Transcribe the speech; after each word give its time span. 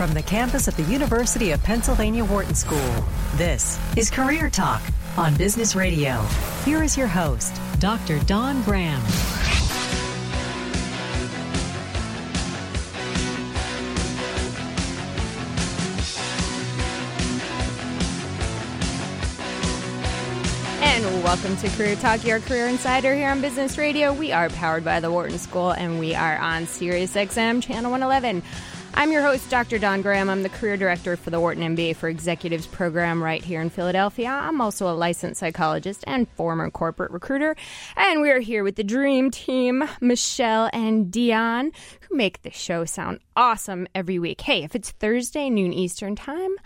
from 0.00 0.14
the 0.14 0.22
campus 0.22 0.66
of 0.66 0.74
the 0.78 0.82
University 0.84 1.50
of 1.50 1.62
Pennsylvania 1.62 2.24
Wharton 2.24 2.54
School. 2.54 3.04
This 3.34 3.78
is 3.98 4.10
Career 4.10 4.48
Talk 4.48 4.80
on 5.18 5.36
Business 5.36 5.76
Radio. 5.76 6.22
Here 6.64 6.82
is 6.82 6.96
your 6.96 7.06
host, 7.06 7.60
Dr. 7.80 8.18
Don 8.20 8.62
Graham. 8.62 9.02
And 20.80 21.22
welcome 21.22 21.58
to 21.58 21.68
Career 21.76 21.96
Talk, 21.96 22.24
your 22.24 22.40
career 22.40 22.68
insider 22.68 23.14
here 23.14 23.28
on 23.28 23.42
Business 23.42 23.76
Radio. 23.76 24.14
We 24.14 24.32
are 24.32 24.48
powered 24.48 24.82
by 24.82 25.00
the 25.00 25.10
Wharton 25.10 25.38
School 25.38 25.72
and 25.72 26.00
we 26.00 26.14
are 26.14 26.38
on 26.38 26.66
Sirius 26.66 27.12
XM 27.12 27.62
Channel 27.62 27.90
111. 27.90 28.42
I'm 28.92 29.12
your 29.12 29.22
host, 29.22 29.48
Dr. 29.48 29.78
Don 29.78 30.02
Graham. 30.02 30.28
I'm 30.28 30.42
the 30.42 30.48
career 30.48 30.76
director 30.76 31.16
for 31.16 31.30
the 31.30 31.38
Wharton 31.38 31.76
MBA 31.76 31.96
for 31.96 32.08
Executives 32.08 32.66
program 32.66 33.22
right 33.22 33.42
here 33.42 33.62
in 33.62 33.70
Philadelphia. 33.70 34.28
I'm 34.28 34.60
also 34.60 34.90
a 34.90 34.92
licensed 34.92 35.38
psychologist 35.38 36.02
and 36.08 36.28
former 36.30 36.68
corporate 36.70 37.12
recruiter. 37.12 37.54
And 37.96 38.20
we 38.20 38.30
are 38.30 38.40
here 38.40 38.64
with 38.64 38.74
the 38.74 38.84
dream 38.84 39.30
team, 39.30 39.88
Michelle 40.00 40.68
and 40.72 41.10
Dion, 41.10 41.70
who 42.00 42.16
make 42.16 42.42
the 42.42 42.50
show 42.50 42.84
sound 42.84 43.20
awesome 43.36 43.86
every 43.94 44.18
week. 44.18 44.40
Hey, 44.40 44.64
if 44.64 44.74
it's 44.74 44.90
Thursday, 44.90 45.48
noon 45.48 45.72
Eastern 45.72 46.16
Time, 46.16 46.56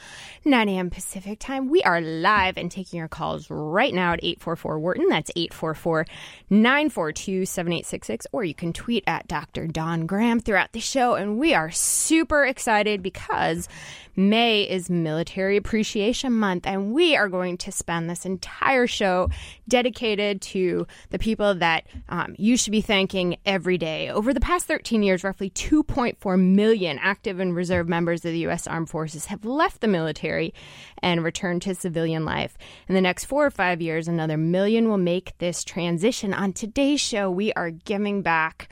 9 0.45 0.69
a.m. 0.71 0.91
Pacific 0.91 1.39
Time, 1.39 1.69
we 1.69 1.83
are 1.83 2.01
live 2.01 2.57
and 2.57 2.71
taking 2.71 2.99
your 2.99 3.07
calls 3.07 3.49
right 3.51 3.93
now 3.93 4.15
at 4.15 4.25
844 4.25 4.79
Wharton. 4.79 5.09
That's 5.09 5.31
844 5.37 6.07
942 6.49 7.45
7866. 7.45 8.27
Or 8.33 8.43
you 8.45 8.55
can 8.55 8.73
tweet 8.73 9.05
at 9.07 9.29
Dr. 9.29 9.67
Don 9.67 10.07
Graham 10.07 10.41
throughout 10.41 10.73
the 10.73 10.81
show. 10.81 11.15
And 11.15 11.39
we 11.39 11.55
are 11.55 11.71
super 11.71 12.14
excited 12.23 13.03
because 13.03 13.69
May 14.17 14.63
is 14.63 14.89
Military 14.89 15.57
Appreciation 15.57 16.33
Month, 16.33 16.67
and 16.67 16.93
we 16.93 17.17
are 17.17 17.29
going 17.29 17.57
to 17.59 17.73
spend 17.73 18.09
this 18.09 18.25
entire 18.25 18.87
show 18.87 19.29
dedicated 19.67 20.41
to 20.43 20.87
the 21.11 21.19
people 21.19 21.55
that 21.57 21.85
um, 22.09 22.37
you 22.39 22.57
should 22.57 22.71
be 22.71 22.81
thanking 22.81 23.37
every 23.45 23.77
day. 23.77 24.09
Over 24.09 24.33
the 24.33 24.41
past 24.41 24.67
13 24.67 25.03
years, 25.03 25.25
roughly 25.25 25.51
2.4 25.51 26.41
million 26.41 26.99
active 27.01 27.41
and 27.41 27.57
reserve 27.57 27.89
members 27.89 28.25
of 28.25 28.31
the 28.31 28.39
U.S. 28.41 28.67
Armed 28.67 28.89
Forces 28.89 29.27
have 29.27 29.45
left 29.45 29.81
the 29.81 29.89
military 29.89 30.55
and 30.99 31.25
returned 31.25 31.63
to 31.63 31.75
civilian 31.75 32.25
life. 32.25 32.57
In 32.89 32.95
the 32.95 33.01
next 33.01 33.25
four 33.25 33.45
or 33.45 33.51
five 33.51 33.83
years, 33.83 34.07
another 34.07 34.37
million 34.37 34.89
will 34.89 34.99
make 34.99 35.37
this 35.39 35.65
transition. 35.65 36.33
On 36.33 36.53
today's 36.53 37.01
show, 37.01 37.31
we 37.31 37.53
are 37.55 37.71
giving 37.71 38.23
back. 38.23 38.69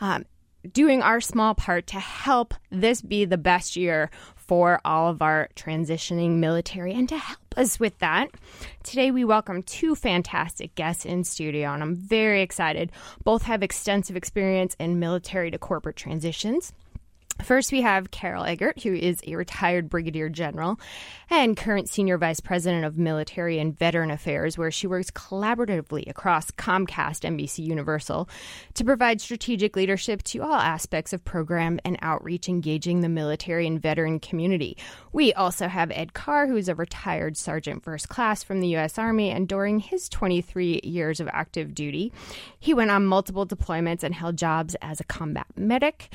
Um, 0.00 0.24
doing 0.72 1.02
our 1.02 1.20
small 1.20 1.54
part 1.54 1.86
to 1.88 1.98
help 1.98 2.54
this 2.70 3.02
be 3.02 3.24
the 3.24 3.38
best 3.38 3.76
year 3.76 4.10
for 4.34 4.80
all 4.84 5.10
of 5.10 5.22
our 5.22 5.48
transitioning 5.56 6.36
military. 6.36 6.92
And 6.92 7.08
to 7.08 7.18
help 7.18 7.38
us 7.56 7.80
with 7.80 7.98
that, 7.98 8.30
today 8.82 9.10
we 9.10 9.24
welcome 9.24 9.62
two 9.62 9.94
fantastic 9.94 10.74
guests 10.74 11.04
in 11.04 11.24
studio, 11.24 11.72
and 11.72 11.82
I'm 11.82 11.96
very 11.96 12.42
excited. 12.42 12.92
Both 13.24 13.42
have 13.42 13.62
extensive 13.62 14.16
experience 14.16 14.76
in 14.78 14.98
military 14.98 15.50
to 15.50 15.58
corporate 15.58 15.96
transitions. 15.96 16.72
First, 17.42 17.72
we 17.72 17.82
have 17.82 18.10
Carol 18.10 18.44
Eggert, 18.44 18.82
who 18.82 18.94
is 18.94 19.20
a 19.26 19.34
retired 19.34 19.90
brigadier 19.90 20.28
general 20.28 20.80
and 21.28 21.56
current 21.56 21.90
senior 21.90 22.16
vice 22.16 22.40
president 22.40 22.84
of 22.84 22.96
military 22.96 23.58
and 23.58 23.78
veteran 23.78 24.10
affairs, 24.10 24.56
where 24.56 24.70
she 24.70 24.86
works 24.86 25.10
collaboratively 25.10 26.08
across 26.08 26.50
Comcast, 26.52 27.28
NBC 27.28 27.58
Universal 27.58 28.28
to 28.74 28.84
provide 28.84 29.20
strategic 29.20 29.76
leadership 29.76 30.22
to 30.22 30.42
all 30.42 30.54
aspects 30.54 31.12
of 31.12 31.24
program 31.24 31.80
and 31.84 31.98
outreach 32.00 32.48
engaging 32.48 33.00
the 33.00 33.08
military 33.08 33.66
and 33.66 33.82
veteran 33.82 34.20
community. 34.20 34.76
We 35.12 35.34
also 35.34 35.68
have 35.68 35.90
Ed 35.90 36.14
Carr, 36.14 36.46
who 36.46 36.56
is 36.56 36.68
a 36.68 36.74
retired 36.74 37.36
sergeant 37.36 37.82
first 37.82 38.08
class 38.08 38.42
from 38.42 38.60
the 38.60 38.68
U.S. 38.68 38.96
Army, 38.96 39.30
and 39.30 39.48
during 39.48 39.80
his 39.80 40.08
23 40.08 40.80
years 40.82 41.20
of 41.20 41.28
active 41.28 41.74
duty, 41.74 42.12
he 42.58 42.72
went 42.72 42.90
on 42.90 43.04
multiple 43.04 43.46
deployments 43.46 44.02
and 44.02 44.14
held 44.14 44.38
jobs 44.38 44.76
as 44.80 45.00
a 45.00 45.04
combat 45.04 45.46
medic 45.56 46.10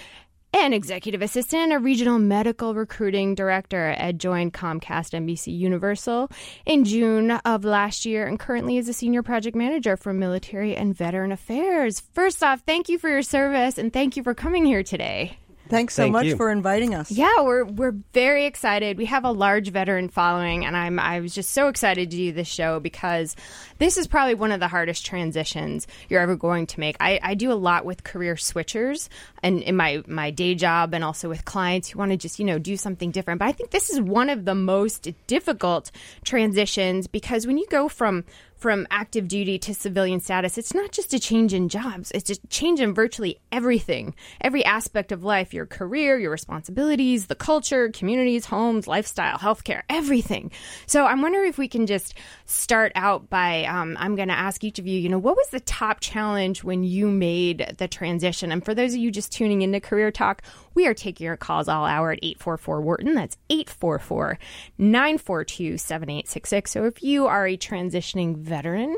an 0.53 0.73
executive 0.73 1.21
assistant, 1.21 1.73
a 1.73 1.79
regional 1.79 2.19
medical 2.19 2.75
recruiting 2.75 3.35
director. 3.35 3.95
Ed 3.97 4.19
joined 4.19 4.53
Comcast 4.53 5.13
NBC 5.13 5.57
Universal 5.57 6.29
in 6.65 6.85
June 6.85 7.31
of 7.31 7.63
last 7.63 8.05
year 8.05 8.27
and 8.27 8.39
currently 8.39 8.77
is 8.77 8.87
a 8.87 8.93
senior 8.93 9.23
project 9.23 9.55
manager 9.55 9.97
for 9.97 10.13
military 10.13 10.75
and 10.75 10.95
veteran 10.95 11.31
affairs. 11.31 12.01
First 12.13 12.43
off, 12.43 12.61
thank 12.65 12.89
you 12.89 12.99
for 12.99 13.09
your 13.09 13.23
service 13.23 13.77
and 13.77 13.91
thank 13.91 14.15
you 14.15 14.23
for 14.23 14.33
coming 14.33 14.65
here 14.65 14.83
today. 14.83 15.38
Thanks 15.69 15.93
so 15.93 16.03
Thank 16.03 16.13
much 16.13 16.25
you. 16.25 16.35
for 16.35 16.51
inviting 16.51 16.95
us. 16.95 17.11
Yeah, 17.11 17.41
we're 17.41 17.63
we're 17.63 17.95
very 18.13 18.45
excited. 18.45 18.97
We 18.97 19.05
have 19.05 19.23
a 19.23 19.31
large 19.31 19.69
veteran 19.69 20.09
following, 20.09 20.65
and 20.65 20.75
I'm 20.75 20.99
I 20.99 21.19
was 21.19 21.33
just 21.33 21.51
so 21.51 21.67
excited 21.67 22.09
to 22.09 22.17
do 22.17 22.31
this 22.31 22.47
show 22.47 22.79
because 22.79 23.35
this 23.77 23.97
is 23.97 24.07
probably 24.07 24.33
one 24.33 24.51
of 24.51 24.59
the 24.59 24.67
hardest 24.67 25.05
transitions 25.05 25.85
you're 26.09 26.21
ever 26.21 26.35
going 26.35 26.65
to 26.67 26.79
make. 26.79 26.97
I, 26.99 27.19
I 27.21 27.35
do 27.35 27.51
a 27.51 27.53
lot 27.53 27.85
with 27.85 28.03
career 28.03 28.33
switchers, 28.33 29.09
and 29.43 29.61
in 29.61 29.75
my 29.75 30.03
my 30.07 30.31
day 30.31 30.55
job, 30.55 30.95
and 30.95 31.03
also 31.03 31.29
with 31.29 31.45
clients 31.45 31.89
who 31.89 31.99
want 31.99 32.11
to 32.11 32.17
just 32.17 32.39
you 32.39 32.45
know 32.45 32.57
do 32.57 32.75
something 32.75 33.11
different. 33.11 33.37
But 33.37 33.49
I 33.49 33.51
think 33.51 33.69
this 33.69 33.91
is 33.91 34.01
one 34.01 34.29
of 34.29 34.45
the 34.45 34.55
most 34.55 35.07
difficult 35.27 35.91
transitions 36.25 37.05
because 37.05 37.45
when 37.45 37.59
you 37.59 37.67
go 37.69 37.87
from 37.87 38.25
from 38.59 38.85
active 38.91 39.27
duty 39.27 39.57
to 39.57 39.73
civilian 39.73 40.19
status, 40.19 40.57
it's 40.57 40.73
not 40.73 40.91
just 40.91 41.13
a 41.13 41.19
change 41.19 41.53
in 41.53 41.69
jobs, 41.69 42.11
it's 42.11 42.29
a 42.29 42.47
change 42.47 42.79
in 42.79 42.93
virtually 42.93 43.39
everything, 43.51 44.13
every 44.41 44.63
aspect 44.65 45.11
of 45.11 45.23
life 45.23 45.53
your 45.53 45.65
career, 45.65 46.19
your 46.19 46.31
responsibilities, 46.31 47.27
the 47.27 47.35
culture, 47.35 47.89
communities, 47.89 48.45
homes, 48.45 48.87
lifestyle, 48.87 49.37
healthcare, 49.37 49.83
everything. 49.89 50.51
So 50.85 51.05
I'm 51.05 51.21
wondering 51.21 51.47
if 51.47 51.57
we 51.57 51.69
can 51.69 51.87
just 51.87 52.13
start 52.45 52.91
out 52.95 53.29
by 53.29 53.63
um, 53.63 53.95
I'm 53.99 54.15
going 54.15 54.27
to 54.27 54.37
ask 54.37 54.63
each 54.63 54.77
of 54.77 54.85
you, 54.85 54.99
you 54.99 55.09
know, 55.09 55.17
what 55.17 55.37
was 55.37 55.49
the 55.49 55.61
top 55.61 56.01
challenge 56.01 56.63
when 56.63 56.83
you 56.83 57.09
made 57.09 57.75
the 57.77 57.87
transition? 57.87 58.51
And 58.51 58.63
for 58.63 58.75
those 58.75 58.93
of 58.93 58.99
you 58.99 59.09
just 59.09 59.31
tuning 59.31 59.61
into 59.61 59.79
Career 59.79 60.11
Talk, 60.11 60.41
we 60.79 60.87
are 60.87 60.93
taking 60.93 61.25
your 61.25 61.35
calls 61.35 61.67
all 61.67 61.83
hour 61.83 62.13
at 62.13 62.19
844 62.23 62.79
Wharton. 62.79 63.13
That's 63.13 63.35
844 63.49 64.39
942 64.77 65.77
7866. 65.77 66.71
So 66.71 66.85
if 66.85 67.03
you 67.03 67.27
are 67.27 67.45
a 67.45 67.57
transitioning 67.57 68.37
veteran, 68.37 68.95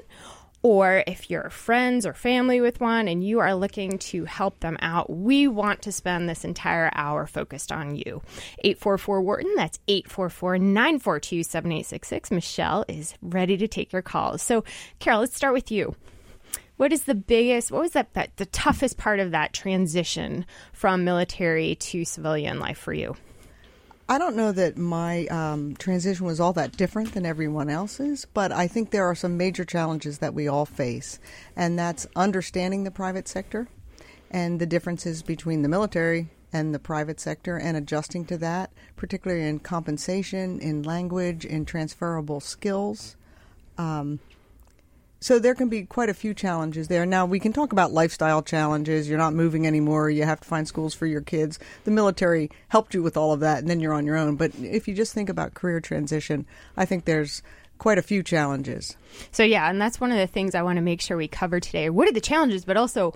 or 0.62 1.04
if 1.08 1.32
you're 1.32 1.50
friends 1.50 2.06
or 2.06 2.14
family 2.14 2.62
with 2.62 2.80
one 2.80 3.08
and 3.08 3.24
you 3.24 3.40
are 3.40 3.56
looking 3.56 3.98
to 3.98 4.26
help 4.26 4.60
them 4.60 4.78
out, 4.80 5.10
we 5.10 5.48
want 5.48 5.82
to 5.82 5.92
spend 5.92 6.30
this 6.30 6.46
entire 6.46 6.92
hour 6.94 7.26
focused 7.26 7.72
on 7.72 7.96
you. 7.96 8.22
844 8.60 9.22
Wharton, 9.24 9.56
that's 9.56 9.80
844 9.88 10.60
942 10.60 11.42
7866. 11.42 12.30
Michelle 12.30 12.86
is 12.88 13.16
ready 13.24 13.58
to 13.58 13.68
take 13.68 13.92
your 13.92 14.04
calls. 14.04 14.44
So, 14.44 14.64
Carol, 15.00 15.22
let's 15.22 15.36
start 15.36 15.56
with 15.56 15.72
you. 15.72 15.96
What 16.82 16.92
is 16.92 17.04
the 17.04 17.14
biggest, 17.14 17.72
what 17.72 17.84
was 17.84 17.92
that, 17.92 18.16
that 18.16 18.38
the 18.38 18.48
toughest 18.48 18.98
part 18.98 19.20
of 19.20 19.30
that 19.30 19.54
transition 19.54 20.48
from 20.74 21.04
military 21.04 21.76
to 21.76 22.04
civilian 22.06 22.60
life 22.60 22.80
for 22.80 22.92
you? 22.92 23.16
I 24.10 24.18
don't 24.18 24.36
know 24.36 24.52
that 24.52 24.80
my 24.80 25.28
um, 25.28 25.76
transition 25.76 26.26
was 26.26 26.40
all 26.40 26.54
that 26.54 26.76
different 26.76 27.14
than 27.14 27.24
everyone 27.24 27.70
else's, 27.70 28.26
but 28.34 28.52
I 28.52 28.66
think 28.66 28.90
there 28.90 29.06
are 29.06 29.14
some 29.14 29.38
major 29.38 29.64
challenges 29.64 30.18
that 30.18 30.34
we 30.34 30.48
all 30.48 30.66
face, 30.66 31.20
and 31.56 31.78
that's 31.78 32.08
understanding 32.16 32.84
the 32.84 32.90
private 32.90 33.28
sector 33.28 33.68
and 34.32 34.60
the 34.60 34.66
differences 34.66 35.22
between 35.22 35.62
the 35.62 35.70
military 35.70 36.32
and 36.52 36.74
the 36.74 36.80
private 36.80 37.20
sector 37.20 37.58
and 37.58 37.78
adjusting 37.78 38.26
to 38.26 38.40
that, 38.40 38.72
particularly 38.96 39.48
in 39.48 39.60
compensation, 39.60 40.58
in 40.60 40.82
language, 40.82 41.46
in 41.46 41.64
transferable 41.64 42.40
skills. 42.40 43.18
Um, 43.78 44.20
so 45.22 45.40
there 45.40 45.56
can 45.56 45.70
be 45.70 45.84
quite 45.84 46.10
a 46.10 46.14
few 46.14 46.34
challenges 46.34 46.88
there. 46.88 47.06
Now 47.06 47.26
we 47.26 47.40
can 47.40 47.54
talk 47.54 47.72
about 47.72 47.94
lifestyle 47.94 48.42
challenges. 48.42 49.08
You're 49.08 49.20
not 49.20 49.34
moving 49.34 49.66
anymore. 49.68 50.10
You 50.10 50.24
have 50.26 50.42
to 50.42 50.48
find 50.48 50.68
schools 50.68 50.94
for 50.94 51.06
your 51.06 51.22
kids. 51.22 51.60
The 51.86 51.92
military 51.92 52.50
helped 52.68 52.94
you 52.94 53.04
with 53.04 53.16
all 53.16 53.32
of 53.32 53.40
that, 53.42 53.60
and 53.60 53.70
then 53.70 53.80
you're 53.80 53.94
on 53.94 54.06
your 54.06 54.18
own. 54.18 54.36
But 54.36 54.52
if 54.60 54.88
you 54.88 54.96
just 54.96 55.14
think 55.14 55.30
about 55.30 55.54
career 55.54 55.80
transition, 55.80 56.46
I 56.76 56.86
think 56.86 57.06
there's 57.06 57.44
quite 57.78 57.98
a 57.98 58.04
few 58.04 58.24
challenges. 58.24 58.98
So 59.32 59.44
yeah, 59.44 59.70
and 59.70 59.80
that's 59.80 60.02
one 60.02 60.12
of 60.12 60.18
the 60.18 60.28
things 60.28 60.56
I 60.56 60.64
want 60.64 60.78
to 60.78 60.82
make 60.82 61.02
sure 61.02 61.18
we 61.18 61.28
cover 61.28 61.60
today. 61.60 61.90
What 61.90 62.08
are 62.08 62.14
the 62.14 62.22
challenges, 62.22 62.66
but 62.66 62.78
also 62.78 63.14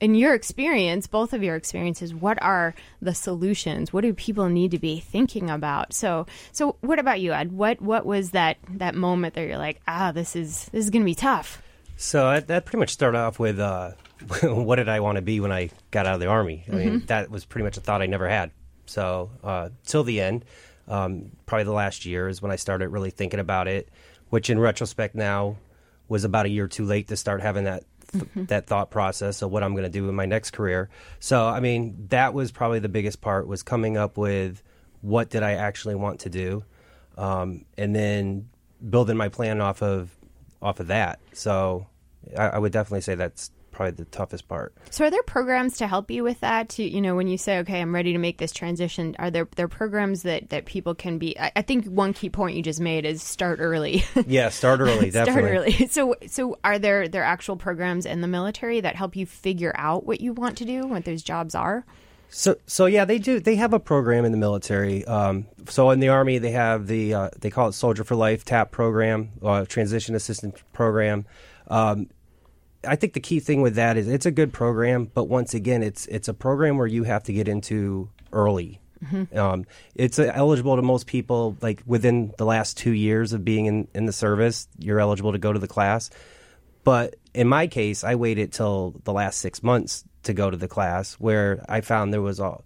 in 0.00 0.14
your 0.14 0.34
experience, 0.34 1.06
both 1.06 1.32
of 1.32 1.42
your 1.42 1.56
experiences, 1.56 2.14
what 2.14 2.40
are 2.42 2.74
the 3.02 3.14
solutions? 3.14 3.92
What 3.92 4.00
do 4.00 4.14
people 4.14 4.48
need 4.48 4.70
to 4.70 4.78
be 4.78 4.98
thinking 4.98 5.50
about? 5.50 5.92
So, 5.92 6.26
so 6.52 6.76
what 6.80 6.98
about 6.98 7.20
you, 7.20 7.32
Ed? 7.32 7.52
What 7.52 7.80
what 7.80 8.06
was 8.06 8.30
that 8.30 8.56
that 8.70 8.94
moment 8.94 9.34
that 9.34 9.46
you're 9.46 9.58
like, 9.58 9.80
ah, 9.86 10.12
this 10.12 10.34
is 10.34 10.68
this 10.72 10.84
is 10.84 10.90
going 10.90 11.02
to 11.02 11.06
be 11.06 11.14
tough? 11.14 11.62
So 11.96 12.26
I, 12.26 12.40
that 12.40 12.64
pretty 12.64 12.78
much 12.78 12.90
started 12.90 13.18
off 13.18 13.38
with 13.38 13.60
uh, 13.60 13.92
what 14.42 14.76
did 14.76 14.88
I 14.88 15.00
want 15.00 15.16
to 15.16 15.22
be 15.22 15.38
when 15.40 15.52
I 15.52 15.70
got 15.90 16.06
out 16.06 16.14
of 16.14 16.20
the 16.20 16.28
army? 16.28 16.64
I 16.68 16.74
mean, 16.74 17.00
that 17.06 17.30
was 17.30 17.44
pretty 17.44 17.64
much 17.64 17.76
a 17.76 17.80
thought 17.80 18.00
I 18.00 18.06
never 18.06 18.28
had. 18.28 18.52
So 18.86 19.30
uh, 19.44 19.68
till 19.84 20.02
the 20.02 20.20
end, 20.20 20.44
um, 20.88 21.30
probably 21.46 21.64
the 21.64 21.72
last 21.72 22.06
year 22.06 22.28
is 22.28 22.40
when 22.40 22.50
I 22.50 22.56
started 22.56 22.88
really 22.88 23.10
thinking 23.10 23.38
about 23.38 23.68
it, 23.68 23.88
which 24.30 24.50
in 24.50 24.58
retrospect 24.58 25.14
now 25.14 25.56
was 26.08 26.24
about 26.24 26.46
a 26.46 26.48
year 26.48 26.66
too 26.66 26.84
late 26.84 27.08
to 27.08 27.16
start 27.16 27.40
having 27.40 27.64
that 27.64 27.84
th- 28.12 28.48
that 28.48 28.66
thought 28.66 28.90
process 28.90 29.42
of 29.42 29.50
what 29.50 29.62
I'm 29.62 29.72
going 29.72 29.84
to 29.84 29.90
do 29.90 30.08
in 30.08 30.14
my 30.14 30.26
next 30.26 30.50
career. 30.50 30.88
So 31.18 31.46
I 31.46 31.60
mean, 31.60 32.06
that 32.10 32.34
was 32.34 32.50
probably 32.52 32.78
the 32.78 32.88
biggest 32.88 33.20
part 33.20 33.46
was 33.46 33.62
coming 33.62 33.96
up 33.96 34.16
with 34.16 34.62
what 35.00 35.30
did 35.30 35.42
I 35.42 35.52
actually 35.52 35.94
want 35.94 36.20
to 36.20 36.30
do, 36.30 36.64
um, 37.16 37.64
and 37.76 37.94
then 37.94 38.48
building 38.88 39.16
my 39.16 39.28
plan 39.28 39.60
off 39.60 39.82
of 39.82 40.14
off 40.62 40.80
of 40.80 40.88
that. 40.88 41.20
So 41.32 41.86
I, 42.36 42.48
I 42.48 42.58
would 42.58 42.72
definitely 42.72 43.00
say 43.00 43.14
that's 43.14 43.50
probably 43.80 44.04
the 44.04 44.10
toughest 44.10 44.46
part. 44.46 44.74
So, 44.90 45.06
are 45.06 45.10
there 45.10 45.22
programs 45.22 45.78
to 45.78 45.86
help 45.86 46.10
you 46.10 46.22
with 46.22 46.40
that? 46.40 46.68
To 46.70 46.82
you 46.82 47.00
know, 47.00 47.16
when 47.16 47.28
you 47.28 47.38
say, 47.38 47.58
"Okay, 47.60 47.80
I'm 47.80 47.94
ready 47.94 48.12
to 48.12 48.18
make 48.18 48.36
this 48.36 48.52
transition," 48.52 49.16
are 49.18 49.30
there 49.30 49.48
there 49.56 49.68
programs 49.68 50.22
that 50.24 50.50
that 50.50 50.66
people 50.66 50.94
can 50.94 51.16
be? 51.16 51.38
I, 51.40 51.50
I 51.56 51.62
think 51.62 51.86
one 51.86 52.12
key 52.12 52.28
point 52.28 52.56
you 52.56 52.62
just 52.62 52.80
made 52.80 53.06
is 53.06 53.22
start 53.22 53.58
early. 53.58 54.04
yeah, 54.26 54.50
start 54.50 54.80
early. 54.80 55.10
start 55.10 55.26
Definitely. 55.28 55.50
early. 55.56 55.86
So, 55.90 56.14
so 56.26 56.58
are 56.62 56.78
there 56.78 57.08
there 57.08 57.24
actual 57.24 57.56
programs 57.56 58.04
in 58.04 58.20
the 58.20 58.28
military 58.28 58.80
that 58.80 58.96
help 58.96 59.16
you 59.16 59.24
figure 59.24 59.72
out 59.74 60.04
what 60.04 60.20
you 60.20 60.34
want 60.34 60.58
to 60.58 60.64
do, 60.66 60.86
what 60.86 61.04
those 61.06 61.22
jobs 61.22 61.54
are? 61.54 61.86
So, 62.28 62.56
so 62.66 62.84
yeah, 62.84 63.06
they 63.06 63.18
do. 63.18 63.40
They 63.40 63.56
have 63.56 63.72
a 63.72 63.80
program 63.80 64.24
in 64.26 64.32
the 64.32 64.38
military. 64.38 65.04
Um, 65.06 65.46
so 65.68 65.90
in 65.90 66.00
the 66.00 66.10
army, 66.10 66.36
they 66.38 66.52
have 66.52 66.86
the 66.86 67.14
uh, 67.14 67.30
they 67.40 67.48
call 67.48 67.68
it 67.68 67.72
Soldier 67.72 68.04
for 68.04 68.14
Life 68.14 68.44
TAP 68.44 68.72
program, 68.72 69.30
uh, 69.42 69.64
Transition 69.64 70.14
Assistance 70.14 70.62
Program. 70.74 71.24
Um, 71.68 72.08
I 72.86 72.96
think 72.96 73.12
the 73.12 73.20
key 73.20 73.40
thing 73.40 73.62
with 73.62 73.74
that 73.74 73.96
is 73.96 74.08
it's 74.08 74.26
a 74.26 74.30
good 74.30 74.52
program, 74.52 75.10
but 75.12 75.24
once 75.24 75.54
again, 75.54 75.82
it's 75.82 76.06
it's 76.06 76.28
a 76.28 76.34
program 76.34 76.78
where 76.78 76.86
you 76.86 77.04
have 77.04 77.22
to 77.24 77.32
get 77.32 77.48
into 77.48 78.08
early. 78.32 78.80
Mm-hmm. 79.04 79.38
Um, 79.38 79.64
it's 79.94 80.18
uh, 80.18 80.30
eligible 80.34 80.76
to 80.76 80.82
most 80.82 81.06
people 81.06 81.56
like 81.62 81.82
within 81.86 82.34
the 82.36 82.44
last 82.44 82.76
two 82.76 82.92
years 82.92 83.32
of 83.32 83.44
being 83.44 83.66
in, 83.66 83.88
in 83.94 84.06
the 84.06 84.12
service. 84.12 84.68
You're 84.78 85.00
eligible 85.00 85.32
to 85.32 85.38
go 85.38 85.52
to 85.52 85.58
the 85.58 85.68
class, 85.68 86.10
but 86.84 87.16
in 87.34 87.48
my 87.48 87.66
case, 87.66 88.04
I 88.04 88.14
waited 88.14 88.52
till 88.52 88.94
the 89.04 89.12
last 89.12 89.40
six 89.40 89.62
months 89.62 90.04
to 90.24 90.32
go 90.32 90.50
to 90.50 90.56
the 90.56 90.68
class, 90.68 91.14
where 91.14 91.64
I 91.68 91.80
found 91.80 92.12
there 92.12 92.22
was 92.22 92.40
a 92.40 92.58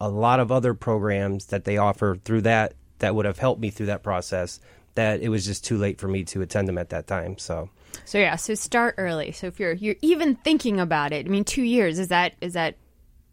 a 0.00 0.08
lot 0.08 0.40
of 0.40 0.52
other 0.52 0.74
programs 0.74 1.46
that 1.46 1.64
they 1.64 1.78
offer 1.78 2.16
through 2.22 2.42
that 2.42 2.74
that 2.98 3.14
would 3.14 3.26
have 3.26 3.38
helped 3.38 3.60
me 3.60 3.70
through 3.70 3.86
that 3.86 4.02
process. 4.02 4.60
That 4.96 5.20
it 5.20 5.28
was 5.28 5.46
just 5.46 5.64
too 5.64 5.78
late 5.78 5.98
for 5.98 6.08
me 6.08 6.24
to 6.24 6.42
attend 6.42 6.68
them 6.68 6.76
at 6.76 6.90
that 6.90 7.06
time. 7.06 7.38
So. 7.38 7.70
So 8.04 8.18
yeah, 8.18 8.36
so 8.36 8.54
start 8.54 8.96
early. 8.98 9.32
So 9.32 9.46
if 9.46 9.58
you're 9.58 9.72
you're 9.72 9.96
even 10.02 10.34
thinking 10.36 10.80
about 10.80 11.12
it, 11.12 11.26
I 11.26 11.28
mean, 11.28 11.44
two 11.44 11.62
years 11.62 11.98
is 11.98 12.08
that 12.08 12.34
is 12.40 12.52
that 12.52 12.76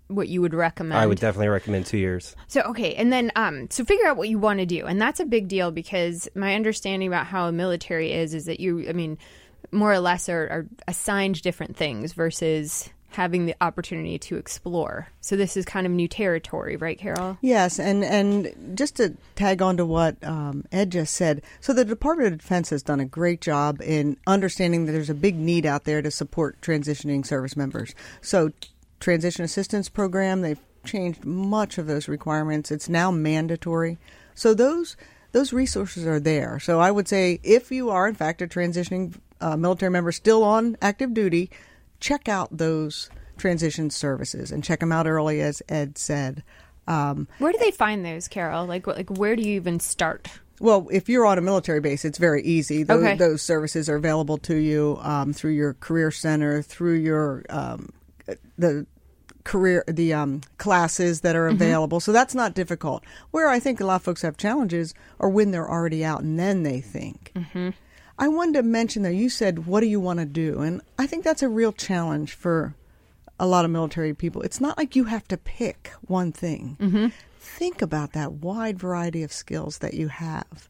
what 0.08 0.28
you 0.28 0.42
would 0.42 0.54
recommend? 0.54 1.00
I 1.00 1.06
would 1.06 1.20
definitely 1.20 1.50
recommend 1.50 1.86
two 1.86 1.98
years. 1.98 2.36
So 2.48 2.62
okay, 2.62 2.96
and 2.96 3.12
then 3.12 3.32
um, 3.36 3.70
so 3.70 3.84
figure 3.84 4.06
out 4.06 4.18
what 4.18 4.30
you 4.30 4.40
want 4.40 4.60
to 4.60 4.66
do, 4.66 4.86
and 4.86 5.02
that's 5.02 5.20
a 5.20 5.26
big 5.26 5.48
deal 5.48 5.72
because 5.72 6.30
my 6.36 6.56
understanding 6.56 7.08
about 7.08 7.26
how 7.26 7.48
a 7.48 7.52
military 7.52 8.12
is 8.14 8.34
is 8.34 8.46
that 8.46 8.60
you, 8.60 8.88
I 8.88 8.94
mean, 8.94 9.18
more 9.72 9.92
or 9.92 10.00
less 10.00 10.30
are, 10.30 10.48
are 10.50 10.66
assigned 10.88 11.42
different 11.42 11.76
things 11.76 12.14
versus 12.14 12.90
having 13.14 13.46
the 13.46 13.56
opportunity 13.62 14.18
to 14.18 14.38
explore. 14.38 15.08
So 15.22 15.36
this 15.36 15.56
is 15.56 15.66
kind 15.66 15.86
of 15.86 15.92
new 15.92 16.08
territory, 16.08 16.76
right, 16.76 16.98
Carol? 16.98 17.38
Yes, 17.42 17.80
and 17.80 18.04
and 18.04 18.76
just 18.76 18.96
to 18.98 19.16
tag 19.36 19.62
on 19.62 19.78
to 19.78 19.86
what 19.86 20.22
um, 20.24 20.66
Ed 20.72 20.92
just 20.92 21.14
said, 21.14 21.42
so 21.62 21.74
the 21.74 21.86
Department 21.86 22.34
of 22.34 22.40
Defense 22.40 22.70
has 22.72 22.84
done 22.84 23.00
a 23.00 23.06
great 23.06 23.42
job 23.42 23.82
in 23.82 24.18
understanding 24.28 24.86
that 24.86 24.92
there's 24.92 25.10
a 25.10 25.16
big 25.16 25.36
need 25.36 25.66
out 25.66 25.84
there 25.84 26.02
to 26.02 26.12
support 26.12 26.60
transitioning 26.62 27.26
service 27.26 27.56
members. 27.56 27.94
So 28.22 28.52
transition 29.00 29.46
assistance 29.46 29.90
program, 29.90 30.42
they've 30.42 30.60
changed 30.84 31.24
much 31.24 31.78
of 31.78 31.88
those 31.88 32.08
requirements. 32.08 32.72
It's 32.72 32.90
now 32.90 33.12
mandatory. 33.12 33.98
So 34.36 34.54
those 34.54 34.98
those 35.34 35.54
resources 35.54 36.06
are 36.06 36.20
there. 36.20 36.60
So 36.60 36.80
I 36.80 36.92
would 36.92 37.08
say 37.08 37.40
if 37.44 37.72
you 37.72 37.90
are 37.90 38.08
in 38.08 38.16
fact 38.16 38.42
a 38.42 38.48
transitioning 38.48 39.16
uh, 39.42 39.58
military 39.58 39.92
member 39.92 40.12
still 40.12 40.44
on 40.44 40.78
active 40.82 41.14
duty, 41.14 41.50
check 42.04 42.28
out 42.28 42.50
those 42.56 43.10
transition 43.38 43.90
services 43.90 44.52
and 44.52 44.64
check 44.64 44.82
them 44.82 44.92
out 44.92 45.08
early, 45.08 45.42
as 45.42 45.64
Ed 45.70 45.98
said. 45.98 46.44
Um, 46.86 47.30
where 47.40 47.54
do 47.54 47.58
they 47.60 47.72
find 47.72 48.06
those, 48.06 48.28
Carol? 48.28 48.66
Like, 48.66 48.86
like 48.86 49.10
where 49.10 49.38
do 49.38 49.42
you 49.42 49.56
even 49.56 49.80
start? 49.80 50.28
Well, 50.60 50.88
if 50.92 51.08
you're 51.08 51.26
on 51.26 51.38
a 51.38 51.42
military 51.42 51.80
base, 51.80 52.06
it's 52.06 52.18
very 52.18 52.44
easy. 52.44 52.84
Those, 52.84 53.04
okay. 53.04 53.16
those 53.16 53.42
services 53.42 53.90
are 53.90 53.96
available 53.96 54.38
to 54.40 54.56
you 54.56 55.00
um, 55.02 55.34
through 55.34 55.52
your 55.52 55.76
career 55.76 56.12
center, 56.12 56.62
through 56.62 56.96
your 56.96 57.44
um, 57.50 57.92
the 58.58 58.86
career 59.46 59.84
the 59.88 60.14
um, 60.14 60.42
classes 60.58 61.22
that 61.22 61.36
are 61.36 61.48
mm-hmm. 61.48 61.56
available. 61.56 62.00
Mm-hmm. 62.00 62.04
So 62.04 62.12
that's 62.12 62.36
not 62.36 62.54
difficult. 62.54 63.04
Where 63.32 63.48
I 63.48 63.60
think 63.60 63.80
a 63.80 63.86
lot 63.86 63.96
of 63.96 64.04
folks 64.04 64.22
have 64.22 64.38
challenges 64.38 64.94
are 65.20 65.30
when 65.30 65.52
they're 65.52 65.70
already 65.70 66.04
out 66.04 66.22
and 66.22 66.38
then 66.38 66.64
they 66.64 66.82
think. 66.82 67.32
Mm-hmm. 67.36 67.70
I 68.18 68.28
wanted 68.28 68.54
to 68.56 68.64
mention 68.64 69.04
that 69.04 69.16
you 69.16 69.30
said, 69.30 69.66
"What 69.66 69.82
do 69.82 69.88
you 69.88 70.00
want 70.00 70.20
to 70.20 70.26
do?" 70.26 70.62
And 70.62 70.82
I 70.98 71.08
think 71.08 71.24
that's 71.24 71.44
a 71.44 71.50
real 71.50 71.72
challenge 71.72 72.34
for 72.34 72.76
a 73.40 73.48
lot 73.48 73.66
of 73.66 73.72
military 73.72 74.14
people. 74.14 74.42
It's 74.42 74.62
not 74.62 74.78
like 74.78 74.96
you 74.96 75.06
have 75.06 75.28
to 75.30 75.38
pick 75.38 75.92
one 76.02 76.32
thing. 76.32 76.78
Mm-hmm. 76.80 77.08
Think 77.40 77.82
about 77.82 78.14
that 78.14 78.34
wide 78.34 78.80
variety 78.80 79.24
of 79.24 79.34
skills 79.34 79.80
that 79.80 79.94
you 79.94 80.08
have, 80.08 80.70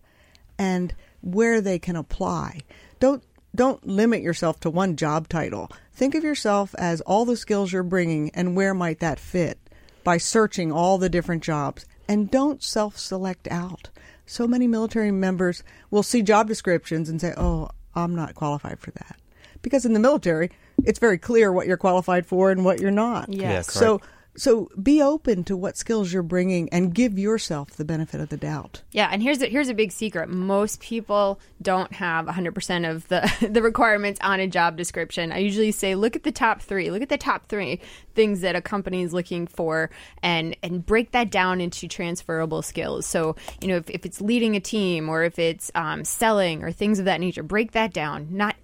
and 0.58 0.94
where 1.22 1.62
they 1.62 1.80
can 1.80 1.96
apply. 1.96 2.62
Don't 3.00 3.24
don't 3.56 3.86
limit 3.86 4.22
yourself 4.22 4.60
to 4.62 4.70
one 4.70 4.96
job 4.96 5.30
title. 5.30 5.70
Think 5.94 6.16
of 6.16 6.24
yourself 6.24 6.74
as 6.78 7.02
all 7.02 7.26
the 7.26 7.38
skills 7.38 7.72
you're 7.72 7.84
bringing 7.84 8.32
and 8.32 8.56
where 8.56 8.74
might 8.74 9.00
that 9.00 9.20
fit 9.20 9.60
by 10.04 10.18
searching 10.18 10.72
all 10.72 10.98
the 10.98 11.10
different 11.10 11.44
jobs. 11.44 11.86
And 12.08 12.32
don't 12.32 12.64
self 12.64 12.98
select 12.98 13.48
out 13.52 13.90
so 14.26 14.48
many 14.48 14.68
military 14.68 15.12
members 15.12 15.64
will 15.92 16.04
see 16.04 16.22
job 16.22 16.48
descriptions 16.48 17.10
and 17.10 17.20
say, 17.20 17.34
"Oh, 17.38 17.70
I'm 17.96 18.16
not 18.16 18.36
qualified 18.36 18.80
for 18.80 18.92
that." 18.92 19.18
Because 19.62 19.86
in 19.86 19.94
the 19.94 20.00
military, 20.00 20.52
it's 20.84 21.00
very 21.00 21.18
clear 21.18 21.52
what 21.52 21.68
you're 21.68 21.78
qualified 21.78 22.26
for 22.26 22.52
and 22.52 22.66
what 22.66 22.80
you're 22.80 22.92
not. 22.92 23.30
Yes. 23.30 23.42
Yeah, 23.42 23.62
so 23.62 24.02
so 24.36 24.70
be 24.82 25.02
open 25.02 25.44
to 25.46 25.56
what 25.56 25.78
skills 25.78 26.12
you're 26.12 26.24
bringing 26.24 26.70
and 26.70 26.94
give 26.94 27.20
yourself 27.20 27.72
the 27.72 27.86
benefit 27.86 28.20
of 28.20 28.30
the 28.30 28.38
doubt. 28.38 28.82
Yeah, 28.92 29.10
and 29.12 29.22
here's 29.22 29.42
a, 29.42 29.48
here's 29.48 29.70
a 29.70 29.74
big 29.74 29.92
secret. 29.92 30.30
Most 30.30 30.80
people 30.80 31.40
don't 31.62 31.94
have 31.94 32.26
100% 32.26 32.90
of 32.90 33.08
the 33.10 33.48
the 33.50 33.62
requirements 33.62 34.20
on 34.24 34.40
a 34.40 34.48
job 34.48 34.78
description. 34.78 35.32
I 35.32 35.40
usually 35.40 35.72
say 35.72 35.96
look 35.96 36.16
at 36.16 36.24
the 36.24 36.32
top 36.32 36.62
3. 36.62 36.90
Look 36.92 37.02
at 37.02 37.10
the 37.10 37.18
top 37.18 37.48
3 37.48 37.80
things 38.14 38.42
that 38.42 38.56
a 38.56 38.62
company 38.62 39.02
is 39.02 39.14
looking 39.14 39.48
for 39.48 39.90
and 40.22 40.56
and 40.64 40.86
break 40.86 41.12
that 41.12 41.32
down 41.32 41.62
into 41.62 41.88
transferable 41.88 42.62
skills. 42.62 43.06
So, 43.06 43.36
you 43.62 43.68
know, 43.68 43.78
if, 43.78 43.90
if 43.90 44.06
it's 44.06 44.22
leading 44.22 44.56
a 44.56 44.60
team 44.60 45.10
or 45.10 45.24
if 45.24 45.40
it's 45.40 45.72
um, 45.76 46.06
selling 46.06 46.64
or 46.64 46.72
things 46.72 47.00
of 47.00 47.06
that 47.06 47.20
nature, 47.20 47.44
break 47.44 47.72
that 47.72 47.94
down. 47.94 48.28
Not 48.32 48.56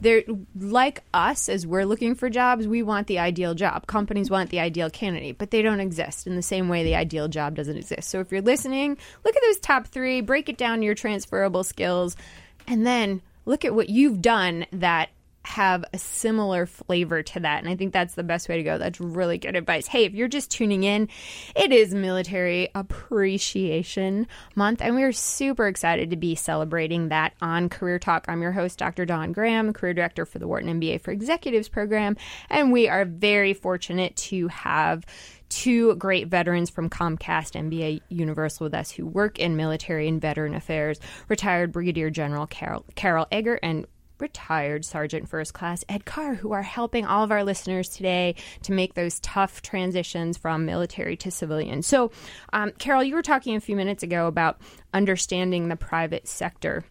they're 0.00 0.22
like 0.58 1.02
us 1.12 1.48
as 1.48 1.66
we're 1.66 1.84
looking 1.84 2.14
for 2.14 2.30
jobs, 2.30 2.66
we 2.66 2.82
want 2.82 3.06
the 3.06 3.18
ideal 3.18 3.54
job. 3.54 3.86
Companies 3.86 4.30
want 4.30 4.50
the 4.50 4.60
ideal 4.60 4.90
candidate 4.90 5.38
but 5.38 5.50
they 5.50 5.62
don't 5.62 5.80
exist 5.80 6.26
in 6.26 6.36
the 6.36 6.42
same 6.42 6.68
way 6.68 6.84
the 6.84 6.94
ideal 6.94 7.28
job 7.28 7.54
doesn't 7.54 7.76
exist. 7.76 8.10
So 8.10 8.20
if 8.20 8.30
you're 8.30 8.42
listening, 8.42 8.96
look 9.24 9.34
at 9.34 9.42
those 9.42 9.58
top 9.58 9.86
three, 9.86 10.20
break 10.20 10.48
it 10.48 10.56
down 10.56 10.82
your 10.82 10.94
transferable 10.94 11.64
skills, 11.64 12.16
and 12.66 12.86
then 12.86 13.22
look 13.46 13.64
at 13.64 13.74
what 13.74 13.88
you've 13.88 14.20
done 14.20 14.66
that 14.72 15.10
have 15.50 15.84
a 15.92 15.98
similar 15.98 16.64
flavor 16.64 17.22
to 17.24 17.40
that. 17.40 17.58
And 17.58 17.68
I 17.68 17.74
think 17.74 17.92
that's 17.92 18.14
the 18.14 18.22
best 18.22 18.48
way 18.48 18.56
to 18.56 18.62
go. 18.62 18.78
That's 18.78 19.00
really 19.00 19.36
good 19.36 19.56
advice. 19.56 19.88
Hey, 19.88 20.04
if 20.04 20.14
you're 20.14 20.28
just 20.28 20.50
tuning 20.50 20.84
in, 20.84 21.08
it 21.56 21.72
is 21.72 21.92
Military 21.92 22.68
Appreciation 22.74 24.28
Month, 24.54 24.80
and 24.80 24.94
we're 24.94 25.12
super 25.12 25.66
excited 25.66 26.10
to 26.10 26.16
be 26.16 26.36
celebrating 26.36 27.08
that 27.08 27.34
on 27.42 27.68
Career 27.68 27.98
Talk. 27.98 28.26
I'm 28.28 28.42
your 28.42 28.52
host, 28.52 28.78
Dr. 28.78 29.04
Don 29.04 29.32
Graham, 29.32 29.72
Career 29.72 29.92
Director 29.92 30.24
for 30.24 30.38
the 30.38 30.46
Wharton 30.46 30.80
MBA 30.80 31.00
for 31.00 31.10
Executives 31.10 31.68
program, 31.68 32.16
and 32.48 32.70
we 32.70 32.88
are 32.88 33.04
very 33.04 33.52
fortunate 33.52 34.14
to 34.16 34.46
have 34.48 35.04
two 35.48 35.96
great 35.96 36.28
veterans 36.28 36.70
from 36.70 36.88
Comcast 36.88 37.58
NBC 37.58 38.02
Universal 38.08 38.66
with 38.66 38.74
us 38.74 38.92
who 38.92 39.04
work 39.04 39.40
in 39.40 39.56
military 39.56 40.06
and 40.06 40.20
veteran 40.20 40.54
affairs, 40.54 41.00
retired 41.28 41.72
Brigadier 41.72 42.08
General 42.08 42.46
Carol, 42.46 42.84
Carol 42.94 43.26
Eggert 43.32 43.58
and 43.64 43.84
retired 44.20 44.84
Sergeant 44.84 45.28
First 45.28 45.54
Class 45.54 45.84
Ed 45.88 46.04
Carr, 46.04 46.34
who 46.34 46.52
are 46.52 46.62
helping 46.62 47.06
all 47.06 47.24
of 47.24 47.30
our 47.30 47.44
listeners 47.44 47.88
today 47.88 48.34
to 48.62 48.72
make 48.72 48.94
those 48.94 49.20
tough 49.20 49.62
transitions 49.62 50.36
from 50.36 50.66
military 50.66 51.16
to 51.18 51.30
civilian. 51.30 51.82
So, 51.82 52.10
um, 52.52 52.72
Carol, 52.78 53.04
you 53.04 53.14
were 53.14 53.22
talking 53.22 53.56
a 53.56 53.60
few 53.60 53.76
minutes 53.76 54.02
ago 54.02 54.26
about 54.26 54.60
understanding 54.92 55.68
the 55.68 55.76
private 55.76 56.28
sector 56.28 56.84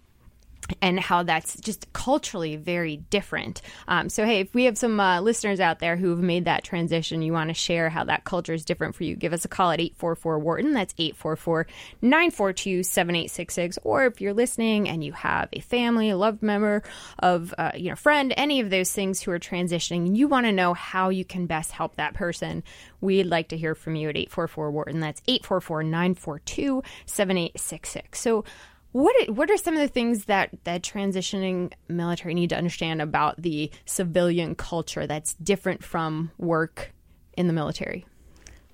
and 0.82 1.00
how 1.00 1.24
that's 1.24 1.60
just 1.60 1.92
culturally 1.94 2.56
very 2.56 2.98
different. 2.98 3.62
Um, 3.88 4.10
so, 4.10 4.26
hey, 4.26 4.42
if 4.42 4.54
we 4.54 4.66
have 4.66 4.78
some 4.78 5.00
uh, 5.00 5.22
listeners 5.22 5.60
out 5.60 5.80
there 5.80 5.96
who 5.96 6.10
have 6.10 6.20
made 6.20 6.46
that 6.46 6.64
transition, 6.64 7.22
you 7.22 7.34
want 7.34 7.50
to 7.50 7.54
share 7.54 7.90
how 7.90 8.04
that 8.06 8.24
culture 8.24 8.54
is 8.54 8.66
different 8.66 8.96
for 8.96 9.04
you, 9.04 9.16
give 9.16 9.34
us 9.34 9.46
a 9.46 9.48
call 9.48 9.72
at 9.72 9.80
844 9.80 10.40
Wharton. 10.40 10.74
That's 10.74 10.94
844 10.98 11.68
942 12.02 12.84
7866. 12.84 13.80
Or 13.84 14.06
if 14.06 14.22
you're 14.22 14.34
listening 14.34 14.90
and 14.90 15.04
you 15.04 15.14
have 15.14 15.50
a 15.54 15.60
family, 15.60 16.10
a 16.10 16.18
loved 16.18 16.42
member 16.42 16.84
of, 17.20 17.54
uh, 17.58 17.72
you 17.76 17.90
know, 17.90 17.96
friend, 17.96 18.34
any 18.38 18.60
of 18.60 18.70
those 18.70 18.92
things 18.92 19.22
who 19.22 19.32
are 19.32 19.40
transitioning, 19.40 20.16
you 20.16 20.28
want 20.28 20.46
to 20.46 20.52
know 20.52 20.74
how 20.74 21.10
you 21.10 21.26
can 21.26 21.46
best 21.46 21.72
help 21.72 21.96
that 21.96 22.14
person, 22.14 22.64
we'd 23.02 23.26
like 23.26 23.50
to 23.50 23.58
hear 23.58 23.76
from 23.76 23.96
you 23.96 24.10
at 24.10 24.18
844 24.18 24.72
Wharton. 24.72 25.00
That's 25.00 25.22
844 25.28 25.84
942 25.84 26.84
7866. 27.06 28.20
So, 28.20 28.46
what 28.92 29.30
what 29.30 29.50
are 29.52 29.58
some 29.58 29.76
of 29.76 29.80
the 29.82 29.88
things 29.88 30.26
that 30.26 30.50
that 30.64 30.82
transitioning 30.82 31.72
military 31.88 32.34
need 32.34 32.50
to 32.50 32.58
understand 32.58 33.02
about 33.02 33.42
the 33.42 33.72
civilian 33.86 34.56
culture 34.56 35.06
that's 35.06 35.34
different 35.36 35.84
from 35.84 36.32
work 36.38 36.92
in 37.38 37.48
the 37.48 37.54
military? 37.54 38.06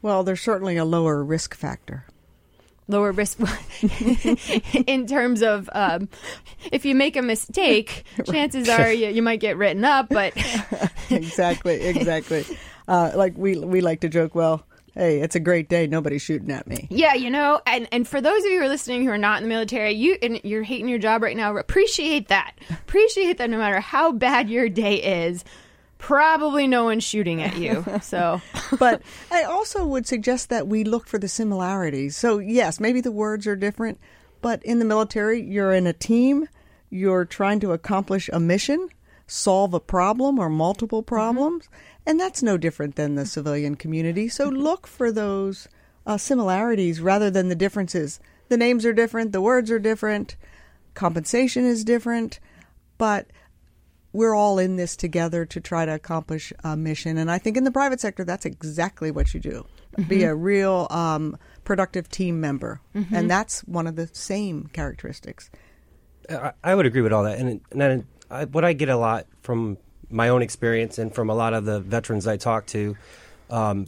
Well, 0.02 0.24
there's 0.24 0.42
certainly 0.42 0.78
a 0.78 0.86
lower 0.86 1.24
risk 1.24 1.56
factor. 1.56 2.06
lower 2.88 3.12
risk 3.12 3.40
in 4.88 5.08
terms 5.08 5.42
of 5.42 5.70
um, 5.74 6.08
if 6.72 6.86
you 6.86 6.94
make 6.96 7.16
a 7.16 7.22
mistake, 7.22 8.04
chances 8.32 8.70
are 8.70 8.92
you, 8.94 9.10
you 9.10 9.22
might 9.22 9.40
get 9.40 9.58
written 9.58 9.84
up. 9.84 10.08
But 10.10 10.34
exactly, 11.10 11.82
exactly. 11.82 12.46
Uh, 12.88 13.12
like 13.16 13.36
we 13.38 13.58
we 13.58 13.82
like 13.82 14.02
to 14.02 14.10
joke, 14.10 14.36
well. 14.36 14.66
Hey, 14.96 15.20
it's 15.20 15.36
a 15.36 15.42
great 15.42 15.68
day. 15.68 15.88
Nobody's 15.88 16.22
shooting 16.22 16.52
at 16.52 16.68
me. 16.68 16.88
Yeah, 16.90 17.16
you 17.16 17.30
know, 17.30 17.62
and, 17.68 17.86
and 17.92 18.08
for 18.08 18.22
those 18.22 18.46
of 18.46 18.50
you 18.50 18.60
who 18.60 18.66
are 18.66 18.70
listening 18.70 19.04
who 19.04 19.12
are 19.12 19.18
not 19.18 19.38
in 19.38 19.44
the 19.44 19.50
military, 19.50 19.92
you 19.92 20.18
and 20.22 20.40
you're 20.46 20.64
hating 20.64 20.88
your 20.88 21.00
job 21.00 21.22
right 21.22 21.36
now, 21.36 21.56
appreciate 21.58 22.30
that. 22.30 22.56
Appreciate 22.70 23.38
that 23.40 23.50
no 23.50 23.58
matter 23.58 23.82
how 23.82 24.14
bad 24.14 24.50
your 24.50 24.70
day 24.70 25.26
is, 25.26 25.44
probably 25.98 26.66
no 26.66 26.86
one's 26.86 27.04
shooting 27.04 27.42
at 27.42 27.58
you. 27.58 27.84
So, 28.02 28.42
but 28.80 29.02
I 29.32 29.44
also 29.44 29.86
would 29.86 30.08
suggest 30.08 30.50
that 30.50 30.68
we 30.68 30.86
look 30.86 31.08
for 31.08 31.18
the 31.18 31.28
similarities. 31.28 32.16
So, 32.16 32.40
yes, 32.40 32.80
maybe 32.80 33.02
the 33.02 33.12
words 33.12 33.48
are 33.48 33.56
different, 33.58 34.00
but 34.42 34.64
in 34.64 34.80
the 34.80 34.86
military, 34.86 35.42
you're 35.42 35.74
in 35.74 35.88
a 35.88 35.94
team, 35.94 36.48
you're 36.90 37.26
trying 37.26 37.60
to 37.62 37.74
accomplish 37.74 38.30
a 38.32 38.40
mission, 38.40 38.88
solve 39.28 39.74
a 39.74 39.80
problem 39.80 40.40
or 40.40 40.50
multiple 40.50 41.04
problems, 41.04 41.66
mm-hmm. 41.66 41.95
And 42.06 42.20
that's 42.20 42.44
no 42.44 42.58
different 42.58 42.96
than 42.96 43.16
the 43.16 43.26
civilian 43.26 43.76
community. 43.76 44.28
So, 44.28 44.50
look 44.50 44.88
for 44.88 45.12
those 45.12 45.68
uh, 46.06 46.18
similarities 46.18 47.02
rather 47.02 47.30
than 47.30 47.50
the 47.50 47.56
differences. 47.56 48.20
The 48.50 48.58
names 48.58 48.86
are 48.86 48.94
different, 48.94 49.32
the 49.32 49.42
words 49.42 49.72
are 49.72 49.80
different, 49.80 50.36
compensation 50.94 51.66
is 51.66 51.84
different, 51.84 52.40
but 52.98 53.28
we're 54.14 54.36
all 54.36 54.60
in 54.60 54.78
this 54.78 54.96
together 54.96 55.46
to 55.46 55.60
try 55.60 55.86
to 55.86 55.94
accomplish 55.94 56.54
a 56.64 56.78
mission. 56.78 57.18
And 57.18 57.30
I 57.30 57.38
think 57.38 57.58
in 57.58 57.66
the 57.66 57.72
private 57.72 58.00
sector, 58.00 58.24
that's 58.24 58.46
exactly 58.46 59.12
what 59.12 59.34
you 59.34 59.40
do 59.40 59.66
mm-hmm. 59.98 60.10
be 60.10 60.24
a 60.24 60.36
real 60.36 60.88
um, 60.90 61.38
productive 61.64 62.10
team 62.10 62.40
member. 62.40 62.82
Mm-hmm. 62.96 63.16
And 63.16 63.30
that's 63.30 63.62
one 63.62 63.88
of 63.88 63.96
the 63.96 64.10
same 64.14 64.70
characteristics. 64.74 65.50
I, 66.30 66.54
I 66.64 66.76
would 66.76 66.86
agree 66.86 67.02
with 67.02 67.14
all 67.14 67.24
that. 67.24 67.38
And, 67.40 67.62
and 67.72 68.06
I, 68.30 68.46
what 68.46 68.64
I 68.64 68.74
get 68.74 68.90
a 68.90 68.98
lot 68.98 69.28
from 69.42 69.78
my 70.10 70.30
own 70.30 70.42
experience 70.42 70.98
and 70.98 71.14
from 71.14 71.30
a 71.30 71.36
lot 71.36 71.54
of 71.54 71.66
the 71.66 71.80
veterans 71.80 72.28
I 72.28 72.38
talk 72.38 72.66
to, 72.68 72.96
um, 73.50 73.88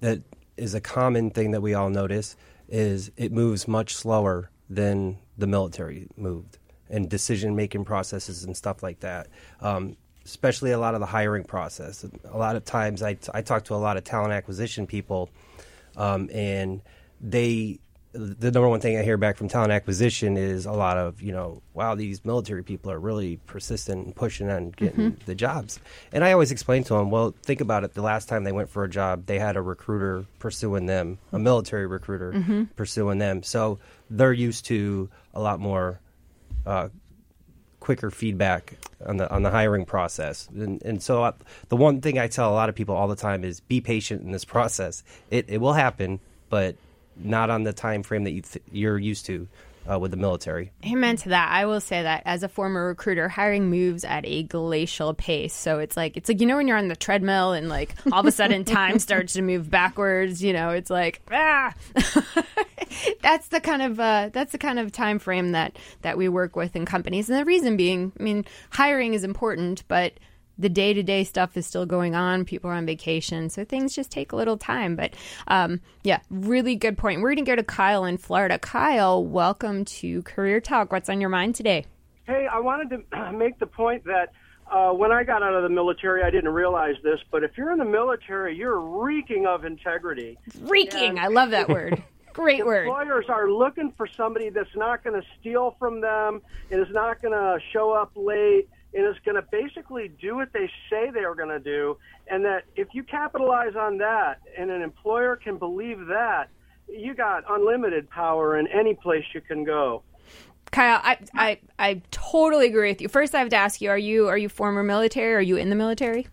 that 0.00 0.20
is 0.56 0.74
a 0.74 0.80
common 0.80 1.30
thing 1.30 1.52
that 1.52 1.60
we 1.60 1.74
all 1.74 1.90
notice 1.90 2.36
is 2.68 3.10
it 3.16 3.32
moves 3.32 3.66
much 3.68 3.94
slower 3.94 4.50
than 4.68 5.18
the 5.36 5.46
military 5.46 6.08
moved 6.16 6.58
and 6.88 7.08
decision 7.08 7.56
making 7.56 7.84
processes 7.84 8.44
and 8.44 8.56
stuff 8.56 8.82
like 8.82 9.00
that. 9.00 9.28
Um, 9.60 9.96
especially 10.24 10.70
a 10.70 10.78
lot 10.78 10.94
of 10.94 11.00
the 11.00 11.06
hiring 11.06 11.44
process. 11.44 12.04
A 12.24 12.36
lot 12.36 12.56
of 12.56 12.64
times, 12.64 13.02
I, 13.02 13.18
I 13.34 13.42
talk 13.42 13.64
to 13.64 13.74
a 13.74 13.76
lot 13.76 13.96
of 13.96 14.04
talent 14.04 14.32
acquisition 14.32 14.86
people, 14.86 15.28
um, 15.96 16.30
and 16.32 16.80
they 17.20 17.78
the 18.14 18.52
number 18.52 18.68
one 18.68 18.78
thing 18.78 18.96
I 18.96 19.02
hear 19.02 19.16
back 19.16 19.36
from 19.36 19.48
talent 19.48 19.72
acquisition 19.72 20.36
is 20.36 20.66
a 20.66 20.72
lot 20.72 20.96
of, 20.96 21.20
you 21.20 21.32
know, 21.32 21.62
wow, 21.72 21.96
these 21.96 22.24
military 22.24 22.62
people 22.62 22.92
are 22.92 22.98
really 22.98 23.38
persistent 23.46 24.06
and 24.06 24.14
pushing 24.14 24.50
on 24.50 24.70
getting 24.70 25.12
mm-hmm. 25.12 25.24
the 25.26 25.34
jobs. 25.34 25.80
And 26.12 26.22
I 26.22 26.32
always 26.32 26.52
explain 26.52 26.84
to 26.84 26.94
them, 26.94 27.10
well, 27.10 27.34
think 27.42 27.60
about 27.60 27.82
it. 27.82 27.94
The 27.94 28.02
last 28.02 28.28
time 28.28 28.44
they 28.44 28.52
went 28.52 28.70
for 28.70 28.84
a 28.84 28.88
job, 28.88 29.26
they 29.26 29.40
had 29.40 29.56
a 29.56 29.62
recruiter 29.62 30.26
pursuing 30.38 30.86
them, 30.86 31.18
a 31.32 31.38
military 31.40 31.86
recruiter 31.86 32.32
mm-hmm. 32.32 32.64
pursuing 32.76 33.18
them. 33.18 33.42
So 33.42 33.80
they're 34.08 34.32
used 34.32 34.66
to 34.66 35.10
a 35.34 35.40
lot 35.40 35.58
more 35.58 35.98
uh, 36.64 36.90
quicker 37.80 38.12
feedback 38.12 38.78
on 39.04 39.16
the 39.16 39.28
on 39.30 39.42
the 39.42 39.50
hiring 39.50 39.84
process. 39.84 40.48
And, 40.54 40.80
and 40.82 41.02
so 41.02 41.22
I, 41.22 41.28
uh, 41.28 41.32
the 41.68 41.76
one 41.76 42.00
thing 42.00 42.18
I 42.18 42.28
tell 42.28 42.50
a 42.50 42.54
lot 42.54 42.68
of 42.68 42.76
people 42.76 42.94
all 42.94 43.08
the 43.08 43.16
time 43.16 43.44
is 43.44 43.58
be 43.58 43.80
patient 43.80 44.22
in 44.22 44.30
this 44.30 44.44
process. 44.44 45.02
It 45.30 45.46
it 45.48 45.58
will 45.58 45.72
happen, 45.72 46.20
but 46.48 46.76
not 47.16 47.50
on 47.50 47.62
the 47.64 47.72
time 47.72 48.02
frame 48.02 48.24
that 48.24 48.32
you 48.32 48.42
th- 48.42 48.64
you're 48.70 48.98
used 48.98 49.26
to 49.26 49.48
uh, 49.90 49.98
with 49.98 50.10
the 50.10 50.16
military. 50.16 50.72
Amen 50.84 51.16
to 51.16 51.30
that. 51.30 51.50
I 51.50 51.66
will 51.66 51.80
say 51.80 52.02
that 52.02 52.22
as 52.24 52.42
a 52.42 52.48
former 52.48 52.86
recruiter, 52.86 53.28
hiring 53.28 53.68
moves 53.68 54.04
at 54.04 54.24
a 54.26 54.42
glacial 54.44 55.14
pace. 55.14 55.54
So 55.54 55.78
it's 55.78 55.96
like 55.96 56.16
it's 56.16 56.28
like 56.28 56.40
you 56.40 56.46
know 56.46 56.56
when 56.56 56.68
you're 56.68 56.78
on 56.78 56.88
the 56.88 56.96
treadmill 56.96 57.52
and 57.52 57.68
like 57.68 57.94
all 58.10 58.20
of 58.20 58.26
a 58.26 58.32
sudden 58.32 58.64
time 58.64 58.98
starts 58.98 59.34
to 59.34 59.42
move 59.42 59.70
backwards. 59.70 60.42
You 60.42 60.52
know, 60.52 60.70
it's 60.70 60.90
like 60.90 61.20
ah. 61.30 61.74
that's 63.22 63.48
the 63.48 63.60
kind 63.60 63.82
of 63.82 64.00
uh, 64.00 64.30
that's 64.32 64.52
the 64.52 64.58
kind 64.58 64.78
of 64.78 64.92
time 64.92 65.18
frame 65.18 65.52
that 65.52 65.76
that 66.02 66.16
we 66.16 66.28
work 66.28 66.56
with 66.56 66.76
in 66.76 66.86
companies, 66.86 67.28
and 67.28 67.38
the 67.38 67.44
reason 67.44 67.76
being, 67.76 68.12
I 68.18 68.22
mean, 68.22 68.44
hiring 68.70 69.14
is 69.14 69.24
important, 69.24 69.84
but 69.88 70.14
the 70.58 70.68
day 70.68 70.92
to 70.92 71.02
day 71.02 71.24
stuff 71.24 71.56
is 71.56 71.66
still 71.66 71.86
going 71.86 72.14
on. 72.14 72.44
People 72.44 72.70
are 72.70 72.74
on 72.74 72.86
vacation, 72.86 73.50
so 73.50 73.64
things 73.64 73.94
just 73.94 74.10
take 74.10 74.32
a 74.32 74.36
little 74.36 74.56
time. 74.56 74.96
But 74.96 75.14
um, 75.48 75.80
yeah, 76.02 76.20
really 76.30 76.76
good 76.76 76.96
point. 76.96 77.20
We're 77.20 77.34
going 77.34 77.44
to 77.44 77.50
go 77.50 77.56
to 77.56 77.62
Kyle 77.62 78.04
in 78.04 78.18
Florida. 78.18 78.58
Kyle, 78.58 79.24
welcome 79.24 79.84
to 79.84 80.22
Career 80.22 80.60
Talk. 80.60 80.92
What's 80.92 81.08
on 81.08 81.20
your 81.20 81.30
mind 81.30 81.54
today? 81.54 81.86
Hey, 82.26 82.46
I 82.50 82.60
wanted 82.60 83.04
to 83.12 83.32
make 83.36 83.58
the 83.58 83.66
point 83.66 84.04
that 84.04 84.32
uh, 84.70 84.92
when 84.92 85.12
I 85.12 85.24
got 85.24 85.42
out 85.42 85.54
of 85.54 85.62
the 85.62 85.68
military, 85.68 86.22
I 86.22 86.30
didn't 86.30 86.52
realize 86.52 86.94
this, 87.02 87.20
but 87.30 87.44
if 87.44 87.52
you're 87.56 87.72
in 87.72 87.78
the 87.78 87.84
military, 87.84 88.56
you're 88.56 88.80
reeking 88.80 89.46
of 89.46 89.64
integrity. 89.64 90.38
Reeking, 90.62 91.10
and 91.10 91.20
I 91.20 91.26
love 91.28 91.50
that 91.50 91.68
word. 91.68 92.02
Great 92.32 92.66
word. 92.66 92.88
Employers 92.88 93.26
are 93.28 93.48
looking 93.48 93.92
for 93.96 94.08
somebody 94.16 94.48
that's 94.48 94.74
not 94.74 95.04
going 95.04 95.20
to 95.20 95.26
steal 95.38 95.76
from 95.78 96.00
them 96.00 96.42
and 96.70 96.80
is 96.80 96.92
not 96.92 97.22
going 97.22 97.32
to 97.32 97.58
show 97.72 97.92
up 97.92 98.10
late 98.16 98.68
and 98.94 99.06
is 99.06 99.20
going 99.24 99.34
to 99.34 99.42
basically 99.50 100.08
do 100.20 100.36
what 100.36 100.52
they 100.52 100.70
say 100.88 101.10
they 101.10 101.24
are 101.24 101.34
going 101.34 101.48
to 101.48 101.58
do. 101.58 101.96
And 102.28 102.44
that 102.44 102.64
if 102.76 102.88
you 102.92 103.02
capitalize 103.02 103.74
on 103.76 103.98
that 103.98 104.40
and 104.56 104.70
an 104.70 104.82
employer 104.82 105.36
can 105.36 105.58
believe 105.58 106.06
that, 106.06 106.48
you 106.88 107.14
got 107.14 107.44
unlimited 107.48 108.08
power 108.10 108.58
in 108.58 108.66
any 108.68 108.94
place 108.94 109.24
you 109.34 109.40
can 109.40 109.64
go. 109.64 110.02
Kyle, 110.70 111.00
I, 111.02 111.18
I 111.34 111.58
I 111.78 112.02
totally 112.10 112.66
agree 112.66 112.90
with 112.90 113.00
you. 113.00 113.08
First, 113.08 113.34
I 113.34 113.38
have 113.38 113.50
to 113.50 113.56
ask 113.56 113.80
you: 113.80 113.90
Are 113.90 113.98
you 113.98 114.26
are 114.28 114.38
you 114.38 114.48
former 114.48 114.82
military? 114.82 115.34
Are 115.34 115.40
you 115.40 115.56
in 115.56 115.70
the 115.70 115.76
military? 115.76 116.26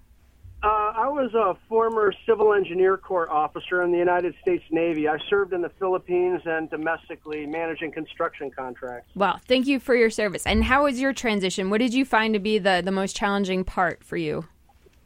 Uh, 0.64 0.94
I 0.96 1.08
was 1.08 1.34
a 1.34 1.58
former 1.68 2.14
Civil 2.28 2.54
Engineer 2.54 2.96
Corps 2.96 3.32
officer 3.32 3.82
in 3.82 3.92
the 3.92 3.98
United 3.98 4.36
States 4.44 4.64
Navy. 4.70 5.08
I 5.08 5.18
served 5.28 5.54
in 5.54 5.62
the 5.64 5.72
Philippines 5.80 6.42
and 6.46 6.70
domestically 6.70 7.48
managing 7.48 7.92
construction 7.92 8.52
contracts. 8.52 9.10
Well, 9.16 9.40
thank 9.48 9.66
you 9.66 9.80
for 9.80 9.96
your 9.96 10.12
service. 10.12 10.46
And 10.46 10.64
how 10.64 10.84
was 10.84 11.02
your 11.02 11.14
transition? 11.14 11.72
What 11.72 11.80
did 11.80 11.96
you 11.96 12.06
find 12.06 12.36
to 12.36 12.40
be 12.40 12.60
the, 12.60 12.84
the 12.86 12.92
most 12.92 13.16
challenging 13.16 13.64
part 13.64 14.04
for 14.04 14.18
you? 14.18 14.46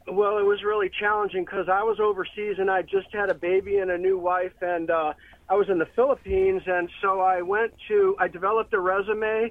Well, 0.08 0.38
it 0.40 0.44
was 0.44 0.62
really 0.62 0.92
challenging 1.00 1.46
because 1.46 1.70
I 1.70 1.84
was 1.84 2.02
overseas 2.02 2.58
and 2.60 2.70
I 2.70 2.82
just 2.82 3.08
had 3.14 3.30
a 3.30 3.34
baby 3.34 3.78
and 3.78 3.90
a 3.90 3.98
new 3.98 4.18
wife, 4.18 4.54
and 4.62 4.92
uh, 4.92 5.14
I 5.48 5.56
was 5.56 5.70
in 5.70 5.80
the 5.80 5.88
Philippines. 5.96 6.64
And 6.68 6.90
so 7.02 7.22
I 7.22 7.42
went 7.42 7.74
to, 7.88 8.18
I 8.20 8.28
developed 8.28 8.74
a 8.74 8.80
resume 8.80 9.50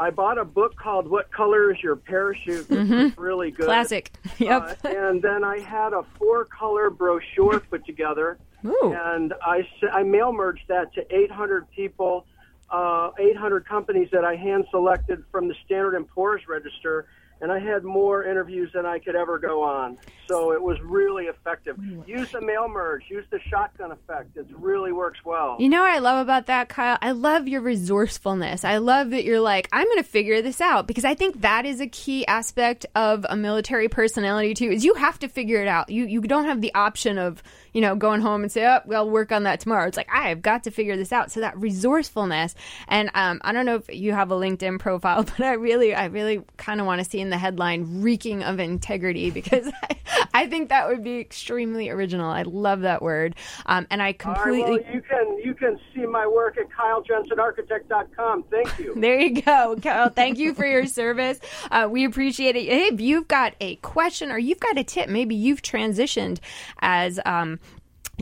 I 0.00 0.08
bought 0.08 0.38
a 0.38 0.46
book 0.46 0.76
called 0.76 1.06
"What 1.06 1.30
Color 1.30 1.72
Is 1.72 1.82
Your 1.82 1.94
Parachute," 1.94 2.70
which 2.70 2.80
mm-hmm. 2.80 3.20
really 3.20 3.50
good. 3.50 3.66
Classic. 3.66 4.10
Yep. 4.38 4.78
Uh, 4.82 4.88
and 4.88 5.20
then 5.20 5.44
I 5.44 5.58
had 5.58 5.92
a 5.92 6.02
four-color 6.18 6.88
brochure 6.88 7.60
put 7.60 7.84
together, 7.84 8.38
Ooh. 8.64 8.94
and 8.96 9.34
I 9.42 9.68
I 9.92 10.02
mail 10.02 10.32
merged 10.32 10.66
that 10.68 10.94
to 10.94 11.04
800 11.14 11.70
people, 11.70 12.24
uh, 12.70 13.10
800 13.18 13.66
companies 13.66 14.08
that 14.12 14.24
I 14.24 14.36
hand 14.36 14.64
selected 14.70 15.22
from 15.30 15.48
the 15.48 15.54
Standard 15.66 15.94
and 15.94 16.08
Poor's 16.08 16.48
register 16.48 17.06
and 17.40 17.50
I 17.50 17.58
had 17.58 17.84
more 17.84 18.24
interviews 18.24 18.70
than 18.74 18.86
I 18.86 18.98
could 18.98 19.16
ever 19.16 19.38
go 19.38 19.62
on. 19.62 19.98
So 20.28 20.52
it 20.52 20.62
was 20.62 20.78
really 20.82 21.24
effective. 21.24 21.76
Use 22.06 22.30
the 22.30 22.40
mail 22.40 22.68
merge, 22.68 23.04
use 23.08 23.24
the 23.30 23.40
shotgun 23.48 23.92
effect. 23.92 24.36
It 24.36 24.46
really 24.52 24.92
works 24.92 25.18
well. 25.24 25.56
You 25.58 25.68
know 25.68 25.80
what 25.82 25.90
I 25.90 25.98
love 25.98 26.22
about 26.22 26.46
that, 26.46 26.68
Kyle? 26.68 26.98
I 27.00 27.12
love 27.12 27.48
your 27.48 27.60
resourcefulness. 27.60 28.64
I 28.64 28.78
love 28.78 29.10
that 29.10 29.24
you're 29.24 29.40
like, 29.40 29.68
I'm 29.72 29.86
going 29.86 29.98
to 29.98 30.04
figure 30.04 30.40
this 30.42 30.60
out 30.60 30.86
because 30.86 31.04
I 31.04 31.14
think 31.14 31.40
that 31.40 31.66
is 31.66 31.80
a 31.80 31.86
key 31.86 32.26
aspect 32.26 32.86
of 32.94 33.26
a 33.28 33.36
military 33.36 33.88
personality 33.88 34.54
too. 34.54 34.70
Is 34.70 34.84
you 34.84 34.94
have 34.94 35.18
to 35.20 35.28
figure 35.28 35.60
it 35.60 35.68
out. 35.68 35.90
You 35.90 36.06
you 36.06 36.20
don't 36.20 36.44
have 36.44 36.60
the 36.60 36.74
option 36.74 37.18
of 37.18 37.42
you 37.72 37.80
know, 37.80 37.94
going 37.94 38.20
home 38.20 38.42
and 38.42 38.50
say, 38.50 38.66
oh, 38.66 38.80
well, 38.86 39.08
work 39.08 39.32
on 39.32 39.44
that 39.44 39.60
tomorrow. 39.60 39.86
It's 39.86 39.96
like, 39.96 40.08
I 40.12 40.28
have 40.30 40.42
got 40.42 40.64
to 40.64 40.70
figure 40.70 40.96
this 40.96 41.12
out. 41.12 41.30
So 41.30 41.40
that 41.40 41.56
resourcefulness. 41.58 42.54
And 42.88 43.10
um, 43.14 43.40
I 43.42 43.52
don't 43.52 43.66
know 43.66 43.76
if 43.76 43.88
you 43.94 44.12
have 44.12 44.30
a 44.30 44.34
LinkedIn 44.34 44.78
profile, 44.78 45.22
but 45.38 45.40
I 45.40 45.52
really, 45.52 45.94
I 45.94 46.06
really 46.06 46.42
kind 46.56 46.80
of 46.80 46.86
want 46.86 47.00
to 47.00 47.08
see 47.08 47.20
in 47.20 47.29
the 47.30 47.38
headline 47.38 48.02
reeking 48.02 48.42
of 48.42 48.60
integrity 48.60 49.30
because 49.40 49.70
I, 49.82 49.96
I 50.32 50.46
think 50.46 50.68
that 50.68 50.88
would 50.88 51.02
be 51.02 51.18
extremely 51.18 51.88
original. 51.88 52.30
I 52.30 52.42
love 52.42 52.80
that 52.80 53.02
word. 53.02 53.36
Um, 53.66 53.86
and 53.90 54.02
I 54.02 54.12
completely. 54.12 54.78
Right, 54.78 54.84
well, 54.84 54.94
you 54.94 55.02
can, 55.02 55.38
you 55.44 55.54
can 55.54 55.78
see 55.94 56.06
my 56.06 56.26
work 56.26 56.56
at 56.58 56.66
KyleJensenArchitect.com. 56.70 58.44
Thank 58.50 58.78
you. 58.78 58.94
there 59.00 59.18
you 59.18 59.42
go, 59.42 59.76
Kyle. 59.82 60.10
Thank 60.10 60.38
you 60.38 60.54
for 60.54 60.66
your 60.66 60.86
service. 60.86 61.40
Uh, 61.70 61.88
we 61.90 62.04
appreciate 62.04 62.56
it. 62.56 62.66
Hey, 62.66 62.88
if 62.92 63.00
you've 63.00 63.28
got 63.28 63.54
a 63.60 63.76
question 63.76 64.30
or 64.30 64.38
you've 64.38 64.60
got 64.60 64.78
a 64.78 64.84
tip, 64.84 65.08
maybe 65.08 65.34
you've 65.34 65.62
transitioned 65.62 66.38
as 66.80 67.20
um, 67.24 67.58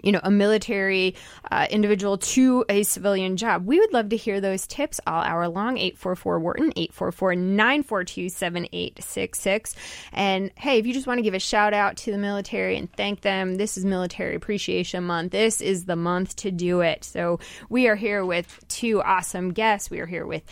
you 0.02 0.12
know, 0.12 0.20
a 0.22 0.30
military 0.30 1.14
uh, 1.50 1.66
individual 1.70 2.18
to 2.18 2.64
a 2.68 2.82
civilian 2.82 3.36
job. 3.36 3.66
We 3.66 3.78
would 3.78 3.92
love 3.92 4.08
to 4.10 4.16
hear 4.16 4.40
those 4.40 4.66
tips 4.66 5.00
all 5.06 5.22
hour 5.22 5.48
long. 5.48 5.78
844 5.78 6.40
Wharton, 6.40 6.72
844 6.76 7.34
942 7.36 8.28
7866. 8.28 9.74
And 10.12 10.50
hey, 10.56 10.78
if 10.78 10.86
you 10.86 10.92
just 10.92 11.06
want 11.06 11.18
to 11.18 11.22
give 11.22 11.34
a 11.34 11.38
shout 11.38 11.74
out 11.74 11.96
to 11.98 12.12
the 12.12 12.18
military 12.18 12.76
and 12.76 12.92
thank 12.92 13.20
them, 13.22 13.56
this 13.56 13.76
is 13.76 13.84
Military 13.84 14.34
Appreciation 14.34 15.04
Month. 15.04 15.32
This 15.32 15.60
is 15.60 15.84
the 15.84 15.96
month 15.96 16.36
to 16.36 16.50
do 16.50 16.80
it. 16.80 17.04
So 17.04 17.40
we 17.68 17.88
are 17.88 17.96
here 17.96 18.24
with 18.24 18.64
two 18.68 19.02
awesome 19.02 19.52
guests. 19.52 19.90
We 19.90 20.00
are 20.00 20.06
here 20.06 20.26
with 20.26 20.42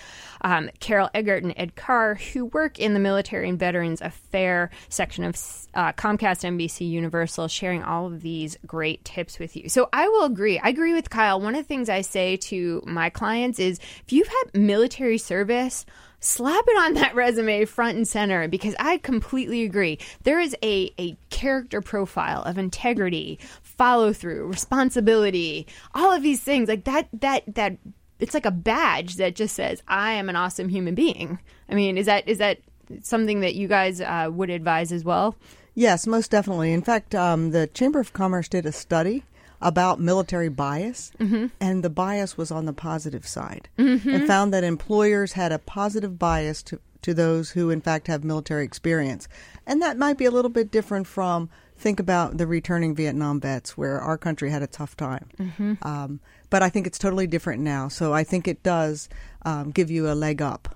um, 0.43 0.71
Carol 0.81 1.11
Eggert 1.15 1.43
and 1.43 1.55
Ed 1.57 1.75
Carr, 1.77 2.15
who 2.15 2.47
work 2.47 2.79
in 2.79 2.95
the 2.95 3.01
Military 3.01 3.49
and 3.49 3.59
Veterans 3.59 4.01
Affair 4.01 4.71
section 4.89 5.25
of 5.25 5.35
uh, 5.75 5.93
Comcast 5.93 6.45
NBC 6.45 6.89
Universal, 6.89 7.49
sharing 7.49 7.83
all 7.83 8.07
of 8.07 8.23
these 8.23 8.57
great 8.67 9.05
tips 9.05 9.36
with 9.39 9.57
you. 9.57 9.69
So 9.69 9.89
I 9.93 10.09
will 10.09 10.25
agree. 10.25 10.59
I 10.59 10.69
agree 10.69 10.95
with 10.95 11.11
Kyle. 11.11 11.41
One 11.41 11.55
of 11.55 11.63
the 11.63 11.69
things 11.69 11.89
I 11.89 12.01
say 12.01 12.37
to 12.37 12.83
my 12.87 13.11
clients 13.11 13.59
is 13.59 13.79
if 14.05 14.13
you've 14.13 14.29
had 14.29 14.61
military 14.61 15.19
service, 15.19 15.87
slap 16.21 16.65
it 16.67 16.79
on 16.79 16.95
that 16.95 17.15
resume 17.15 17.65
front 17.65 17.97
and 17.97 18.07
center 18.07 18.49
because 18.49 18.75
I 18.79 18.99
completely 18.99 19.63
agree. 19.63 19.99
There 20.25 20.41
is 20.41 20.57
a, 20.63 20.93
a 20.99 21.17
character 21.31 21.81
profile 21.81 22.43
of 22.43 22.59
integrity, 22.59 23.39
follow 23.63 24.13
through, 24.13 24.47
responsibility, 24.47 25.67
all 25.95 26.13
of 26.13 26.23
these 26.23 26.41
things 26.41 26.69
like 26.69 26.85
that 26.85 27.09
that 27.21 27.43
that 27.55 27.79
it's 28.19 28.35
like 28.35 28.47
a 28.47 28.51
badge 28.51 29.17
that 29.17 29.35
just 29.35 29.55
says 29.55 29.83
I 29.87 30.13
am 30.13 30.29
an 30.29 30.37
awesome 30.37 30.69
human 30.69 30.95
being. 30.95 31.39
I 31.69 31.75
mean, 31.75 31.99
is 31.99 32.07
that 32.07 32.29
is 32.29 32.39
that 32.39 32.59
something 33.03 33.41
that 33.41 33.55
you 33.55 33.69
guys 33.69 34.01
uh, 34.01 34.31
would 34.33 34.51
advise 34.51 34.93
as 34.93 35.05
well? 35.05 35.37
Yes, 35.77 36.07
most 36.07 36.31
definitely. 36.31 36.73
In 36.73 36.81
fact, 36.81 37.15
um, 37.15 37.51
the 37.51 37.67
Chamber 37.67 38.01
of 38.01 38.15
Commerce 38.15 38.49
did 38.49 38.65
a 38.65 38.73
study 38.73 39.25
about 39.61 40.01
military 40.01 40.49
bias, 40.49 41.13
mm-hmm. 41.21 41.47
and 41.61 41.85
the 41.85 41.91
bias 41.91 42.37
was 42.37 42.51
on 42.51 42.65
the 42.65 42.73
positive 42.73 43.27
side, 43.27 43.69
mm-hmm. 43.79 44.09
and 44.09 44.27
found 44.27 44.55
that 44.55 44.65
employers 44.65 45.35
had 45.35 45.53
a 45.53 45.59
positive 45.59 46.19
bias 46.19 46.63
to 46.65 46.81
to 47.03 47.13
those 47.15 47.51
who, 47.51 47.71
in 47.71 47.81
fact, 47.81 48.09
have 48.09 48.25
military 48.25 48.65
experience, 48.65 49.29
and 49.67 49.83
that 49.83 49.99
might 49.99 50.17
be 50.17 50.25
a 50.25 50.31
little 50.31 50.51
bit 50.51 50.71
different 50.71 51.07
from 51.07 51.51
think 51.77 52.01
about 52.01 52.39
the 52.39 52.47
returning 52.47 52.95
Vietnam 52.95 53.39
vets, 53.39 53.77
where 53.77 54.01
our 54.01 54.17
country 54.17 54.51
had 54.51 54.63
a 54.63 54.67
tough 54.67 54.97
time. 54.97 55.29
Mm-hmm. 55.39 55.75
Um, 55.83 56.21
but 56.49 56.63
I 56.63 56.71
think 56.71 56.87
it's 56.87 56.99
totally 56.99 57.27
different 57.27 57.63
now. 57.63 57.89
So 57.89 58.15
I 58.15 58.25
think 58.25 58.49
it 58.49 58.63
does 58.63 59.09
um, 59.43 59.73
give 59.73 59.91
you 59.91 60.11
a 60.11 60.15
leg 60.15 60.41
up. 60.41 60.76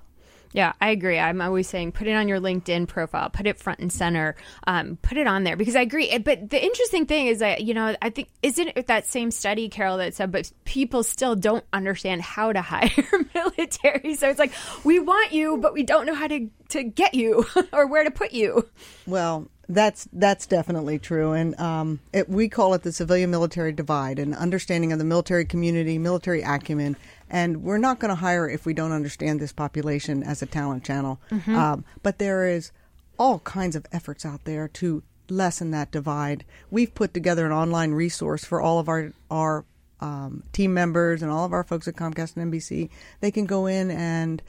Yeah, 0.52 0.73
I 0.80 0.90
agree. 0.90 1.19
I'm 1.19 1.40
always 1.40 1.69
saying 1.69 1.92
put 1.92 2.09
it 2.09 2.12
on 2.12 2.26
your 2.26 2.40
LinkedIn 2.40 2.88
profile, 2.88 3.30
put 3.30 3.47
it 3.47 3.57
front 3.59 3.78
and 3.78 3.92
center, 3.92 4.35
um, 4.66 4.99
put 5.00 5.16
it 5.16 5.26
on 5.26 5.45
there 5.45 5.57
because 5.57 5.76
I 5.76 5.83
agree. 5.83 6.16
But 6.19 6.50
the 6.50 6.62
interesting 6.62 7.07
thing 7.07 7.28
is 7.28 7.38
that, 7.38 7.62
you 7.62 7.73
know, 7.73 7.95
I 8.02 8.11
think, 8.11 8.28
isn't 8.42 8.73
it 8.75 8.88
that 8.88 9.07
same 9.07 9.30
study, 9.30 9.69
Carol, 9.69 9.99
that 9.99 10.14
said, 10.14 10.33
but 10.33 10.50
people 10.64 11.04
still 11.04 11.37
don't 11.37 11.64
understand 11.73 12.23
how 12.23 12.52
to 12.52 12.61
hire 12.71 12.90
military. 13.35 14.16
So 14.16 14.28
it's 14.28 14.40
like, 14.40 14.52
we 14.83 14.99
want 14.99 15.33
you, 15.33 15.59
but 15.59 15.73
we 15.73 15.85
don't 15.85 16.04
know 16.04 16.14
how 16.14 16.26
to, 16.26 16.49
to 16.71 16.83
get 16.83 17.14
you 17.14 17.47
or 17.73 17.87
where 17.87 18.02
to 18.02 18.11
put 18.11 18.33
you. 18.33 18.69
Well, 19.07 19.49
that's 19.71 20.09
that's 20.12 20.47
definitely 20.47 20.99
true, 20.99 21.33
and 21.33 21.59
um, 21.61 22.00
it, 22.12 22.28
we 22.28 22.49
call 22.49 22.75
it 22.75 22.83
the 22.83 22.90
civilian 22.90 23.30
military 23.30 23.71
divide, 23.71 24.19
an 24.19 24.35
understanding 24.35 24.92
of 24.92 24.99
the 24.99 25.04
military 25.04 25.45
community, 25.45 25.97
military 25.97 26.42
acumen, 26.42 26.97
and 27.30 27.62
we're 27.62 27.78
not 27.78 28.00
going 28.00 28.10
to 28.10 28.16
hire 28.16 28.49
if 28.49 28.66
we 28.66 28.75
don't 28.75 28.92
understand 28.92 29.40
this 29.40 29.52
population 29.52 30.22
as 30.22 30.42
a 30.42 30.46
talent 30.46 30.84
channel. 30.84 31.20
Mm-hmm. 31.30 31.54
Um, 31.54 31.84
but 32.02 32.18
there 32.18 32.46
is 32.46 32.72
all 33.18 33.38
kinds 33.40 33.76
of 33.76 33.87
efforts 33.92 34.26
out 34.26 34.44
there 34.44 34.66
to 34.68 35.02
lessen 35.28 35.70
that 35.70 35.92
divide. 35.92 36.44
We've 36.70 36.94
put 36.94 37.14
together 37.14 37.46
an 37.46 37.52
online 37.52 37.92
resource 37.92 38.44
for 38.44 38.60
all 38.60 38.78
of 38.78 38.88
our 38.88 39.12
our 39.30 39.64
um, 40.00 40.42
team 40.52 40.75
members 40.75 41.23
and 41.23 41.30
all 41.30 41.45
of 41.45 41.52
our 41.52 41.64
folks 41.64 41.88
at 41.88 41.97
Comcast 41.97 42.37
and 42.37 42.52
NBC. 42.52 42.90
They 43.21 43.30
can 43.30 43.47
go 43.47 43.66
in 43.66 43.90
and 43.90 44.42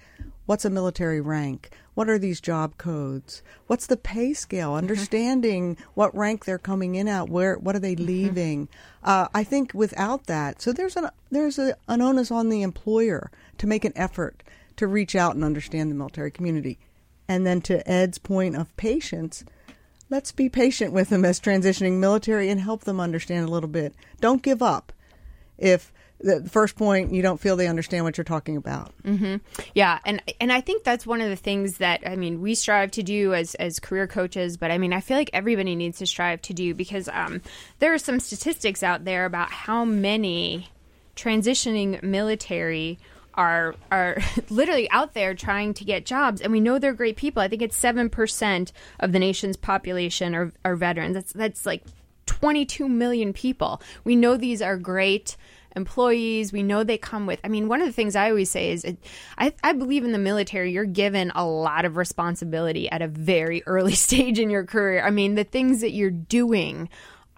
what's 0.45 0.65
a 0.65 0.69
military 0.69 1.21
rank? 1.21 1.69
What 1.93 2.09
are 2.09 2.19
these 2.19 2.41
job 2.41 2.77
codes? 2.77 3.41
What's 3.67 3.87
the 3.87 3.97
pay 3.97 4.33
scale? 4.33 4.69
Mm-hmm. 4.69 4.77
Understanding 4.77 5.75
mm-hmm. 5.75 5.83
what 5.93 6.15
rank 6.15 6.45
they're 6.45 6.57
coming 6.57 6.95
in 6.95 7.07
at, 7.07 7.29
where 7.29 7.55
what 7.57 7.75
are 7.75 7.79
they 7.79 7.95
mm-hmm. 7.95 8.05
leaving? 8.05 8.69
Uh, 9.03 9.27
I 9.33 9.43
think 9.43 9.73
without 9.73 10.27
that, 10.27 10.61
so 10.61 10.73
there's 10.73 10.95
an 10.95 11.09
there's 11.29 11.59
a, 11.59 11.75
an 11.87 12.01
onus 12.01 12.31
on 12.31 12.49
the 12.49 12.61
employer 12.61 13.31
to 13.57 13.67
make 13.67 13.85
an 13.85 13.93
effort 13.95 14.43
to 14.77 14.87
reach 14.87 15.15
out 15.15 15.35
and 15.35 15.43
understand 15.43 15.91
the 15.91 15.95
military 15.95 16.31
community, 16.31 16.79
and 17.27 17.45
then 17.45 17.61
to 17.61 17.87
Ed's 17.89 18.17
point 18.17 18.55
of 18.55 18.75
patience. 18.77 19.43
Let's 20.09 20.33
be 20.33 20.49
patient 20.49 20.91
with 20.91 21.07
them 21.07 21.23
as 21.23 21.39
transitioning 21.39 21.99
military 21.99 22.49
and 22.49 22.59
help 22.59 22.83
them 22.83 22.99
understand 22.99 23.47
a 23.47 23.51
little 23.51 23.69
bit. 23.69 23.95
Don't 24.19 24.41
give 24.41 24.61
up. 24.61 24.91
If 25.61 25.93
the 26.23 26.47
first 26.49 26.75
point 26.75 27.13
you 27.13 27.21
don't 27.21 27.39
feel 27.39 27.55
they 27.55 27.67
understand 27.67 28.05
what 28.05 28.17
you're 28.17 28.23
talking 28.23 28.57
about. 28.57 28.93
Mm-hmm. 29.03 29.37
yeah 29.73 29.99
and 30.05 30.21
and 30.39 30.51
i 30.51 30.61
think 30.61 30.83
that's 30.83 31.05
one 31.05 31.21
of 31.21 31.29
the 31.29 31.35
things 31.35 31.77
that 31.77 32.01
i 32.05 32.15
mean 32.15 32.41
we 32.41 32.53
strive 32.55 32.91
to 32.91 33.03
do 33.03 33.33
as 33.33 33.55
as 33.55 33.79
career 33.79 34.07
coaches 34.07 34.57
but 34.57 34.69
i 34.71 34.77
mean 34.77 34.93
i 34.93 35.01
feel 35.01 35.17
like 35.17 35.29
everybody 35.33 35.75
needs 35.75 35.97
to 35.99 36.05
strive 36.05 36.41
to 36.43 36.53
do 36.53 36.73
because 36.75 37.09
um, 37.11 37.41
there 37.79 37.93
are 37.93 37.97
some 37.97 38.19
statistics 38.19 38.83
out 38.83 39.05
there 39.05 39.25
about 39.25 39.51
how 39.51 39.83
many 39.83 40.69
transitioning 41.15 42.01
military 42.03 42.99
are 43.35 43.75
are 43.91 44.17
literally 44.49 44.89
out 44.91 45.13
there 45.13 45.33
trying 45.33 45.73
to 45.73 45.85
get 45.85 46.05
jobs 46.05 46.41
and 46.41 46.51
we 46.51 46.59
know 46.59 46.79
they're 46.79 46.93
great 46.93 47.15
people. 47.15 47.41
I 47.41 47.47
think 47.47 47.61
it's 47.61 47.79
7% 47.79 48.71
of 48.99 49.11
the 49.11 49.19
nation's 49.19 49.57
population 49.57 50.35
are, 50.35 50.51
are 50.65 50.75
veterans. 50.75 51.15
That's 51.15 51.33
that's 51.33 51.65
like 51.65 51.83
22 52.31 52.87
million 52.87 53.33
people 53.33 53.81
we 54.05 54.15
know 54.15 54.37
these 54.37 54.61
are 54.61 54.77
great 54.77 55.35
employees. 55.75 56.51
We 56.51 56.63
know 56.63 56.83
they 56.83 56.97
come 56.97 57.25
with. 57.25 57.39
I 57.43 57.47
mean, 57.47 57.67
one 57.67 57.81
of 57.81 57.87
the 57.87 57.93
things 57.93 58.15
I 58.15 58.29
always 58.29 58.49
say 58.49 58.71
is, 58.71 58.83
it, 58.83 58.97
I, 59.37 59.53
I 59.63 59.73
believe 59.73 60.03
in 60.03 60.11
the 60.11 60.17
military. 60.17 60.71
You're 60.71 60.85
given 60.85 61.31
a 61.33 61.45
lot 61.45 61.85
of 61.85 61.97
responsibility 61.97 62.89
at 62.89 63.01
a 63.01 63.07
very 63.07 63.63
early 63.67 63.95
stage 63.95 64.39
in 64.39 64.49
your 64.49 64.65
career. 64.65 65.03
I 65.03 65.11
mean, 65.11 65.35
the 65.35 65.43
things 65.43 65.81
that 65.81 65.91
you're 65.91 66.11
doing 66.11 66.89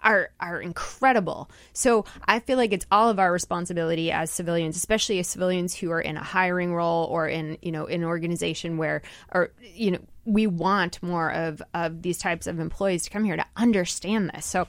are 0.02 0.30
are 0.38 0.60
incredible. 0.60 1.50
So 1.72 2.04
I 2.26 2.38
feel 2.40 2.58
like 2.58 2.72
it's 2.72 2.86
all 2.90 3.08
of 3.08 3.18
our 3.18 3.32
responsibility 3.32 4.12
as 4.12 4.30
civilians, 4.30 4.76
especially 4.76 5.18
as 5.18 5.28
civilians 5.28 5.74
who 5.74 5.90
are 5.90 6.00
in 6.00 6.16
a 6.16 6.22
hiring 6.22 6.74
role 6.74 7.06
or 7.06 7.26
in 7.26 7.56
you 7.62 7.72
know 7.72 7.86
an 7.86 8.04
organization 8.04 8.76
where 8.76 9.02
or 9.32 9.52
you 9.62 9.92
know 9.92 9.98
we 10.24 10.46
want 10.46 11.02
more 11.02 11.30
of 11.30 11.62
of 11.72 12.02
these 12.02 12.18
types 12.18 12.46
of 12.46 12.58
employees 12.58 13.04
to 13.04 13.10
come 13.10 13.24
here 13.24 13.36
to 13.36 13.46
understand 13.56 14.30
this. 14.34 14.46
So 14.46 14.66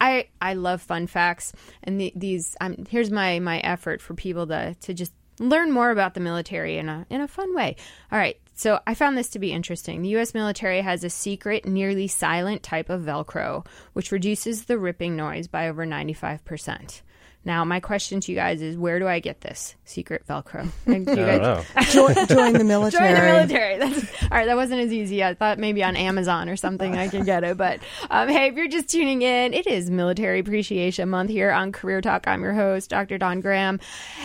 I 0.00 0.28
I 0.40 0.54
love 0.54 0.82
fun 0.82 1.06
facts, 1.06 1.52
and 1.82 2.00
the, 2.00 2.12
these. 2.14 2.56
Um, 2.60 2.86
here's 2.88 3.10
my 3.10 3.38
my 3.38 3.58
effort 3.60 4.00
for 4.00 4.14
people 4.14 4.46
to 4.48 4.74
to 4.74 4.94
just 4.94 5.12
learn 5.40 5.70
more 5.70 5.90
about 5.90 6.14
the 6.14 6.20
military 6.20 6.78
in 6.78 6.88
a 6.88 7.06
in 7.10 7.20
a 7.20 7.28
fun 7.28 7.54
way. 7.54 7.76
All 8.12 8.18
right. 8.18 8.38
So 8.54 8.80
I 8.88 8.94
found 8.94 9.16
this 9.16 9.28
to 9.30 9.38
be 9.38 9.52
interesting. 9.52 10.02
The 10.02 10.16
US 10.16 10.34
military 10.34 10.80
has 10.80 11.04
a 11.04 11.10
secret, 11.10 11.64
nearly 11.64 12.08
silent 12.08 12.64
type 12.64 12.90
of 12.90 13.02
Velcro, 13.02 13.64
which 13.92 14.10
reduces 14.10 14.64
the 14.64 14.78
ripping 14.78 15.14
noise 15.14 15.46
by 15.46 15.68
over 15.68 15.86
95%. 15.86 17.02
Now, 17.44 17.64
my 17.64 17.80
question 17.80 18.20
to 18.20 18.32
you 18.32 18.36
guys 18.36 18.60
is, 18.60 18.76
where 18.76 18.98
do 18.98 19.06
I 19.06 19.20
get 19.20 19.40
this 19.40 19.74
secret 19.84 20.26
Velcro? 20.28 20.68
I 20.86 20.98
don't 20.98 21.16
know. 21.16 21.64
join, 21.82 22.26
join, 22.26 22.52
the 22.52 22.64
military. 22.64 23.08
Join 23.08 23.14
the 23.14 23.32
military. 23.32 23.78
That's, 23.78 24.22
all 24.24 24.28
right, 24.30 24.46
that 24.46 24.56
wasn't 24.56 24.80
as 24.80 24.92
easy. 24.92 25.24
I 25.24 25.34
thought 25.34 25.58
maybe 25.58 25.82
on 25.82 25.96
Amazon 25.96 26.48
or 26.48 26.56
something 26.56 26.96
I 26.96 27.08
could 27.08 27.24
get 27.24 27.44
it. 27.44 27.56
But 27.56 27.80
um, 28.10 28.28
hey, 28.28 28.48
if 28.48 28.54
you're 28.54 28.68
just 28.68 28.88
tuning 28.88 29.22
in, 29.22 29.54
it 29.54 29.66
is 29.66 29.88
Military 29.88 30.40
Appreciation 30.40 31.08
Month 31.08 31.30
here 31.30 31.50
on 31.50 31.72
Career 31.72 32.00
Talk. 32.00 32.26
I'm 32.26 32.42
your 32.42 32.54
host, 32.54 32.90
Dr. 32.90 33.18
Don 33.18 33.40
Graham, 33.40 33.80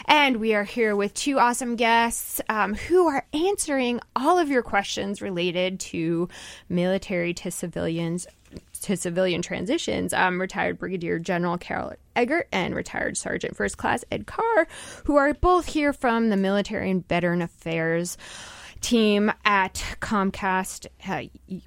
and 0.05 0.37
we 0.37 0.53
are 0.55 0.65
here 0.65 0.95
with 0.95 1.13
two 1.13 1.39
awesome 1.39 1.75
guests 1.75 2.41
um, 2.49 2.73
who 2.73 3.07
are 3.07 3.25
answering 3.31 4.01
all 4.15 4.37
of 4.37 4.49
your 4.49 4.63
questions 4.63 5.21
related 5.21 5.79
to 5.79 6.27
military 6.67 7.33
to 7.35 7.51
civilians 7.51 8.27
to 8.83 8.97
civilian 8.97 9.41
transitions, 9.41 10.13
um, 10.13 10.39
retired 10.39 10.77
Brigadier 10.77 11.19
General 11.19 11.57
Carol 11.57 11.93
Eggert 12.15 12.47
and 12.51 12.75
retired 12.75 13.17
Sergeant 13.17 13.55
First 13.55 13.77
Class 13.77 14.05
Ed 14.11 14.27
Carr, 14.27 14.67
who 15.05 15.15
are 15.15 15.33
both 15.33 15.65
here 15.65 15.93
from 15.93 16.29
the 16.29 16.37
Military 16.37 16.91
and 16.91 17.07
Veteran 17.07 17.41
Affairs 17.41 18.17
team 18.81 19.31
at 19.45 19.75
Comcast, 20.01 20.87
uh, 21.07 21.23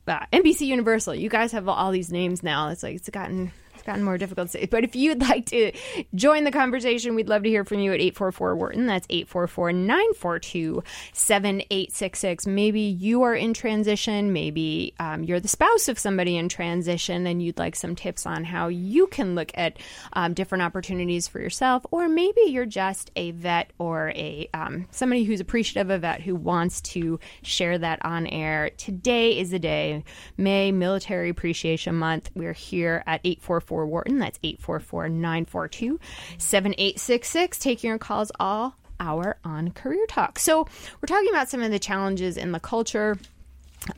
uh, 0.07 0.27
NBC 0.33 0.67
Universal. 0.67 1.15
You 1.15 1.29
guys 1.29 1.53
have 1.53 1.69
all 1.69 1.91
these 1.91 2.13
names 2.13 2.43
now. 2.43 2.69
It's 2.69 2.83
like 2.83 2.97
it's 2.97 3.09
gotten 3.09 3.51
gotten 3.87 4.03
more 4.03 4.19
difficult 4.19 4.49
to 4.49 4.59
say. 4.59 4.67
But 4.67 4.85
if 4.85 4.95
you'd 4.95 5.21
like 5.21 5.47
to 5.47 5.73
join 6.15 6.45
the 6.45 6.51
conversation, 6.51 7.15
we'd 7.15 7.29
love 7.29 7.45
to 7.45 7.49
hear 7.49 7.65
from 7.65 7.79
you 7.79 7.93
at 7.93 8.01
844 8.01 8.57
Wharton. 8.57 8.87
That's 8.87 9.07
844 9.09 9.73
942 9.73 10.83
7866. 11.13 12.47
Maybe 12.47 12.81
you 12.81 13.23
are 13.23 13.35
in 13.35 13.55
transition. 13.55 14.33
Maybe 14.33 14.95
um, 14.99 15.25
you're 15.25 15.41
the 15.41 15.49
spouse 15.49 15.89
of 15.89 15.99
somebody 15.99 16.37
in 16.37 16.49
transition 16.49 17.27
and 17.27 17.43
you'd 17.43 17.59
like 17.59 17.77
some 17.77 17.95
tips 17.95 18.27
on 18.27 18.45
how 18.45 18.69
you 18.69 19.07
can 19.07 19.35
look 19.35 19.53
at 19.55 19.79
um, 20.13 20.35
different 20.35 20.63
opportunities 20.63 21.29
for 21.29 21.41
yourself. 21.41 21.87
Or 21.91 22.09
maybe 22.09 22.43
you're 22.47 22.67
just 22.67 23.11
a 23.17 23.31
vet 23.31 23.73
or 23.79 24.11
a 24.11 24.49
um, 24.53 24.87
somebody 24.91 25.25
who's 25.25 25.41
appreciative 25.41 25.91
of 25.91 26.01
vet 26.03 26.21
who 26.21 26.35
wants 26.35 26.81
to 26.81 27.21
share 27.43 27.79
that 27.79 28.05
on 28.05 28.27
air. 28.27 28.71
Today 28.77 29.39
is 29.39 29.51
the 29.51 29.59
day, 29.59 30.05
May 30.37 30.73
Military 30.73 31.29
Appreciation 31.31 31.95
Month. 31.95 32.31
We're 32.35 32.53
here 32.53 33.03
at 33.07 33.21
844 33.25 33.76
844 33.77 33.87
Wharton. 33.87 34.19
That's 34.19 34.39
844 34.43 35.09
942 35.09 36.01
7866. 36.39 37.59
Taking 37.59 37.89
your 37.89 37.99
calls 37.99 38.33
all 38.41 38.77
hour 38.99 39.37
on 39.45 39.71
Career 39.73 40.07
Talk. 40.09 40.39
So, 40.39 40.67
we're 41.01 41.07
talking 41.07 41.29
about 41.29 41.49
some 41.49 41.63
of 41.63 41.71
the 41.71 41.79
challenges 41.79 42.37
in 42.37 42.53
the 42.53 42.61
culture 42.61 43.19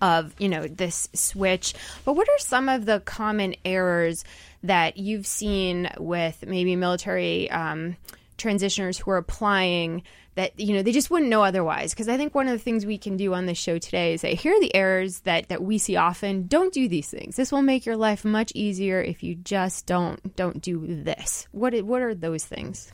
of 0.03 0.35
you 0.39 0.51
know 0.51 0.67
this 0.67 1.09
switch 1.15 1.73
but 2.05 2.13
what 2.13 2.29
are 2.29 2.39
some 2.41 2.69
of 2.69 2.85
the 2.85 3.01
common 3.01 3.55
errors 3.65 4.23
that 4.63 4.99
you've 4.99 5.27
seen 5.27 5.89
with 5.99 6.45
maybe 6.47 6.77
military 6.77 7.51
um, 7.51 7.97
transitioners 8.37 8.99
who 8.99 9.11
are 9.11 9.17
applying 9.17 10.03
that 10.39 10.59
you 10.59 10.73
know 10.73 10.83
they 10.83 10.93
just 10.93 11.11
wouldn't 11.11 11.29
know 11.29 11.43
otherwise. 11.43 11.93
Because 11.93 12.09
i 12.09 12.17
think 12.17 12.33
one 12.33 12.47
of 12.47 12.53
the 12.53 12.59
things 12.61 12.87
we 12.87 12.97
can 12.97 13.17
do 13.17 13.35
on 13.35 13.47
this 13.47 13.59
show 13.59 13.77
today 13.77 14.15
is 14.15 14.21
say 14.21 14.37
here 14.37 14.55
are 14.55 14.61
the 14.61 14.75
errors 14.75 15.19
that 15.21 15.49
that 15.49 15.63
we 15.63 15.79
see 15.79 15.97
often. 15.97 16.47
Don't 16.47 16.73
do 16.73 16.89
these 16.89 17.11
things. 17.11 17.35
This 17.35 17.51
will 17.51 17.63
make 17.63 17.85
your 17.85 17.97
life 17.97 18.25
much 18.25 18.53
easier 18.55 19.03
if 19.03 19.25
you 19.25 19.35
just 19.35 19.87
don't 19.87 20.37
don't 20.37 20.63
do 20.63 20.87
this. 20.87 21.49
What 21.51 21.75
what 21.83 22.03
are 22.03 22.15
those 22.15 22.45
things? 22.45 22.93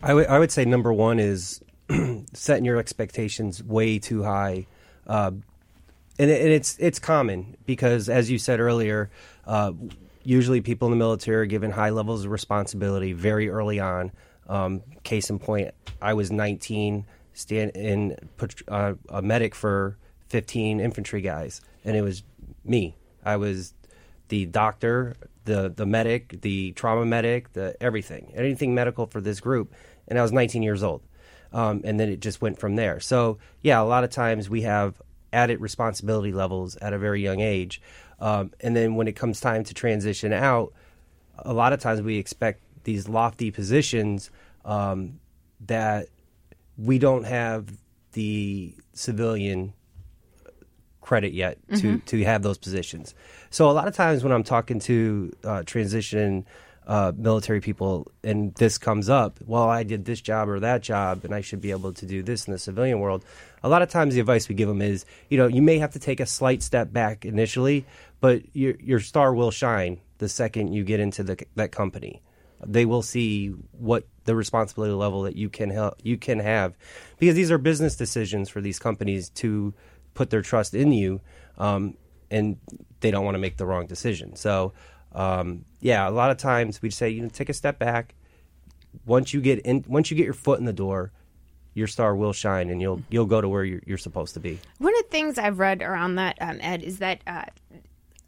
I 0.00 0.14
would 0.14 0.28
I 0.28 0.38
would 0.38 0.52
say 0.52 0.64
number 0.64 0.92
one 0.92 1.18
is 1.18 1.60
setting 2.32 2.64
your 2.64 2.78
expectations 2.78 3.62
way 3.62 3.98
too 3.98 4.22
high, 4.22 4.66
uh, 5.08 5.32
and, 6.18 6.30
it, 6.30 6.40
and 6.40 6.50
it's 6.50 6.76
it's 6.78 7.00
common 7.00 7.56
because 7.66 8.08
as 8.08 8.30
you 8.30 8.38
said 8.38 8.60
earlier, 8.60 9.10
uh, 9.44 9.72
usually 10.22 10.60
people 10.60 10.86
in 10.86 10.90
the 10.90 10.96
military 10.96 11.38
are 11.38 11.46
given 11.46 11.72
high 11.72 11.90
levels 11.90 12.24
of 12.24 12.30
responsibility 12.30 13.12
very 13.12 13.48
early 13.48 13.80
on. 13.80 14.12
Um, 14.48 14.82
case 15.02 15.30
in 15.30 15.38
point, 15.38 15.72
I 16.00 16.14
was 16.14 16.30
19, 16.30 17.04
stand 17.32 17.72
in 17.72 18.16
uh, 18.68 18.94
a 19.08 19.22
medic 19.22 19.54
for 19.54 19.96
15 20.28 20.80
infantry 20.80 21.20
guys, 21.20 21.60
and 21.84 21.96
it 21.96 22.02
was 22.02 22.22
me. 22.64 22.96
I 23.24 23.36
was 23.36 23.74
the 24.28 24.46
doctor, 24.46 25.16
the 25.44 25.72
the 25.74 25.86
medic, 25.86 26.40
the 26.42 26.72
trauma 26.72 27.04
medic, 27.04 27.52
the 27.52 27.76
everything, 27.80 28.32
anything 28.34 28.74
medical 28.74 29.06
for 29.06 29.20
this 29.20 29.40
group, 29.40 29.72
and 30.08 30.18
I 30.18 30.22
was 30.22 30.32
19 30.32 30.62
years 30.62 30.82
old, 30.82 31.02
um, 31.52 31.82
and 31.84 31.98
then 31.98 32.08
it 32.08 32.20
just 32.20 32.40
went 32.40 32.58
from 32.58 32.76
there. 32.76 33.00
So 33.00 33.38
yeah, 33.62 33.80
a 33.80 33.84
lot 33.84 34.04
of 34.04 34.10
times 34.10 34.48
we 34.48 34.62
have 34.62 35.00
added 35.32 35.60
responsibility 35.60 36.32
levels 36.32 36.76
at 36.76 36.92
a 36.92 36.98
very 36.98 37.22
young 37.22 37.40
age, 37.40 37.80
um, 38.20 38.52
and 38.60 38.74
then 38.74 38.94
when 38.94 39.08
it 39.08 39.16
comes 39.16 39.40
time 39.40 39.64
to 39.64 39.74
transition 39.74 40.32
out, 40.32 40.72
a 41.38 41.52
lot 41.52 41.72
of 41.72 41.80
times 41.80 42.00
we 42.00 42.18
expect 42.18 42.62
these 42.86 43.08
lofty 43.08 43.50
positions 43.50 44.30
um, 44.64 45.20
that 45.66 46.08
we 46.78 46.98
don't 46.98 47.24
have 47.24 47.66
the 48.12 48.74
civilian 48.94 49.74
credit 51.02 51.32
yet 51.32 51.58
to 51.68 51.74
mm-hmm. 51.74 51.98
to 52.06 52.24
have 52.24 52.42
those 52.42 52.58
positions. 52.58 53.14
So 53.50 53.70
a 53.70 53.72
lot 53.72 53.86
of 53.86 53.94
times 53.94 54.24
when 54.24 54.32
I'm 54.32 54.42
talking 54.42 54.80
to 54.80 55.32
uh, 55.44 55.62
transition 55.64 56.46
uh, 56.86 57.12
military 57.16 57.60
people 57.60 58.10
and 58.22 58.54
this 58.54 58.78
comes 58.78 59.08
up, 59.08 59.38
well, 59.44 59.68
I 59.68 59.82
did 59.82 60.04
this 60.04 60.20
job 60.20 60.48
or 60.48 60.60
that 60.60 60.82
job, 60.82 61.24
and 61.24 61.34
I 61.34 61.40
should 61.40 61.60
be 61.60 61.72
able 61.72 61.92
to 61.92 62.06
do 62.06 62.22
this 62.22 62.46
in 62.46 62.52
the 62.52 62.58
civilian 62.58 63.00
world. 63.00 63.24
A 63.62 63.68
lot 63.68 63.82
of 63.82 63.88
times, 63.88 64.14
the 64.14 64.20
advice 64.20 64.48
we 64.48 64.54
give 64.54 64.68
them 64.68 64.82
is, 64.82 65.04
you 65.28 65.38
know, 65.38 65.46
you 65.46 65.62
may 65.62 65.78
have 65.78 65.92
to 65.92 65.98
take 65.98 66.20
a 66.20 66.26
slight 66.26 66.62
step 66.62 66.92
back 66.92 67.24
initially, 67.24 67.84
but 68.20 68.42
your 68.54 68.74
your 68.80 69.00
star 69.00 69.34
will 69.34 69.50
shine 69.50 70.00
the 70.18 70.28
second 70.28 70.72
you 70.72 70.84
get 70.84 71.00
into 71.00 71.22
the, 71.22 71.44
that 71.56 71.72
company. 71.72 72.22
They 72.64 72.86
will 72.86 73.02
see 73.02 73.48
what 73.72 74.06
the 74.24 74.34
responsibility 74.34 74.92
level 74.92 75.22
that 75.22 75.36
you 75.36 75.48
can 75.48 75.70
help 75.70 76.00
you 76.02 76.16
can 76.16 76.38
have, 76.38 76.76
because 77.18 77.34
these 77.34 77.50
are 77.50 77.58
business 77.58 77.96
decisions 77.96 78.48
for 78.48 78.60
these 78.60 78.78
companies 78.78 79.30
to 79.30 79.74
put 80.14 80.30
their 80.30 80.42
trust 80.42 80.74
in 80.74 80.92
you, 80.92 81.20
um, 81.58 81.96
and 82.30 82.56
they 83.00 83.10
don't 83.10 83.24
want 83.24 83.34
to 83.34 83.38
make 83.38 83.56
the 83.56 83.66
wrong 83.66 83.86
decision. 83.86 84.34
So, 84.36 84.72
um, 85.12 85.64
yeah, 85.80 86.08
a 86.08 86.10
lot 86.10 86.30
of 86.30 86.38
times 86.38 86.80
we 86.80 86.90
say, 86.90 87.10
you 87.10 87.22
know, 87.22 87.28
take 87.28 87.48
a 87.48 87.54
step 87.54 87.78
back. 87.78 88.14
Once 89.04 89.34
you 89.34 89.40
get 89.40 89.60
in, 89.60 89.84
once 89.86 90.10
you 90.10 90.16
get 90.16 90.24
your 90.24 90.34
foot 90.34 90.58
in 90.58 90.64
the 90.64 90.72
door, 90.72 91.12
your 91.74 91.86
star 91.86 92.16
will 92.16 92.32
shine, 92.32 92.70
and 92.70 92.80
you'll 92.80 93.02
you'll 93.10 93.26
go 93.26 93.42
to 93.42 93.48
where 93.48 93.64
you're, 93.64 93.82
you're 93.86 93.98
supposed 93.98 94.32
to 94.34 94.40
be. 94.40 94.58
One 94.78 94.96
of 94.96 95.02
the 95.04 95.10
things 95.10 95.38
I've 95.38 95.58
read 95.58 95.82
around 95.82 96.14
that, 96.14 96.38
um, 96.40 96.58
Ed, 96.62 96.82
is 96.82 96.98
that 96.98 97.20
uh, 97.26 97.44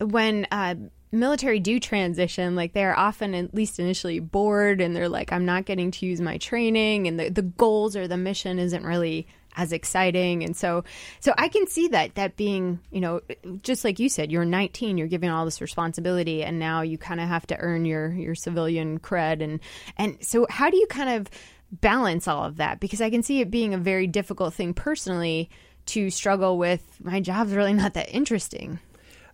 when 0.04 0.46
uh, 0.52 0.74
military 1.10 1.60
do 1.60 1.80
transition, 1.80 2.56
like 2.56 2.72
they're 2.72 2.98
often 2.98 3.34
at 3.34 3.54
least 3.54 3.78
initially 3.78 4.20
bored, 4.20 4.80
and 4.80 4.94
they're 4.94 5.08
like, 5.08 5.32
"I'm 5.32 5.44
not 5.44 5.64
getting 5.64 5.90
to 5.92 6.06
use 6.06 6.20
my 6.20 6.38
training," 6.38 7.06
and 7.06 7.18
the 7.18 7.28
the 7.30 7.42
goals 7.42 7.96
or 7.96 8.08
the 8.08 8.16
mission 8.16 8.58
isn't 8.58 8.84
really 8.84 9.26
as 9.56 9.72
exciting. 9.72 10.44
And 10.44 10.56
so 10.56 10.84
so 11.20 11.34
i 11.36 11.48
can 11.48 11.66
see 11.66 11.88
that 11.88 12.14
that 12.14 12.36
being 12.36 12.78
you 12.90 13.00
know 13.00 13.20
just 13.62 13.84
like 13.84 13.98
you 13.98 14.08
said 14.08 14.30
you're 14.30 14.44
19 14.44 14.96
you're 14.96 15.08
giving 15.08 15.30
all 15.30 15.44
this 15.44 15.60
responsibility 15.60 16.44
and 16.44 16.58
now 16.58 16.80
you 16.82 16.96
kind 16.96 17.20
of 17.20 17.28
have 17.28 17.46
to 17.48 17.58
earn 17.58 17.84
your 17.84 18.12
your 18.12 18.34
civilian 18.34 18.98
cred. 19.00 19.42
And 19.42 19.60
and 19.96 20.16
so 20.24 20.46
how 20.48 20.70
do 20.70 20.76
you 20.76 20.86
kind 20.86 21.10
of 21.10 21.28
balance 21.70 22.28
all 22.28 22.44
of 22.44 22.56
that? 22.56 22.80
Because 22.80 23.00
i 23.00 23.10
can 23.10 23.22
see 23.22 23.40
it 23.40 23.50
being 23.50 23.74
a 23.74 23.78
very 23.78 24.06
difficult 24.06 24.54
thing 24.54 24.72
personally 24.72 25.50
to 25.86 26.10
struggle 26.10 26.58
with 26.58 26.82
my 27.02 27.18
job's 27.20 27.52
really 27.52 27.72
not 27.72 27.94
that 27.94 28.14
interesting 28.14 28.78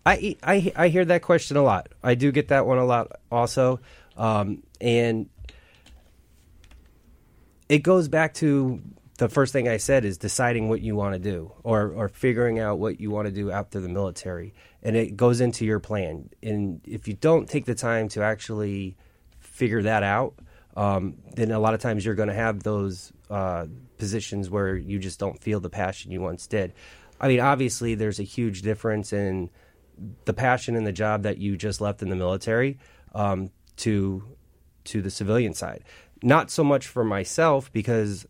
i 0.04 0.36
i, 0.42 0.72
I 0.76 0.88
hear 0.88 1.04
that 1.04 1.22
question 1.22 1.56
a 1.56 1.62
lot 1.62 1.88
i 2.02 2.14
do 2.14 2.32
get 2.32 2.48
that 2.48 2.66
one 2.66 2.78
a 2.78 2.84
lot 2.84 3.12
also 3.30 3.80
um, 4.16 4.62
and 4.80 5.28
it 7.68 7.78
goes 7.78 8.08
back 8.08 8.34
to 8.34 8.80
the 9.18 9.28
first 9.28 9.52
thing 9.52 9.68
I 9.68 9.76
said 9.76 10.04
is 10.04 10.18
deciding 10.18 10.68
what 10.68 10.80
you 10.80 10.96
want 10.96 11.14
to 11.14 11.18
do 11.20 11.52
or, 11.62 11.92
or 11.92 12.08
figuring 12.08 12.58
out 12.58 12.78
what 12.78 13.00
you 13.00 13.10
want 13.10 13.26
to 13.26 13.32
do 13.32 13.50
after 13.50 13.80
the 13.80 13.88
military. 13.88 14.54
And 14.82 14.96
it 14.96 15.16
goes 15.16 15.40
into 15.40 15.64
your 15.64 15.78
plan. 15.78 16.30
And 16.42 16.80
if 16.84 17.06
you 17.06 17.14
don't 17.14 17.48
take 17.48 17.64
the 17.64 17.76
time 17.76 18.08
to 18.10 18.22
actually 18.22 18.96
figure 19.38 19.82
that 19.82 20.02
out, 20.02 20.34
um, 20.76 21.18
then 21.34 21.52
a 21.52 21.60
lot 21.60 21.74
of 21.74 21.80
times 21.80 22.04
you're 22.04 22.16
going 22.16 22.28
to 22.28 22.34
have 22.34 22.64
those 22.64 23.12
uh, 23.30 23.66
positions 23.98 24.50
where 24.50 24.76
you 24.76 24.98
just 24.98 25.20
don't 25.20 25.40
feel 25.40 25.60
the 25.60 25.70
passion 25.70 26.10
you 26.10 26.20
once 26.20 26.48
did. 26.48 26.72
I 27.20 27.28
mean, 27.28 27.38
obviously, 27.38 27.94
there's 27.94 28.18
a 28.18 28.24
huge 28.24 28.62
difference 28.62 29.12
in 29.12 29.50
the 30.24 30.34
passion 30.34 30.76
and 30.76 30.86
the 30.86 30.92
job 30.92 31.22
that 31.22 31.38
you 31.38 31.56
just 31.56 31.80
left 31.80 32.02
in 32.02 32.08
the 32.08 32.16
military 32.16 32.78
um, 33.14 33.50
to 33.76 34.22
to 34.84 35.00
the 35.00 35.10
civilian 35.10 35.54
side. 35.54 35.82
Not 36.22 36.50
so 36.50 36.62
much 36.62 36.86
for 36.86 37.04
myself 37.04 37.72
because 37.72 38.26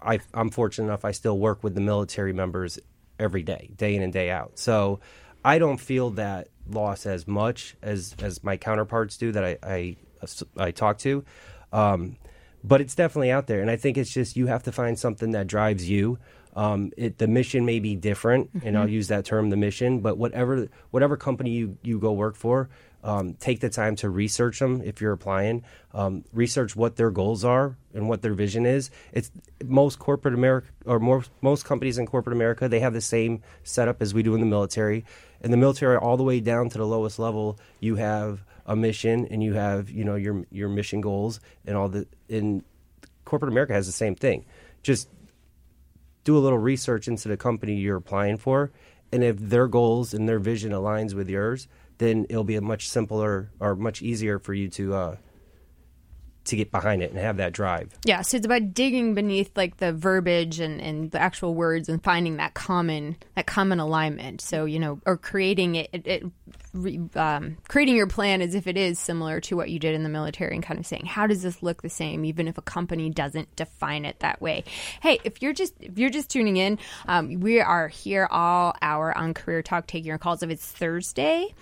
I, 0.00 0.20
I'm 0.32 0.50
fortunate 0.50 0.86
enough 0.86 1.04
I 1.04 1.12
still 1.12 1.38
work 1.38 1.62
with 1.62 1.74
the 1.74 1.80
military 1.80 2.32
members 2.32 2.78
every 3.18 3.42
day, 3.42 3.70
day 3.76 3.94
in 3.94 4.02
and 4.02 4.12
day 4.12 4.30
out. 4.30 4.58
So 4.58 5.00
I 5.44 5.58
don't 5.58 5.78
feel 5.78 6.10
that 6.10 6.48
loss 6.68 7.06
as 7.06 7.26
much 7.26 7.76
as 7.82 8.14
as 8.22 8.42
my 8.44 8.56
counterparts 8.56 9.16
do 9.16 9.32
that 9.32 9.44
I 9.44 9.58
I, 9.62 9.96
I 10.56 10.70
talk 10.70 10.98
to. 10.98 11.24
Um, 11.72 12.16
but 12.62 12.80
it's 12.80 12.94
definitely 12.94 13.30
out 13.30 13.46
there, 13.46 13.60
and 13.60 13.70
I 13.70 13.76
think 13.76 13.96
it's 13.96 14.10
just 14.10 14.36
you 14.36 14.46
have 14.46 14.62
to 14.64 14.72
find 14.72 14.98
something 14.98 15.30
that 15.32 15.46
drives 15.46 15.88
you. 15.88 16.18
Um, 16.56 16.92
it, 16.96 17.18
the 17.18 17.28
mission 17.28 17.64
may 17.64 17.78
be 17.78 17.96
different, 17.96 18.54
mm-hmm. 18.54 18.66
and 18.66 18.78
I'll 18.78 18.88
use 18.88 19.08
that 19.08 19.24
term, 19.24 19.50
the 19.50 19.56
mission. 19.56 20.00
But 20.00 20.18
whatever 20.18 20.68
whatever 20.90 21.16
company 21.16 21.50
you, 21.50 21.78
you 21.82 21.98
go 21.98 22.12
work 22.12 22.36
for, 22.36 22.68
um, 23.02 23.34
take 23.34 23.60
the 23.60 23.70
time 23.70 23.96
to 23.96 24.10
research 24.10 24.58
them 24.58 24.82
if 24.84 25.00
you're 25.00 25.12
applying. 25.12 25.64
Um, 25.94 26.24
research 26.32 26.76
what 26.76 26.96
their 26.96 27.10
goals 27.10 27.44
are 27.44 27.76
and 27.94 28.08
what 28.08 28.22
their 28.22 28.34
vision 28.34 28.66
is. 28.66 28.90
It's 29.12 29.30
most 29.64 29.98
corporate 29.98 30.34
America 30.34 30.68
or 30.84 30.98
more, 30.98 31.24
most 31.40 31.64
companies 31.64 31.98
in 31.98 32.06
corporate 32.06 32.36
America 32.36 32.68
they 32.68 32.80
have 32.80 32.92
the 32.92 33.00
same 33.00 33.42
setup 33.62 34.02
as 34.02 34.12
we 34.12 34.22
do 34.22 34.34
in 34.34 34.40
the 34.40 34.46
military. 34.46 35.04
In 35.40 35.50
the 35.50 35.56
military, 35.56 35.96
all 35.96 36.16
the 36.16 36.22
way 36.22 36.40
down 36.40 36.68
to 36.70 36.78
the 36.78 36.86
lowest 36.86 37.18
level, 37.18 37.58
you 37.78 37.96
have 37.96 38.44
a 38.66 38.76
mission 38.76 39.26
and 39.30 39.42
you 39.42 39.54
have 39.54 39.90
you 39.90 40.04
know 40.04 40.16
your 40.16 40.44
your 40.50 40.68
mission 40.68 41.00
goals 41.00 41.40
and 41.64 41.76
all 41.76 41.88
the. 41.88 42.06
In 42.28 42.64
corporate 43.24 43.52
America 43.52 43.72
has 43.72 43.86
the 43.86 43.92
same 43.92 44.16
thing. 44.16 44.44
Just 44.82 45.08
do 46.24 46.36
a 46.36 46.40
little 46.40 46.58
research 46.58 47.08
into 47.08 47.28
the 47.28 47.36
company 47.36 47.76
you're 47.76 47.96
applying 47.96 48.36
for, 48.36 48.70
and 49.12 49.24
if 49.24 49.36
their 49.38 49.68
goals 49.68 50.14
and 50.14 50.28
their 50.28 50.38
vision 50.38 50.72
aligns 50.72 51.14
with 51.14 51.28
yours 51.28 51.68
then 52.00 52.26
it'll 52.30 52.44
be 52.44 52.56
a 52.56 52.62
much 52.62 52.88
simpler 52.88 53.50
or 53.60 53.76
much 53.76 54.02
easier 54.02 54.38
for 54.38 54.54
you 54.54 54.68
to 54.70 54.94
uh, 54.94 55.16
to 56.44 56.56
get 56.56 56.70
behind 56.70 57.02
it 57.02 57.10
and 57.10 57.20
have 57.20 57.36
that 57.36 57.52
drive. 57.52 57.96
Yeah, 58.04 58.22
so 58.22 58.38
it's 58.38 58.46
about 58.46 58.72
digging 58.72 59.14
beneath 59.14 59.54
like 59.54 59.76
the 59.76 59.92
verbiage 59.92 60.58
and, 60.58 60.80
and 60.80 61.10
the 61.10 61.20
actual 61.20 61.54
words 61.54 61.90
and 61.90 62.02
finding 62.02 62.38
that 62.38 62.54
common 62.54 63.16
that 63.36 63.46
common 63.46 63.80
alignment. 63.80 64.40
So 64.40 64.64
you 64.64 64.78
know, 64.78 64.98
or 65.04 65.18
creating 65.18 65.74
it, 65.74 65.90
it, 65.92 66.06
it 66.06 66.24
um, 66.72 67.56
creating 67.68 67.96
your 67.96 68.06
plan 68.06 68.40
as 68.40 68.54
if 68.54 68.68
it 68.68 68.76
is 68.76 68.96
similar 68.98 69.40
to 69.40 69.56
what 69.56 69.70
you 69.70 69.80
did 69.80 69.94
in 69.94 70.02
the 70.04 70.08
military 70.08 70.54
and 70.54 70.62
kind 70.62 70.78
of 70.78 70.86
saying 70.86 71.04
how 71.04 71.26
does 71.26 71.42
this 71.42 71.60
look 71.62 71.82
the 71.82 71.90
same 71.90 72.24
even 72.24 72.46
if 72.46 72.56
a 72.58 72.62
company 72.62 73.10
doesn't 73.10 73.56
define 73.56 74.04
it 74.04 74.20
that 74.20 74.40
way? 74.40 74.62
Hey 75.02 75.18
if 75.24 75.42
you're 75.42 75.52
just 75.52 75.74
if 75.80 75.98
you're 75.98 76.10
just 76.10 76.30
tuning 76.30 76.56
in 76.56 76.78
um, 77.08 77.40
we 77.40 77.60
are 77.60 77.88
here 77.88 78.28
all 78.30 78.76
hour 78.80 79.12
on 79.16 79.34
career 79.34 79.62
talk. 79.62 79.88
Taking 79.88 80.06
your 80.08 80.18
calls. 80.18 80.42
If 80.42 80.50
it's 80.50 80.66
thursday 80.66 81.54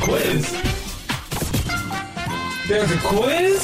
Quiz. 0.00 0.91
There's 2.68 2.92
a 2.92 2.98
quiz? 2.98 3.60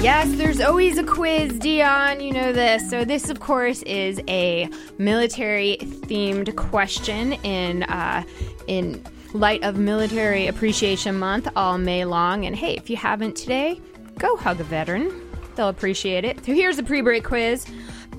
Yes, 0.00 0.32
there's 0.36 0.60
always 0.60 0.96
a 0.96 1.02
quiz, 1.02 1.58
Dion. 1.58 2.20
You 2.20 2.32
know 2.32 2.52
this. 2.52 2.88
So, 2.88 3.04
this, 3.04 3.28
of 3.28 3.40
course, 3.40 3.82
is 3.82 4.20
a 4.28 4.68
military 4.96 5.78
themed 5.80 6.54
question 6.54 7.32
in, 7.44 7.82
uh, 7.82 8.22
in 8.68 9.04
light 9.34 9.64
of 9.64 9.76
Military 9.76 10.46
Appreciation 10.46 11.18
Month 11.18 11.48
all 11.56 11.78
May 11.78 12.04
long. 12.04 12.46
And 12.46 12.54
hey, 12.54 12.76
if 12.76 12.88
you 12.88 12.96
haven't 12.96 13.34
today, 13.34 13.80
go 14.18 14.36
hug 14.36 14.60
a 14.60 14.64
veteran. 14.64 15.10
They'll 15.56 15.68
appreciate 15.68 16.24
it. 16.24 16.44
So, 16.44 16.52
here's 16.52 16.78
a 16.78 16.84
pre 16.84 17.00
break 17.00 17.24
quiz. 17.24 17.66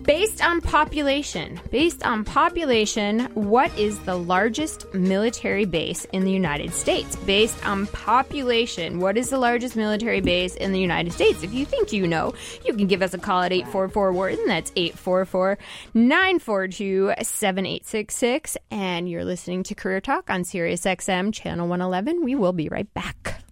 Based 0.03 0.43
on 0.43 0.59
population, 0.59 1.61
based 1.71 2.05
on 2.05 2.25
population, 2.25 3.21
what 3.35 3.77
is 3.79 3.99
the 3.99 4.15
largest 4.15 4.93
military 4.93 5.63
base 5.63 6.03
in 6.11 6.25
the 6.25 6.31
United 6.31 6.73
States? 6.73 7.15
Based 7.15 7.65
on 7.65 7.87
population, 7.87 8.99
what 8.99 9.17
is 9.17 9.29
the 9.29 9.37
largest 9.37 9.77
military 9.77 10.19
base 10.19 10.55
in 10.55 10.73
the 10.73 10.79
United 10.79 11.13
States? 11.13 11.41
If 11.41 11.53
you 11.53 11.65
think 11.65 11.93
you 11.93 12.05
know, 12.05 12.33
you 12.65 12.73
can 12.73 12.87
give 12.87 13.01
us 13.01 13.13
a 13.13 13.17
call 13.17 13.43
at 13.43 13.53
844 13.53 14.11
Wharton. 14.11 14.45
That's 14.45 14.73
844 14.75 15.57
942 15.93 17.13
7866. 17.21 18.57
And 18.71 19.09
you're 19.09 19.23
listening 19.23 19.63
to 19.63 19.75
Career 19.75 20.01
Talk 20.01 20.29
on 20.29 20.43
Sirius 20.43 20.81
XM, 20.81 21.33
Channel 21.33 21.69
111. 21.69 22.25
We 22.25 22.35
will 22.35 22.53
be 22.53 22.67
right 22.67 22.93
back. 22.93 23.42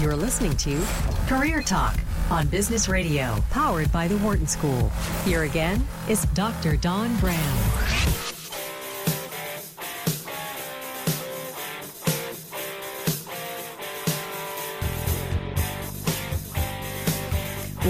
You're 0.00 0.14
listening 0.14 0.56
to 0.58 0.80
Career 1.26 1.60
Talk 1.60 1.98
on 2.30 2.46
Business 2.46 2.88
Radio, 2.88 3.42
powered 3.50 3.90
by 3.90 4.06
the 4.06 4.16
Wharton 4.18 4.46
School. 4.46 4.90
Here 5.24 5.42
again 5.42 5.84
is 6.08 6.24
Dr. 6.34 6.76
Don 6.76 7.18
Graham. 7.18 8.37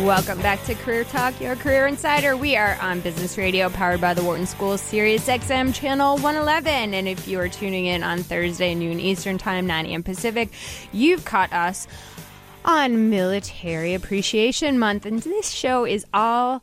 Welcome 0.05 0.41
back 0.41 0.63
to 0.65 0.77
Career 0.77 1.03
Talk, 1.03 1.41
your 1.41 1.57
career 1.57 1.89
insider. 1.89 2.37
We 2.37 2.57
are 2.57 2.79
on 2.81 3.01
Business 3.01 3.37
Radio, 3.37 3.69
powered 3.69 4.01
by 4.01 4.15
the 4.15 4.23
Wharton 4.23 4.47
School, 4.47 4.79
Sirius 4.79 5.27
XM 5.27 5.75
Channel 5.75 6.15
111. 6.19 6.95
And 6.95 7.09
if 7.09 7.27
you 7.27 7.41
are 7.41 7.49
tuning 7.49 7.87
in 7.87 8.05
on 8.05 8.23
Thursday, 8.23 8.77
noon 8.77 9.01
Eastern 9.01 9.39
Time, 9.39 9.67
9 9.67 9.87
a.m. 9.87 10.05
Pacific, 10.05 10.51
you've 10.93 11.25
caught 11.25 11.53
us 11.53 11.89
on 12.65 13.11
Military 13.11 13.93
Appreciation 13.93 14.79
Month. 14.79 15.05
And 15.05 15.21
this 15.21 15.51
show 15.51 15.85
is 15.85 16.07
all 16.15 16.63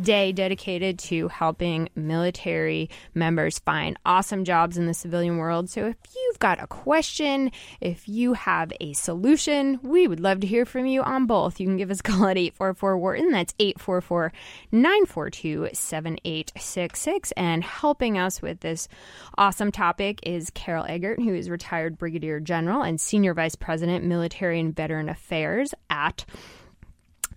day 0.00 0.32
dedicated 0.32 0.98
to 0.98 1.28
helping 1.28 1.88
military 1.94 2.90
members 3.14 3.58
find 3.58 3.98
awesome 4.04 4.44
jobs 4.44 4.76
in 4.76 4.86
the 4.86 4.94
civilian 4.94 5.38
world. 5.38 5.70
So 5.70 5.86
if 5.86 5.96
you've 6.14 6.38
got 6.38 6.62
a 6.62 6.66
question, 6.66 7.50
if 7.80 8.08
you 8.08 8.34
have 8.34 8.72
a 8.80 8.92
solution, 8.92 9.78
we 9.82 10.06
would 10.06 10.20
love 10.20 10.40
to 10.40 10.46
hear 10.46 10.64
from 10.64 10.86
you 10.86 11.02
on 11.02 11.26
both. 11.26 11.60
You 11.60 11.66
can 11.66 11.76
give 11.76 11.90
us 11.90 12.00
a 12.00 12.02
call 12.02 12.26
at 12.26 12.38
844 12.38 12.98
Wharton. 12.98 13.30
That's 13.30 13.54
844 13.58 14.32
942 14.72 15.68
7866. 15.72 17.32
And 17.32 17.64
helping 17.64 18.18
us 18.18 18.42
with 18.42 18.60
this 18.60 18.88
awesome 19.36 19.72
topic 19.72 20.20
is 20.22 20.50
Carol 20.50 20.84
Eggert, 20.88 21.20
who 21.20 21.34
is 21.34 21.50
retired 21.50 21.98
Brigadier 21.98 22.40
General 22.40 22.82
and 22.82 23.00
Senior 23.00 23.34
Vice 23.34 23.54
President, 23.54 24.04
Military 24.04 24.60
and 24.60 24.74
Veteran 24.74 25.08
Affairs 25.08 25.74
at 25.90 26.24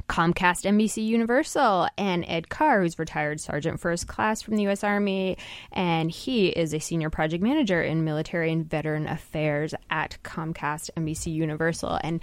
Comcast 0.10 0.65
NBC 0.65 1.06
Universal, 1.06 1.89
and 1.98 2.24
Ed 2.28 2.50
Carr, 2.50 2.82
who's 2.82 2.98
retired 2.98 3.39
Sergeant 3.39 3.80
First 3.80 4.08
Class 4.08 4.41
from 4.41 4.56
the 4.56 4.63
U.S. 4.63 4.84
Army, 4.84 5.38
and 5.72 6.10
he 6.10 6.48
is 6.48 6.74
a 6.74 6.80
senior 6.80 7.10
project 7.10 7.43
manager 7.43 7.82
in 7.82 8.04
military 8.04 8.52
and 8.52 8.67
veteran 8.67 9.08
affairs 9.08 9.74
at 9.89 10.17
Comcast 10.24 10.89
NBC 10.96 11.34
Universal. 11.34 12.00
And 12.04 12.22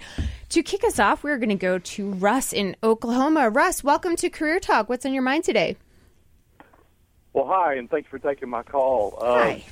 to 0.49 0.63
kick 0.63 0.83
us 0.83 0.99
off, 0.99 1.23
we're 1.23 1.37
going 1.37 1.49
to 1.49 1.55
go 1.55 1.77
to 1.79 2.11
Russ 2.11 2.53
in 2.53 2.75
Oklahoma. 2.83 3.49
Russ, 3.49 3.83
welcome 3.83 4.15
to 4.17 4.29
Career 4.29 4.59
Talk. 4.59 4.89
What's 4.89 5.05
on 5.05 5.13
your 5.13 5.23
mind 5.23 5.43
today? 5.43 5.77
Well, 7.33 7.45
hi, 7.47 7.75
and 7.75 7.89
thanks 7.89 8.09
for 8.09 8.17
taking 8.17 8.49
my 8.49 8.63
call. 8.63 9.17
Uh, 9.21 9.33
Hi. 9.33 9.63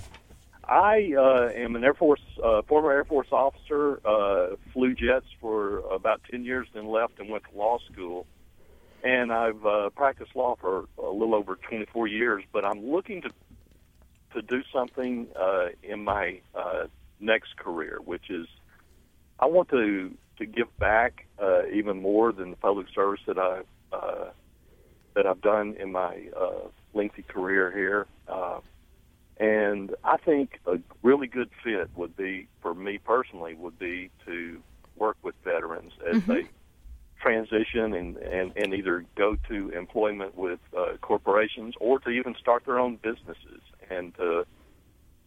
I 0.65 1.13
uh, 1.17 1.49
am 1.53 1.75
an 1.75 1.83
Air 1.83 1.93
Force, 1.93 2.21
uh, 2.43 2.61
former 2.63 2.91
Air 2.91 3.03
Force 3.03 3.27
officer, 3.31 3.99
uh, 4.05 4.55
flew 4.71 4.93
jets 4.93 5.25
for 5.41 5.79
about 5.91 6.21
10 6.31 6.45
years, 6.45 6.67
then 6.73 6.87
left 6.87 7.19
and 7.19 7.29
went 7.29 7.43
to 7.51 7.57
law 7.57 7.79
school. 7.91 8.25
And 9.03 9.33
I've 9.33 9.65
uh, 9.65 9.89
practiced 9.89 10.35
law 10.35 10.55
for 10.59 10.85
a 10.97 11.09
little 11.09 11.35
over 11.35 11.57
24 11.57 12.07
years, 12.07 12.43
but 12.53 12.63
I'm 12.63 12.89
looking 12.91 13.21
to 13.23 13.29
to 14.33 14.41
do 14.41 14.63
something 14.73 15.27
uh, 15.39 15.67
in 15.83 16.03
my 16.03 16.39
uh, 16.55 16.87
next 17.19 17.55
career, 17.57 17.99
which 18.03 18.31
is 18.31 18.47
I 19.39 19.45
want 19.45 19.69
to 19.69 20.11
to 20.37 20.45
give 20.45 20.75
back 20.79 21.27
uh, 21.39 21.67
even 21.67 22.01
more 22.01 22.31
than 22.31 22.49
the 22.49 22.57
public 22.57 22.87
service 22.95 23.21
that 23.27 23.37
I've 23.37 23.65
uh, 23.91 24.29
that 25.15 25.27
I've 25.27 25.41
done 25.41 25.75
in 25.79 25.91
my 25.91 26.29
uh, 26.35 26.67
lengthy 26.93 27.23
career 27.23 27.71
here. 27.71 28.07
Uh, 28.27 28.59
and 29.37 29.95
I 30.03 30.17
think 30.17 30.59
a 30.65 30.79
really 31.01 31.27
good 31.27 31.49
fit 31.63 31.89
would 31.95 32.15
be, 32.15 32.47
for 32.61 32.73
me 32.73 32.97
personally, 32.97 33.55
would 33.55 33.79
be 33.79 34.09
to 34.25 34.61
work 34.95 35.17
with 35.23 35.35
veterans 35.43 35.93
as 36.07 36.23
they 36.25 36.47
transition 37.19 37.93
and, 37.93 38.17
and, 38.17 38.51
and 38.55 38.73
either 38.73 39.05
go 39.15 39.37
to 39.47 39.69
employment 39.69 40.37
with 40.37 40.59
uh, 40.77 40.97
corporations 41.01 41.73
or 41.79 41.99
to 41.99 42.09
even 42.09 42.35
start 42.35 42.65
their 42.65 42.79
own 42.79 42.97
businesses 42.97 43.61
and 43.89 44.13
to 44.15 44.45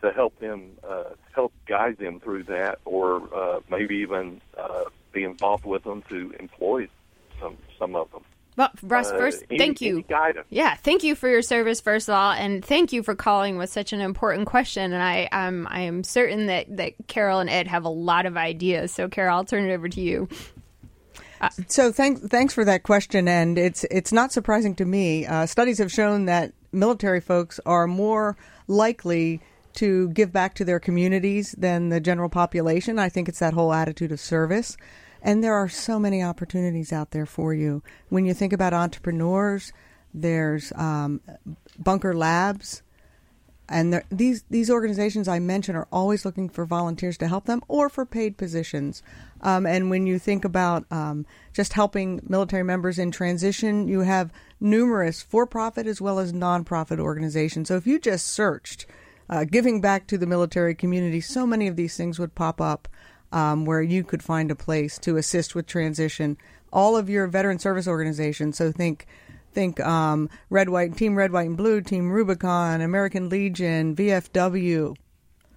to 0.03 0.13
help 0.13 0.39
them 0.41 0.73
uh, 0.87 1.05
help 1.35 1.55
guide 1.67 1.97
them 1.97 2.21
through 2.21 2.43
that, 2.45 2.79
or 2.85 3.23
uh, 3.35 3.61
maybe 3.71 3.97
even 3.97 4.43
uh, 4.57 4.85
be 5.13 5.25
involved 5.25 5.65
with 5.65 5.83
them 5.85 6.03
to 6.11 6.35
employ 6.39 6.87
some 7.41 7.57
some 7.79 7.97
of 7.97 8.11
them. 8.13 8.23
Well, 8.57 8.71
Russ, 8.83 9.11
Uh, 9.11 9.19
first, 9.19 9.45
any- 9.51 9.59
thank 9.59 9.81
you. 9.81 9.97
any 9.97 10.03
guidance. 10.05 10.47
Yeah, 10.49 10.75
thank 10.77 11.03
you 11.03 11.15
for 11.15 11.29
your 11.29 11.43
service, 11.43 11.81
first 11.81 12.09
of 12.09 12.15
all, 12.15 12.33
and 12.33 12.65
thank 12.65 12.93
you 12.93 13.03
for 13.03 13.15
calling 13.15 13.59
with 13.59 13.71
such 13.71 13.93
an 13.93 14.01
important 14.01 14.47
question. 14.47 14.93
And 14.93 15.03
I, 15.03 15.29
um, 15.31 15.69
I 15.71 15.81
am 15.81 16.03
certain 16.05 16.47
that, 16.47 16.75
that 16.77 16.95
Carol 17.07 17.41
and 17.41 17.51
Ed 17.51 17.67
have 17.69 17.85
a 17.85 17.91
lot 17.91 18.25
of 18.25 18.37
ideas. 18.37 18.93
So, 18.93 19.09
Carol, 19.09 19.37
I'll 19.37 19.45
turn 19.45 19.69
it 19.69 19.75
over 19.75 19.89
to 19.91 20.01
you. 20.01 20.29
So 21.69 21.93
thanks 21.93 22.23
thanks 22.23 22.55
for 22.55 22.65
that 22.65 22.83
question, 22.83 23.29
and 23.29 23.59
it's 23.59 23.85
it's 23.91 24.11
not 24.11 24.33
surprising 24.33 24.75
to 24.77 24.87
me. 24.87 25.27
Uh, 25.27 25.45
studies 25.45 25.77
have 25.79 25.93
shown 25.93 26.25
that 26.25 26.53
military 26.73 27.21
folks 27.21 27.61
are 27.67 27.87
more 27.87 28.39
likely 28.69 29.43
to 29.75 30.09
give 30.09 30.33
back 30.33 30.55
to 30.55 30.65
their 30.65 30.81
communities 30.81 31.55
than 31.59 31.91
the 31.91 32.01
general 32.01 32.31
population. 32.31 32.99
I 32.99 33.11
think 33.11 33.29
it's 33.29 33.41
that 33.41 33.53
whole 33.53 33.75
attitude 33.75 34.13
of 34.13 34.19
service, 34.19 34.79
and 35.23 35.43
there 35.43 35.55
are 35.55 35.69
so 35.69 35.99
many 35.99 36.23
opportunities 36.23 36.93
out 36.93 37.11
there 37.11 37.27
for 37.27 37.55
you. 37.55 37.83
When 38.09 38.25
you 38.25 38.35
think 38.35 38.53
about 38.53 38.73
entrepreneurs, 38.73 39.73
there's 40.13 40.73
um, 40.77 41.21
Bunker 41.79 42.15
Labs 42.15 42.83
and 43.69 43.93
there- 43.93 44.05
these 44.11 44.45
these 44.49 44.71
organizations 44.71 45.27
I 45.29 45.39
mentioned 45.39 45.77
are 45.77 45.89
always 45.91 46.25
looking 46.25 46.49
for 46.49 46.65
volunteers 46.65 47.19
to 47.19 47.29
help 47.29 47.47
them 47.47 47.63
or 47.69 47.89
for 47.89 48.07
paid 48.07 48.37
positions. 48.37 49.03
Um, 49.41 49.67
and 49.67 49.91
when 49.91 50.07
you 50.07 50.19
think 50.19 50.45
about 50.45 50.85
um, 50.91 51.27
just 51.53 51.73
helping 51.73 52.21
military 52.27 52.63
members 52.63 52.99
in 52.99 53.11
transition, 53.11 53.89
you 53.89 54.01
have 54.01 54.33
numerous 54.61 55.21
for-profit 55.21 55.87
as 55.87 56.01
well 56.01 56.19
as 56.19 56.33
non-profit 56.33 56.99
organizations. 56.99 57.69
So 57.69 57.77
if 57.77 57.87
you 57.87 57.99
just 57.99 58.29
searched 58.29 58.87
uh, 59.29 59.45
giving 59.45 59.81
back 59.81 60.07
to 60.07 60.19
the 60.19 60.27
military 60.27 60.75
community, 60.75 61.21
so 61.21 61.47
many 61.47 61.67
of 61.67 61.77
these 61.77 61.97
things 61.97 62.19
would 62.19 62.35
pop 62.35 62.61
up 62.61 62.89
um, 63.33 63.65
where 63.65 63.83
you 63.83 64.05
could 64.05 64.23
find 64.23 64.51
a 64.51 64.57
place 64.57 64.99
to 64.99 65.17
assist 65.17 65.55
with 65.55 65.67
transition. 65.67 66.37
All 66.73 66.97
of 66.97 67.09
your 67.09 67.27
veteran 67.27 67.59
service 67.59 67.87
organizations. 67.89 68.57
So 68.57 68.73
think 68.73 69.07
think 69.53 69.81
um, 69.81 70.29
red, 70.51 70.69
white, 70.69 70.97
team 70.97 71.17
red, 71.17 71.33
white, 71.33 71.49
and 71.49 71.57
blue, 71.57 71.81
team 71.81 72.11
Rubicon, 72.11 72.83
American 72.83 73.31
Legion, 73.31 73.97
VFW. 73.97 74.95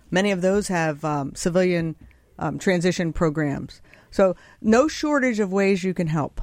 Many 0.09 0.31
of 0.31 0.41
those 0.41 0.69
have 0.69 1.03
um, 1.03 1.35
civilian 1.35 1.95
um, 2.39 2.57
transition 2.57 3.11
programs. 3.11 3.81
So 4.09 4.35
no 4.61 4.87
shortage 4.87 5.39
of 5.39 5.51
ways 5.51 5.83
you 5.83 5.93
can 5.93 6.07
help. 6.07 6.41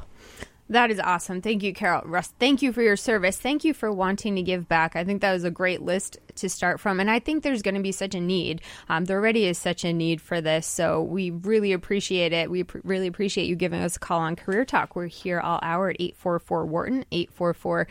That 0.68 0.90
is 0.90 0.98
awesome. 0.98 1.42
Thank 1.42 1.62
you, 1.62 1.72
Carol. 1.72 2.02
Russ, 2.05 2.33
thank 2.40 2.61
you 2.61 2.72
for 2.72 2.83
your 2.83 2.96
service. 2.96 3.37
Thank 3.37 3.62
you 3.62 3.72
for 3.72 3.92
wanting 3.92 4.35
to 4.35 4.42
give 4.42 4.68
back. 4.68 4.96
I 4.96 5.05
think 5.05 5.22
that 5.22 5.33
was 5.33 5.44
a 5.44 5.50
great 5.50 5.81
list 5.81 6.18
to 6.37 6.48
start 6.48 6.81
from. 6.81 6.98
And 6.98 7.09
I 7.09 7.20
think 7.20 7.44
there's 7.44 7.62
going 7.62 7.76
to 7.76 7.81
be 7.81 7.92
such 7.92 8.16
a 8.16 8.20
need. 8.20 8.61
Um, 8.88 9.05
there 9.05 9.18
already 9.18 9.46
is 9.46 9.59
such 9.59 9.85
a 9.85 9.92
need 9.92 10.20
for 10.20 10.40
this. 10.40 10.66
So 10.66 11.02
we 11.02 11.31
really 11.31 11.72
appreciate 11.72 12.33
it. 12.33 12.50
We 12.50 12.64
pr- 12.64 12.79
really 12.83 13.07
appreciate 13.07 13.46
you 13.46 13.55
giving 13.55 13.81
us 13.81 13.96
a 13.96 14.00
call 14.00 14.20
on 14.20 14.35
Career 14.35 14.64
Talk. 14.64 14.96
We're 14.96 15.07
here 15.07 15.38
all 15.38 15.61
hour 15.62 15.90
at 15.90 15.96
844 16.00 16.66
Wharton, 16.66 17.05
844 17.12 17.87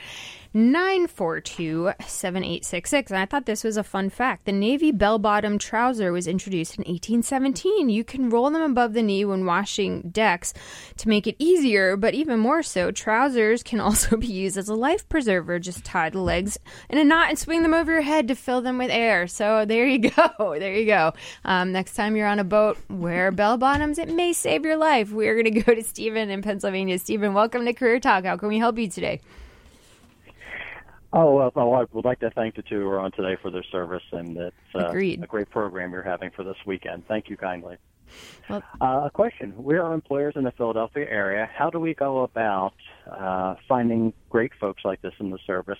942 0.56 1.92
7866. 2.08 3.12
And 3.12 3.20
I 3.20 3.26
thought 3.26 3.46
this 3.46 3.66
was 3.66 3.76
a 3.76 3.84
fun 3.84 4.10
fact. 4.10 4.46
The 4.46 4.54
Navy 4.54 4.94
bell 4.94 5.20
bottom 5.20 5.58
trouser 5.58 6.14
was 6.14 6.28
introduced 6.28 6.78
in 6.78 6.84
1817. 6.84 7.90
You 7.90 8.06
can 8.06 8.30
roll 8.30 8.50
them 8.50 8.62
above 8.62 8.94
the 8.94 9.04
knee 9.04 9.26
when 9.26 9.46
washing 9.46 10.12
decks 10.12 10.54
to 10.96 11.10
make 11.10 11.28
it 11.28 11.36
easier, 11.40 11.98
but 11.98 12.14
even 12.14 12.40
more 12.40 12.64
so, 12.64 12.90
trousers 12.90 13.64
can 13.64 13.80
also 13.82 14.16
be 14.16 14.28
used 14.28 14.56
as 14.56 14.70
a 14.70 14.76
life 14.76 15.10
preserver. 15.10 15.60
Just 15.60 15.84
tie 15.84 16.10
the 16.10 16.22
legs 16.22 16.58
in 16.90 16.98
a 16.98 17.04
knot 17.04 17.28
and 17.28 17.38
swing 17.38 17.62
them 17.62 17.74
over 17.74 17.92
your 17.92 18.02
head 18.02 18.30
to 18.30 18.36
fill 18.36 18.62
them 18.62 18.78
with 18.78 18.90
air. 18.90 19.28
So 19.28 19.66
there 19.66 19.86
you 19.86 20.10
go. 20.10 20.58
There 20.58 20.74
you 20.74 20.86
go. 20.86 21.12
Um, 21.44 21.74
next 21.74 21.96
time 21.96 22.16
you're 22.16 22.28
on 22.28 22.40
a 22.40 22.46
boat, 22.46 22.78
wear 22.90 23.30
bell 23.34 23.58
bottoms. 23.58 23.98
It 23.98 24.08
may 24.08 24.32
save 24.32 24.64
your 24.64 24.78
life. 24.78 25.12
We're 25.12 25.34
going 25.34 25.54
to 25.54 25.62
go 25.62 25.76
to 25.76 25.84
Stephen 25.84 26.30
in 26.30 26.42
Pennsylvania. 26.42 26.98
Stephen, 26.98 27.34
welcome 27.34 27.66
to 27.66 27.74
Career 27.74 28.00
Talk. 28.00 28.24
How 28.24 28.38
can 28.38 28.48
we 28.48 28.58
help 28.58 28.78
you 28.78 28.90
today? 28.90 29.20
Oh, 31.18 31.34
well, 31.34 31.52
well, 31.56 31.74
I 31.76 31.86
would 31.94 32.04
like 32.04 32.20
to 32.20 32.30
thank 32.32 32.56
the 32.56 32.62
two 32.62 32.82
who 32.82 32.90
are 32.90 33.00
on 33.00 33.14
today 33.14 33.38
for 33.42 33.50
their 33.50 33.64
service, 33.72 34.04
and 34.12 34.36
it's 34.36 34.56
uh, 34.76 34.90
a 35.24 35.28
great 35.28 35.50
program 35.50 35.94
you're 35.94 36.04
having 36.04 36.30
for 36.32 36.44
this 36.44 36.58
weekend. 36.66 37.08
Thank 37.08 37.30
you 37.30 37.38
kindly. 37.38 37.78
Well- 38.50 38.62
uh, 38.82 39.04
a 39.06 39.10
question. 39.10 39.54
We 39.58 39.78
are 39.78 39.94
employers 39.94 40.34
in 40.36 40.44
the 40.44 40.52
Philadelphia 40.52 41.06
area. 41.10 41.50
How 41.56 41.70
do 41.70 41.80
we 41.80 41.94
go 41.94 42.24
about 42.24 42.74
uh, 43.10 43.56
finding 43.66 44.12
great 44.30 44.52
folks 44.60 44.84
like 44.84 45.02
this 45.02 45.14
in 45.22 45.30
the 45.30 45.40
service 45.48 45.80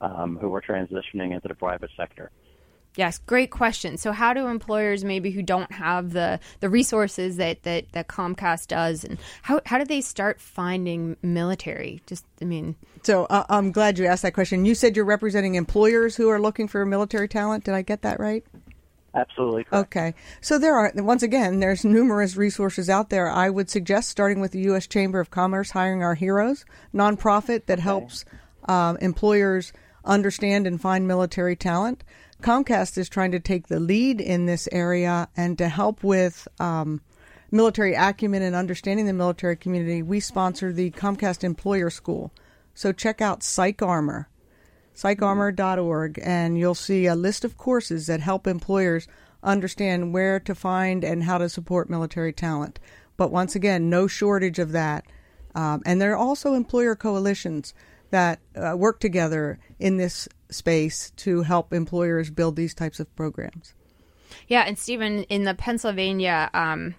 um, 0.00 0.38
who 0.40 0.54
are 0.54 0.62
transitioning 0.62 1.34
into 1.34 1.48
the 1.48 1.54
private 1.54 1.90
sector? 1.94 2.30
Yes, 2.96 3.18
great 3.18 3.50
question. 3.50 3.96
So, 3.96 4.12
how 4.12 4.34
do 4.34 4.46
employers 4.46 5.04
maybe 5.04 5.30
who 5.30 5.42
don't 5.42 5.70
have 5.72 6.12
the, 6.12 6.40
the 6.58 6.68
resources 6.68 7.36
that, 7.36 7.62
that, 7.62 7.92
that 7.92 8.08
Comcast 8.08 8.66
does, 8.66 9.04
and 9.04 9.18
how, 9.42 9.60
how 9.64 9.78
do 9.78 9.84
they 9.84 10.00
start 10.00 10.40
finding 10.40 11.16
military? 11.22 12.02
Just, 12.06 12.24
I 12.42 12.46
mean, 12.46 12.74
So 13.02 13.26
uh, 13.26 13.44
I'm 13.48 13.70
glad 13.70 13.98
you 13.98 14.06
asked 14.06 14.22
that 14.22 14.34
question. 14.34 14.64
You 14.64 14.74
said 14.74 14.96
you're 14.96 15.04
representing 15.04 15.54
employers 15.54 16.16
who 16.16 16.28
are 16.30 16.40
looking 16.40 16.66
for 16.66 16.84
military 16.84 17.28
talent. 17.28 17.64
Did 17.64 17.74
I 17.74 17.82
get 17.82 18.02
that 18.02 18.18
right? 18.18 18.44
Absolutely 19.14 19.64
correct. 19.64 19.96
Okay. 19.96 20.14
So 20.40 20.58
there 20.58 20.76
are, 20.76 20.92
once 20.96 21.22
again, 21.22 21.60
there's 21.60 21.84
numerous 21.84 22.36
resources 22.36 22.88
out 22.88 23.10
there. 23.10 23.28
I 23.30 23.50
would 23.50 23.70
suggest 23.70 24.08
starting 24.08 24.40
with 24.40 24.52
the 24.52 24.60
U.S. 24.62 24.86
Chamber 24.86 25.20
of 25.20 25.30
Commerce, 25.30 25.70
Hiring 25.70 26.02
Our 26.02 26.14
Heroes, 26.14 26.64
nonprofit 26.94 27.66
that 27.66 27.80
helps 27.80 28.24
um, 28.66 28.96
employers 28.98 29.72
understand 30.04 30.66
and 30.66 30.80
find 30.80 31.06
military 31.06 31.56
talent. 31.56 32.04
Comcast 32.40 32.98
is 32.98 33.08
trying 33.08 33.32
to 33.32 33.40
take 33.40 33.68
the 33.68 33.80
lead 33.80 34.20
in 34.20 34.46
this 34.46 34.68
area 34.72 35.28
and 35.36 35.58
to 35.58 35.68
help 35.68 36.02
with 36.02 36.48
um, 36.58 37.00
military 37.50 37.94
acumen 37.94 38.42
and 38.42 38.56
understanding 38.56 39.06
the 39.06 39.12
military 39.12 39.56
community. 39.56 40.02
We 40.02 40.20
sponsor 40.20 40.72
the 40.72 40.90
Comcast 40.92 41.44
Employer 41.44 41.90
School. 41.90 42.32
So 42.74 42.92
check 42.92 43.20
out 43.20 43.40
PsychArmor 43.40 44.26
psycharmor.org, 45.00 46.20
and 46.22 46.58
you'll 46.58 46.74
see 46.74 47.06
a 47.06 47.14
list 47.14 47.44
of 47.44 47.56
courses 47.56 48.06
that 48.06 48.20
help 48.20 48.46
employers 48.46 49.08
understand 49.42 50.12
where 50.12 50.38
to 50.40 50.54
find 50.54 51.04
and 51.04 51.24
how 51.24 51.38
to 51.38 51.48
support 51.48 51.88
military 51.88 52.32
talent. 52.32 52.78
But 53.16 53.32
once 53.32 53.54
again, 53.54 53.88
no 53.88 54.06
shortage 54.06 54.58
of 54.58 54.72
that. 54.72 55.06
Um, 55.54 55.82
and 55.86 56.00
there 56.00 56.12
are 56.12 56.18
also 56.18 56.54
employer 56.54 56.94
coalitions 56.94 57.74
that 58.10 58.40
uh, 58.54 58.76
work 58.76 59.00
together 59.00 59.58
in 59.78 59.96
this 59.96 60.28
space 60.50 61.10
to 61.16 61.42
help 61.42 61.72
employers 61.72 62.30
build 62.30 62.56
these 62.56 62.74
types 62.74 63.00
of 63.00 63.14
programs. 63.16 63.74
Yeah, 64.48 64.64
and 64.66 64.78
Stephen, 64.78 65.24
in 65.24 65.44
the 65.44 65.54
Pennsylvania 65.54 66.50
um, 66.54 66.94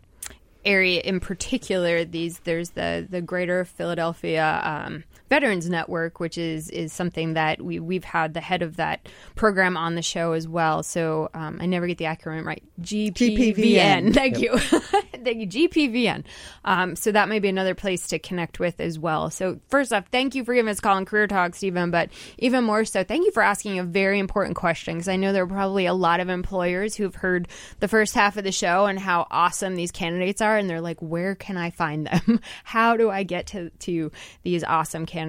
area 0.66 1.02
in 1.02 1.20
particular, 1.20 2.06
these 2.06 2.40
there's 2.40 2.72
the 2.72 3.08
the 3.10 3.22
Greater 3.22 3.66
Philadelphia 3.66 4.62
um, 4.64 5.04
Veterans 5.32 5.70
Network, 5.70 6.20
which 6.20 6.38
is 6.38 6.70
is 6.72 6.92
something 6.92 7.36
that 7.36 7.62
we 7.62 7.80
we've 7.80 8.04
had 8.04 8.34
the 8.34 8.42
head 8.42 8.62
of 8.62 8.76
that 8.76 9.08
program 9.36 9.78
on 9.78 9.96
the 9.96 10.02
show 10.02 10.34
as 10.34 10.46
well. 10.46 10.84
So 10.84 11.30
um, 11.34 11.58
I 11.62 11.68
never 11.68 11.88
get 11.88 11.98
the 12.00 12.04
acronym 12.04 12.44
right. 12.44 12.62
GPVN. 12.82 13.56
GPVN. 13.56 14.14
Thank 14.14 14.40
you. 14.40 14.58
thank 14.60 15.38
you. 15.40 15.48
GPVN. 15.48 16.26
Um, 16.66 16.98
so 16.98 17.14
that 17.14 17.30
may 17.30 17.40
be 17.40 17.48
another 17.48 17.76
place 17.76 18.08
to 18.08 18.20
connect 18.20 18.60
with 18.60 18.82
as 18.82 19.00
well. 19.00 19.30
So 19.30 19.62
first 19.70 19.94
off, 19.94 20.04
thank 20.12 20.36
you 20.36 20.44
for 20.44 20.54
giving 20.54 20.70
us 20.70 20.80
a 20.80 20.82
call 20.82 20.98
on 20.98 21.06
Career 21.06 21.28
Talk, 21.28 21.56
Stephen. 21.56 21.92
But 21.92 22.10
even 22.38 22.66
more 22.66 22.84
so, 22.84 23.06
thank 23.06 23.26
you 23.26 23.32
for 23.32 23.42
asking 23.42 23.80
a 23.80 23.86
very 23.86 24.20
important 24.20 24.58
question 24.58 24.96
because 24.96 25.08
I 25.08 25.16
know 25.16 25.32
there 25.32 25.44
are 25.44 25.48
probably 25.48 25.86
a 25.86 25.94
lot 25.94 26.20
of 26.20 26.28
employers 26.28 26.94
who've 26.94 27.16
heard 27.16 27.48
the 27.80 27.88
first 27.88 28.16
half 28.16 28.36
of 28.36 28.44
the 28.44 28.52
show 28.52 28.86
and 28.86 29.00
how 29.00 29.28
awesome 29.32 29.76
these 29.76 29.94
candidates 29.94 30.42
are, 30.42 30.58
and 30.58 30.70
they're 30.70 30.82
like, 30.82 31.02
"Where 31.02 31.36
can 31.36 31.56
I 31.56 31.70
find 31.70 32.06
them? 32.06 32.42
how 32.66 32.98
do 32.98 33.10
I 33.10 33.24
get 33.24 33.48
to 33.48 33.70
to 33.70 34.12
these 34.44 34.66
awesome 34.66 35.06
candidates?" 35.06 35.21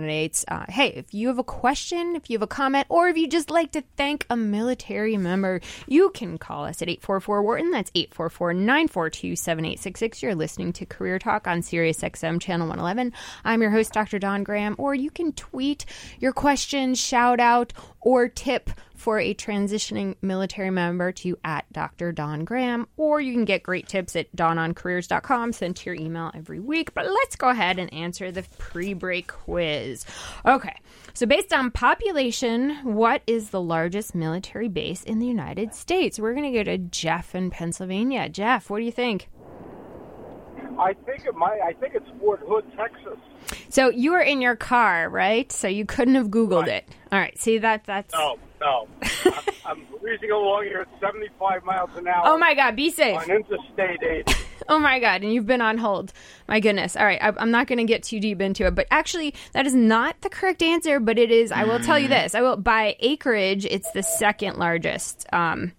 Uh, 0.49 0.65
hey, 0.69 0.89
if 0.89 1.13
you 1.13 1.29
have 1.29 1.39
a 1.39 1.45
question, 1.45 2.17
if 2.17 2.31
you 2.31 2.37
have 2.37 2.43
a 2.43 2.47
comment, 2.47 2.87
or 2.89 3.09
if 3.09 3.17
you 3.17 3.29
just 3.29 3.51
like 3.51 3.73
to 3.73 3.83
thank 3.97 4.25
a 4.31 4.37
military 4.37 5.17
member, 5.17 5.61
you 5.87 6.11
can 6.11 6.39
call 6.39 6.65
us 6.65 6.81
at 6.81 6.89
eight 6.89 7.03
four 7.03 7.21
four 7.21 7.43
Wharton. 7.43 7.71
That's 7.71 7.91
844 7.95 8.55
942 8.55 9.37
7866. 9.37 10.23
You're 10.23 10.35
listening 10.35 10.73
to 10.75 10.87
Career 10.87 11.19
Talk 11.19 11.47
on 11.47 11.63
Sirius 11.63 12.01
XM 12.01 12.41
Channel 12.41 12.69
111. 12.69 13.13
I'm 13.45 13.61
your 13.61 13.71
host, 13.71 13.93
Dr. 13.93 14.19
Don 14.19 14.45
Graham, 14.45 14.75
or 14.79 14.95
you 14.95 15.11
can 15.11 15.33
tweet 15.33 15.85
your 16.21 16.33
question, 16.33 16.95
shout 16.95 17.41
out, 17.41 17.73
or 18.03 18.29
tip 18.29 18.71
for 18.95 19.19
a 19.19 19.35
transitioning 19.35 20.15
military 20.23 20.71
member 20.71 21.11
to 21.11 21.37
at 21.45 21.65
Dr. 21.73 22.13
Don 22.13 22.45
Graham, 22.45 22.87
or 22.97 23.21
you 23.21 23.33
can 23.33 23.45
get 23.45 23.63
great 23.63 23.89
tips 23.89 24.15
at 24.15 24.35
dononcareers.com 24.37 25.53
sent 25.53 25.79
to 25.79 25.91
your 25.91 25.95
email 25.95 26.31
every 26.35 26.61
week. 26.61 26.95
But 26.95 27.07
let's 27.07 27.35
go 27.35 27.49
ahead 27.49 27.79
and 27.79 27.93
answer 27.93 28.31
the 28.31 28.45
pre 28.59 28.95
break 28.95 29.27
quiz. 29.27 30.05
Okay, 30.47 30.77
so 31.15 31.27
based 31.27 31.53
on 31.53 31.71
population, 31.71 32.77
what 32.85 33.23
is 33.27 33.51
the 33.51 33.61
largest 33.61 34.15
military 34.15 34.69
base 34.69 35.03
in 35.03 35.19
the 35.19 35.27
United 35.27 35.75
States? 35.75 36.19
We're 36.19 36.35
going 36.35 36.53
to 36.53 36.59
go 36.59 36.65
to 36.65 36.79
Jeff 36.79 37.35
in 37.35 37.51
Pennsylvania. 37.51 38.29
Jeff, 38.29 38.71
what 38.71 38.79
do 38.79 38.85
you 38.85 38.93
think? 38.93 39.29
I 40.79 40.95
think 40.95 41.27
it 41.27 41.35
might. 41.35 41.61
I 41.61 41.73
think 41.75 41.95
it's 41.95 42.09
Fort 42.19 42.41
Hood, 42.47 42.65
Texas. 42.77 43.19
So 43.73 43.89
you 43.89 44.13
were 44.13 44.21
in 44.21 44.43
your 44.43 44.55
car, 44.55 45.09
right? 45.09 45.51
So 45.51 45.67
you 45.67 45.87
couldn't 45.87 46.17
have 46.17 46.29
Googled 46.29 46.65
Right. 46.67 46.85
it. 46.85 46.89
All 47.11 47.19
right, 47.19 47.39
see 47.39 47.57
that 47.57 47.85
that's. 47.87 48.13
No, 48.13 48.37
no. 48.61 48.87
I'm, 49.25 49.33
I'm 49.65 49.87
breezing 49.99 50.31
along 50.31 50.65
here 50.65 50.81
at 50.81 50.89
75 51.01 51.65
miles 51.65 51.89
an 51.97 52.07
hour. 52.07 52.23
Oh 52.27 52.37
my 52.37 52.55
God! 52.55 52.77
Be 52.77 52.91
safe. 52.91 53.17
On 53.17 53.31
Interstate 53.31 54.03
80. 54.29 54.35
Oh 54.69 54.79
my 54.79 55.01
God! 55.01 55.23
And 55.23 55.33
you've 55.35 55.47
been 55.47 55.61
on 55.61 55.77
hold. 55.79 56.13
My 56.47 56.61
goodness. 56.61 56.95
All 56.97 57.05
right, 57.05 57.19
I, 57.21 57.33
I'm 57.39 57.51
not 57.51 57.67
going 57.67 57.79
to 57.79 57.85
get 57.85 58.05
too 58.05 58.21
deep 58.21 58.41
into 58.41 58.65
it, 58.65 58.75
but 58.77 58.87
actually, 58.93 59.35
that 59.55 59.67
is 59.67 59.75
not 59.75 60.21
the 60.21 60.29
correct 60.29 60.63
answer. 60.63 61.01
But 61.01 61.19
it 61.19 61.33
is. 61.33 61.51
I 61.51 61.65
will 61.65 61.81
tell 61.81 61.99
you 61.99 62.07
this. 62.09 62.35
I 62.35 62.43
will 62.43 62.57
by 62.57 62.95
acreage. 63.01 63.65
It's 63.65 63.91
the 63.91 64.03
second 64.05 64.59
largest. 64.59 65.27
Um, 65.33 65.73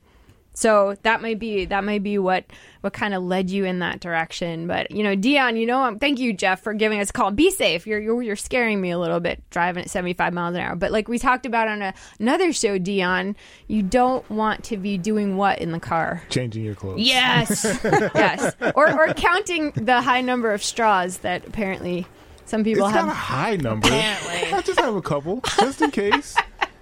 so 0.53 0.95
that 1.03 1.21
might 1.21 1.39
be 1.39 1.65
that 1.65 1.83
might 1.83 2.03
be 2.03 2.17
what 2.17 2.45
what 2.81 2.93
kind 2.93 3.13
of 3.13 3.23
led 3.23 3.49
you 3.49 3.65
in 3.65 3.79
that 3.79 3.99
direction. 3.99 4.67
But 4.67 4.91
you 4.91 5.03
know, 5.03 5.15
Dion, 5.15 5.55
you 5.55 5.65
know, 5.65 5.81
um, 5.83 5.99
thank 5.99 6.19
you, 6.19 6.33
Jeff, 6.33 6.61
for 6.61 6.73
giving 6.73 6.99
us 6.99 7.09
a 7.09 7.13
call. 7.13 7.31
Be 7.31 7.49
safe. 7.49 7.87
You're 7.87 7.99
you're, 7.99 8.21
you're 8.21 8.35
scaring 8.35 8.79
me 8.79 8.91
a 8.91 8.99
little 8.99 9.19
bit 9.19 9.41
driving 9.49 9.83
at 9.83 9.89
75 9.89 10.33
miles 10.33 10.55
an 10.55 10.61
hour. 10.61 10.75
But 10.75 10.91
like 10.91 11.07
we 11.07 11.17
talked 11.17 11.45
about 11.45 11.67
on 11.67 11.81
a, 11.81 11.93
another 12.19 12.53
show, 12.53 12.77
Dion, 12.77 13.35
you 13.67 13.81
don't 13.81 14.29
want 14.29 14.63
to 14.65 14.77
be 14.77 14.97
doing 14.97 15.37
what 15.37 15.59
in 15.59 15.71
the 15.71 15.79
car. 15.79 16.21
Changing 16.29 16.63
your 16.63 16.75
clothes. 16.75 16.99
Yes, 17.01 17.63
yes, 17.83 18.55
or 18.75 18.91
or 18.91 19.13
counting 19.13 19.71
the 19.71 20.01
high 20.01 20.21
number 20.21 20.51
of 20.53 20.63
straws 20.63 21.17
that 21.19 21.47
apparently 21.47 22.05
some 22.45 22.63
people 22.63 22.85
It's 22.85 22.95
have. 22.95 23.05
not 23.07 23.11
a 23.11 23.15
high 23.15 23.55
number. 23.55 23.87
Apparently. 23.87 24.53
I 24.53 24.61
just 24.61 24.79
have 24.79 24.95
a 24.95 25.01
couple, 25.01 25.41
just 25.57 25.81
in 25.81 25.89
case. 25.91 26.35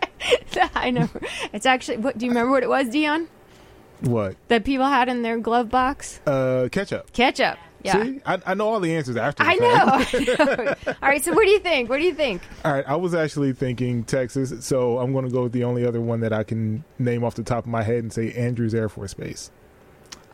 the 0.54 0.66
high 0.68 0.90
number. 0.90 1.22
It's 1.54 1.66
actually. 1.66 1.98
What 1.98 2.18
do 2.18 2.26
you 2.26 2.32
remember? 2.32 2.52
What 2.52 2.64
it 2.64 2.70
was, 2.70 2.90
Dion? 2.90 3.28
What? 4.02 4.36
That 4.48 4.64
people 4.66 4.86
had 4.86 5.10
in 5.10 5.22
their 5.22 5.38
glove 5.40 5.70
box? 5.70 6.20
Uh, 6.26 6.70
ketchup. 6.72 7.12
Ketchup. 7.14 7.58
Yeah. 7.84 8.04
See, 8.04 8.22
I, 8.26 8.40
I 8.46 8.54
know 8.54 8.68
all 8.70 8.80
the 8.80 8.96
answers 8.96 9.16
after. 9.18 9.42
I 9.44 9.56
know. 9.56 9.68
I 9.68 10.36
know. 10.86 10.94
All 11.02 11.10
right. 11.10 11.24
So, 11.24 11.34
what 11.34 11.46
do 11.46 11.50
you 11.50 11.58
think? 11.60 11.90
What 11.90 11.98
do 11.98 12.04
you 12.04 12.14
think? 12.14 12.44
All 12.64 12.72
right, 12.74 12.86
I 12.88 12.96
was 12.96 13.16
actually 13.16 13.54
thinking 13.54 14.04
Texas, 14.04 14.54
so 14.66 15.00
I'm 15.00 15.14
going 15.14 15.26
to 15.26 15.32
go 15.32 15.44
with 15.44 15.52
the 15.52 15.64
only 15.64 15.84
other 15.86 16.00
one 16.00 16.20
that 16.20 16.32
I 16.32 16.44
can 16.44 16.84
name 17.00 17.24
off 17.24 17.34
the 17.34 17.42
top 17.44 17.64
of 17.64 17.72
my 17.72 17.82
head 17.82 17.98
and 18.04 18.14
say 18.14 18.34
Andrews 18.34 18.76
Air 18.76 18.88
Force 18.88 19.16
Base. 19.16 19.50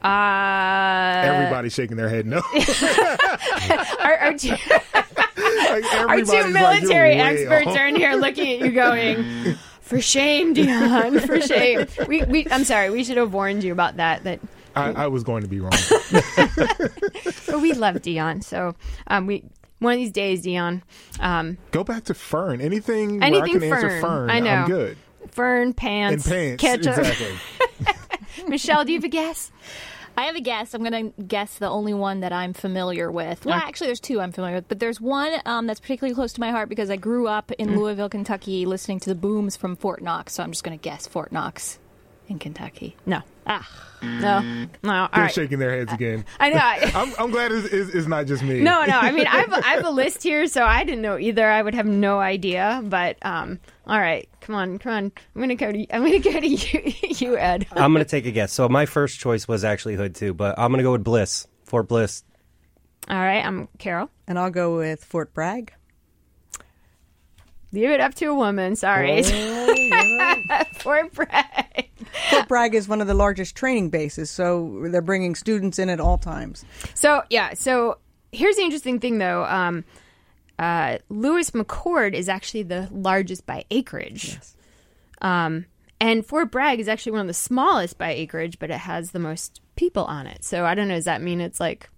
Uh, 0.03 1.21
Everybody's 1.25 1.73
shaking 1.73 1.95
their 1.97 2.10
head 2.10 2.25
no. 2.25 2.38
Our, 3.99 4.15
our, 4.17 4.34
two, 4.38 4.49
Like, 4.49 5.93
our 5.93 6.21
two 6.21 6.47
military 6.51 7.15
"You're 7.15 7.25
experts 7.25 7.67
off." 7.67 7.77
are 7.77 7.88
in 7.88 7.95
here 7.95 8.13
looking 8.15 8.62
at 8.62 8.65
you, 8.65 8.71
going, 8.73 9.58
"For 9.88 10.02
shame, 10.02 10.54
Dion. 10.54 11.19
For 11.28 11.41
shame." 11.54 11.88
We, 12.07 12.24
we, 12.24 12.47
I'm 12.51 12.64
sorry. 12.64 12.89
We 12.89 13.03
should 13.03 13.18
have 13.18 13.34
warned 13.34 13.64
you 13.64 13.72
about 13.72 13.97
that. 13.97 14.24
That 14.24 14.39
I, 14.76 14.91
I 14.91 15.07
was 15.07 15.24
going 15.24 15.41
to 15.43 15.49
be 15.49 15.59
wrong. 15.59 15.72
but 17.47 17.61
we 17.61 17.74
love 17.74 18.01
Dion, 18.01 18.41
so 18.41 18.76
um, 19.07 19.26
we 19.28 19.43
One 19.80 19.93
of 19.93 19.99
these 19.99 20.11
days, 20.11 20.41
Dion. 20.43 20.84
Um, 21.20 21.57
Go 21.72 21.84
back 21.84 22.03
to 22.05 22.14
Fern. 22.14 22.61
Anything, 22.61 23.20
where 23.20 23.24
I 23.24 23.28
Anything 23.28 23.59
can 23.59 23.64
answer 23.74 23.89
Fern. 23.89 24.01
Fern, 24.01 24.30
I 24.30 24.39
know. 24.39 24.51
I'm 24.51 24.68
good. 24.68 24.97
Fern 25.32 25.74
pants, 25.74 26.26
And 26.26 26.59
pants, 26.59 26.61
ketchup. 26.61 26.97
exactly. 26.99 28.47
Michelle, 28.47 28.86
do 28.86 28.91
you 28.93 28.97
have 28.99 29.03
a 29.03 29.09
guess? 29.09 29.51
I 30.18 30.24
have 30.24 30.36
a 30.36 30.41
guess. 30.41 30.74
I'm 30.74 30.84
going 30.84 31.13
to 31.13 31.22
guess 31.24 31.59
the 31.59 31.70
only 31.70 31.93
one 31.93 32.22
that 32.22 32.34
I'm 32.34 32.53
familiar 32.53 33.11
with. 33.11 33.45
Well, 33.45 33.53
actually, 33.53 33.88
there's 33.88 33.99
two 33.99 34.20
I'm 34.20 34.32
familiar 34.32 34.55
with, 34.55 34.68
but 34.68 34.80
there's 34.80 34.99
one 34.99 35.32
um, 35.45 35.68
that's 35.68 35.80
particularly 35.80 36.15
close 36.15 36.34
to 36.34 36.39
my 36.41 36.49
heart 36.49 36.70
because 36.70 36.89
I 36.89 36.95
grew 36.95 37.28
up 37.28 37.51
in 37.51 37.70
Mm. 37.70 37.78
Louisville, 37.78 38.09
Kentucky, 38.09 38.65
listening 38.65 38.99
to 39.01 39.09
the 39.09 39.15
booms 39.15 39.55
from 39.55 39.76
Fort 39.76 40.01
Knox. 40.01 40.34
So 40.34 40.41
I'm 40.43 40.51
just 40.51 40.63
going 40.63 40.78
to 40.78 40.82
guess 40.82 41.05
Fort 41.07 41.32
Knox 41.32 41.78
in 42.28 42.39
Kentucky. 42.39 42.95
No. 43.05 43.22
Ah. 43.48 43.68
No. 44.04 44.41
No. 44.84 44.91
All 44.91 45.10
They're 45.12 45.24
right. 45.24 45.34
shaking 45.34 45.58
their 45.58 45.72
heads 45.76 45.91
again. 45.91 46.24
I 46.39 46.50
know. 46.50 46.58
I- 46.60 46.91
I'm, 46.95 47.14
I'm 47.18 47.32
glad 47.32 47.52
it's, 47.52 47.68
it's, 47.74 47.89
it's 47.95 48.08
not 48.08 48.28
just 48.28 48.43
me. 48.43 48.60
No, 48.62 48.86
no. 48.86 49.00
I 49.00 49.12
mean, 49.12 49.26
I 49.28 49.38
have, 49.38 49.54
I 49.54 49.70
have 49.76 49.86
a 49.86 49.89
list 49.89 50.22
here, 50.22 50.45
so 50.48 50.64
I 50.64 50.84
didn't 50.84 51.02
know 51.02 51.18
either. 51.18 51.50
I 51.50 51.62
would 51.62 51.74
have 51.74 51.88
no 51.88 52.20
idea. 52.20 52.82
But 52.86 53.18
um, 53.24 53.60
all 53.88 54.00
right, 54.00 54.30
come 54.41 54.54
on, 54.56 54.78
come 54.78 54.91
on. 54.93 55.12
I'm 55.36 55.41
gonna 55.41 55.56
go 55.56 55.72
to 55.72 55.88
I'm 55.91 56.04
gonna 56.04 56.20
go 56.20 56.39
to 56.39 56.48
you, 56.48 56.93
you 57.04 57.38
Ed. 57.38 57.66
I'm 57.72 57.91
going 57.93 58.06
to 58.06 58.10
take 58.10 58.26
a 58.28 58.32
guess. 58.32 58.54
So 58.54 58.70
my 58.70 58.86
first 58.86 59.20
choice 59.20 59.48
was 59.48 59.64
actually 59.64 59.95
Hood 59.95 60.14
too, 60.14 60.34
but 60.34 60.60
I'm 60.60 60.72
going 60.72 60.80
to 60.80 60.84
go 60.84 60.91
with 60.91 61.04
Bliss, 61.04 61.48
Fort 61.64 61.88
Bliss. 61.88 62.24
All 63.10 63.18
right, 63.18 63.43
I'm 63.43 63.68
Carol. 63.80 64.10
And 64.28 64.38
I'll 64.38 64.52
go 64.52 64.78
with 64.78 65.04
Fort 65.04 65.34
Bragg. 65.34 65.74
Give 67.74 67.91
it 67.91 67.99
up 67.99 68.15
to 68.15 68.26
a 68.28 68.36
woman. 68.36 68.76
Sorry. 68.76 69.24
Fort 70.80 71.13
Bragg. 71.13 71.89
Fort 72.30 72.47
Bragg 72.47 72.76
is 72.76 72.88
one 72.88 73.01
of 73.01 73.07
the 73.07 73.13
largest 73.13 73.55
training 73.55 73.89
bases, 73.89 74.30
so 74.32 74.86
they're 74.89 75.01
bringing 75.01 75.36
students 75.36 75.78
in 75.78 75.89
at 75.89 75.99
all 75.99 76.18
times. 76.18 76.63
So 76.93 77.24
yeah, 77.30 77.53
so 77.53 77.97
here's 78.32 78.55
the 78.55 78.63
interesting 78.63 78.99
thing 78.99 79.18
though. 79.18 79.43
Um, 79.45 79.84
uh, 80.57 80.97
Lewis-McChord 81.09 82.13
is 82.13 82.30
actually 82.30 82.63
the 82.63 82.88
largest 82.91 83.45
by 83.45 83.65
acreage. 83.70 84.39
Um, 85.22 85.65
and 85.99 86.26
Fort 86.26 86.51
Bragg 86.51 86.80
is 86.80 86.88
actually 86.88 87.11
one 87.13 87.22
of 87.22 87.28
the 87.28 87.34
smallest 87.34 87.97
by 87.97 88.11
acreage, 88.11 88.59
but 88.59 88.72
it 88.72 88.80
has 88.80 89.11
the 89.11 89.20
most 89.20 89.61
people 89.76 90.03
on 90.05 90.26
it. 90.28 90.43
So 90.43 90.65
I 90.65 90.74
don't 90.74 90.88
know. 90.88 90.95
Does 90.95 91.05
that 91.05 91.22
mean 91.22 91.41
it's 91.41 91.59
like 91.59 91.89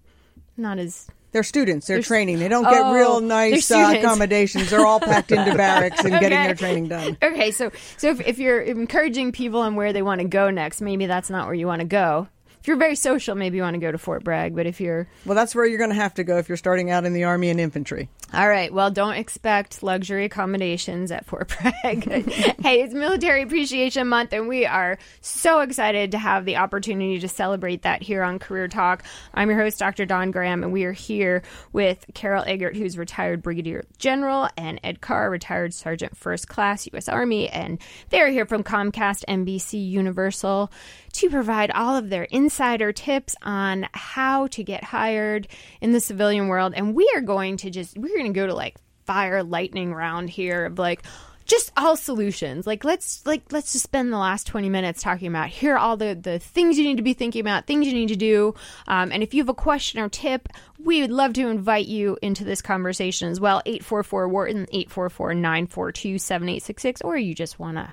not 0.57 0.77
as 0.79 1.07
They're 1.31 1.43
students. 1.43 1.87
They're, 1.87 1.97
They're- 1.97 2.03
training. 2.03 2.39
They 2.39 2.47
don't 2.47 2.63
get 2.63 2.81
Oh, 2.81 2.93
real 2.93 3.19
they're 3.19 3.27
nice 3.27 3.69
uh, 3.69 3.93
accommodations. 3.97 4.69
They're 4.69 4.85
all 4.85 4.99
packed 4.99 5.31
into 5.31 5.53
barracks 5.57 5.99
and 6.03 6.11
getting 6.11 6.29
their 6.31 6.55
training 6.55 6.87
done. 6.87 7.17
Okay, 7.21 7.51
so 7.51 7.71
so 7.97 8.09
if, 8.09 8.21
if 8.27 8.39
you're 8.39 8.61
encouraging 8.61 9.31
people 9.31 9.59
on 9.61 9.75
where 9.75 9.93
they 9.93 10.01
want 10.01 10.21
to 10.21 10.27
go 10.27 10.49
next, 10.49 10.81
maybe 10.81 11.05
that's 11.05 11.29
not 11.29 11.45
where 11.45 11.53
you 11.55 11.67
want 11.67 11.81
to 11.81 11.87
go. 11.87 12.27
If 12.59 12.67
you're 12.67 12.77
very 12.77 12.95
social, 12.95 13.35
maybe 13.35 13.57
you 13.57 13.63
want 13.63 13.75
to 13.75 13.79
go 13.79 13.91
to 13.91 13.97
Fort 13.97 14.23
Bragg. 14.23 14.55
But 14.55 14.65
if 14.65 14.81
you're 14.81 15.07
Well, 15.25 15.35
that's 15.35 15.55
where 15.55 15.65
you're 15.65 15.77
going 15.77 15.91
to 15.91 15.95
have 15.95 16.13
to 16.15 16.23
go 16.23 16.37
if 16.37 16.49
you're 16.49 16.57
starting 16.57 16.91
out 16.91 17.05
in 17.05 17.13
the 17.13 17.23
Army 17.23 17.49
and 17.49 17.59
infantry. 17.59 18.09
all 18.33 18.47
right, 18.47 18.73
well, 18.73 18.91
don't 18.91 19.15
expect 19.15 19.81
luxury 19.81 20.25
accommodations 20.25 21.11
at 21.11 21.25
Fort 21.25 21.47
Bragg. 21.47 22.03
hey, 22.61 22.81
it's 22.81 22.93
Military 22.93 23.43
Appreciation 23.43 24.07
Month, 24.07 24.33
and 24.33 24.47
we 24.47 24.65
are 24.65 24.97
so 25.21 25.61
excited 25.61 26.11
to 26.11 26.17
have 26.17 26.45
the 26.45 26.57
opportunity 26.57 27.19
to 27.19 27.27
celebrate 27.27 27.83
that 27.83 28.01
here 28.01 28.23
on 28.23 28.39
Career 28.39 28.67
Talk. 28.67 29.03
I'm 29.33 29.49
your 29.49 29.59
host, 29.59 29.79
Dr. 29.79 30.05
Don 30.05 30.31
Graham, 30.31 30.63
and 30.63 30.73
we 30.73 30.83
are 30.83 30.91
here 30.91 31.43
with 31.71 32.05
Carol 32.13 32.43
Eggert, 32.45 32.75
who's 32.75 32.97
retired 32.97 33.41
Brigadier 33.41 33.85
General, 33.97 34.49
and 34.57 34.79
Ed 34.83 34.99
Carr, 35.01 35.29
retired 35.29 35.73
Sergeant 35.73 36.17
First 36.17 36.47
Class, 36.49 36.87
U.S. 36.87 37.07
Army, 37.07 37.49
and 37.49 37.79
they're 38.09 38.29
here 38.29 38.45
from 38.45 38.63
Comcast, 38.63 39.23
NBC, 39.27 39.89
Universal 39.89 40.71
to 41.13 41.29
provide 41.29 41.71
all 41.71 41.95
of 41.95 42.09
their 42.09 42.23
insider 42.23 42.91
tips 42.91 43.35
on 43.41 43.87
how 43.93 44.47
to 44.47 44.63
get 44.63 44.83
hired 44.83 45.47
in 45.81 45.91
the 45.91 45.99
civilian 45.99 46.47
world. 46.47 46.73
And 46.75 46.95
we 46.95 47.09
are 47.15 47.21
going 47.21 47.57
to 47.57 47.69
just, 47.69 47.97
we're 47.97 48.15
going 48.15 48.33
to 48.33 48.39
go 48.39 48.47
to 48.47 48.53
like 48.53 48.75
fire 49.05 49.43
lightning 49.43 49.93
round 49.93 50.29
here 50.29 50.65
of 50.65 50.79
like, 50.79 51.03
just 51.49 51.71
all 51.75 51.97
solutions. 51.97 52.65
Like 52.67 52.83
let's 52.83 53.25
like 53.25 53.51
let's 53.51 53.73
just 53.73 53.83
spend 53.83 54.13
the 54.13 54.17
last 54.17 54.45
twenty 54.45 54.69
minutes 54.69 55.01
talking 55.01 55.27
about 55.27 55.49
here 55.49 55.73
are 55.73 55.79
all 55.79 55.97
the 55.97 56.13
the 56.13 56.37
things 56.39 56.77
you 56.77 56.85
need 56.85 56.97
to 56.97 57.03
be 57.03 57.13
thinking 57.13 57.41
about, 57.41 57.65
things 57.65 57.87
you 57.87 57.93
need 57.93 58.09
to 58.09 58.15
do. 58.15 58.53
Um, 58.87 59.11
and 59.11 59.23
if 59.23 59.33
you 59.33 59.41
have 59.41 59.49
a 59.49 59.55
question 59.55 59.99
or 59.99 60.09
tip, 60.09 60.47
we 60.77 61.01
would 61.01 61.09
love 61.11 61.33
to 61.33 61.47
invite 61.47 61.87
you 61.87 62.19
into 62.21 62.43
this 62.43 62.61
conversation 62.61 63.29
as 63.29 63.39
well. 63.39 63.63
Eight 63.65 63.83
four 63.83 64.03
four 64.03 64.29
Wharton, 64.29 64.67
844-942-7866, 64.67 67.01
or 67.03 67.17
you 67.17 67.33
just 67.33 67.57
wanna 67.59 67.91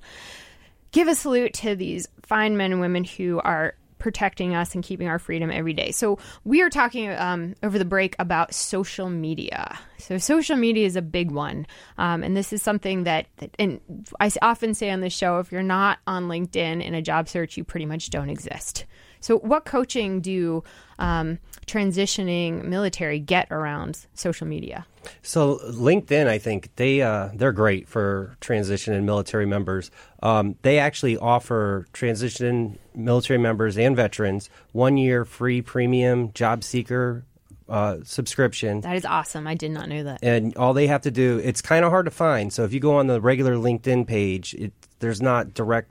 give 0.97 1.09
a 1.09 1.15
salute 1.15 1.53
to 1.53 1.77
these 1.77 2.09
fine 2.23 2.57
men 2.57 2.73
and 2.73 2.81
women 2.81 3.05
who 3.05 3.39
are 3.41 3.75
protecting 3.99 4.55
us 4.55 4.75
and 4.75 4.83
keeping 4.83 5.09
our 5.09 5.19
freedom 5.19 5.51
every 5.51 5.75
day. 5.75 5.91
So 5.91 6.19
we 6.45 6.63
are 6.63 6.71
talking 6.71 7.11
um, 7.11 7.55
over 7.63 7.79
the 7.79 7.85
break 7.85 8.17
about 8.19 8.55
social 8.55 9.11
media. 9.11 9.79
So 9.99 10.17
social 10.17 10.57
media 10.57 10.87
is 10.87 10.97
a 10.97 11.03
big 11.03 11.31
one, 11.31 11.67
um, 11.99 12.23
and 12.23 12.35
this 12.35 12.51
is 12.51 12.63
something 12.63 13.05
that, 13.05 13.27
that, 13.37 13.51
and 13.59 13.79
I 14.21 14.31
often 14.41 14.73
say 14.73 14.89
on 14.89 15.03
this 15.03 15.13
show, 15.13 15.39
if 15.39 15.53
you're 15.53 15.63
not 15.63 15.99
on 16.07 16.29
LinkedIn 16.29 16.83
in 16.83 16.95
a 16.95 17.03
job 17.03 17.29
search, 17.29 17.59
you 17.59 17.65
pretty 17.65 17.85
much 17.85 18.09
don't 18.09 18.31
exist. 18.31 18.87
So 19.21 19.37
what 19.41 19.67
coaching 19.67 20.23
do 20.23 20.65
um, 20.99 21.39
transitioning 21.67 22.65
military 22.65 23.19
get 23.19 23.49
around 23.51 24.07
social 24.15 24.47
media? 24.47 24.87
So 25.23 25.59
LinkedIn, 25.71 26.27
I 26.27 26.39
think 26.39 26.71
they 26.77 27.03
uh, 27.03 27.31
they're 27.35 27.53
great 27.53 27.89
for 27.89 28.37
transition 28.41 28.95
and 28.95 29.07
military 29.07 29.47
members. 29.47 29.91
Um, 30.23 30.57
they 30.63 30.79
actually 30.79 31.17
offer 31.17 31.87
transition 31.93 32.79
military 32.95 33.39
members 33.39 33.77
and 33.79 33.95
veterans 33.97 34.49
one 34.73 34.97
year 34.97 35.25
free 35.25 35.63
premium 35.63 36.33
job 36.33 36.65
seeker 36.65 37.25
uh, 37.69 37.97
subscription. 38.05 38.81
That 38.83 38.97
is 38.97 39.05
awesome. 39.05 39.47
I 39.47 39.55
did 39.55 39.73
not 39.73 39.89
know 39.89 40.05
that. 40.05 40.21
and 40.23 40.57
all 40.57 40.73
they 40.73 40.87
have 40.87 41.03
to 41.03 41.11
do 41.11 41.41
it's 41.43 41.61
kind 41.61 41.85
of 41.85 41.91
hard 41.91 42.05
to 42.07 42.13
find 42.13 42.53
so 42.53 42.63
if 42.65 42.73
you 42.73 42.79
go 42.81 42.97
on 42.97 43.09
the 43.09 43.21
regular 43.21 43.55
linkedin 43.57 44.07
page 44.07 44.55
it, 44.55 44.73
there's 45.01 45.21
not 45.21 45.53
direct 45.53 45.89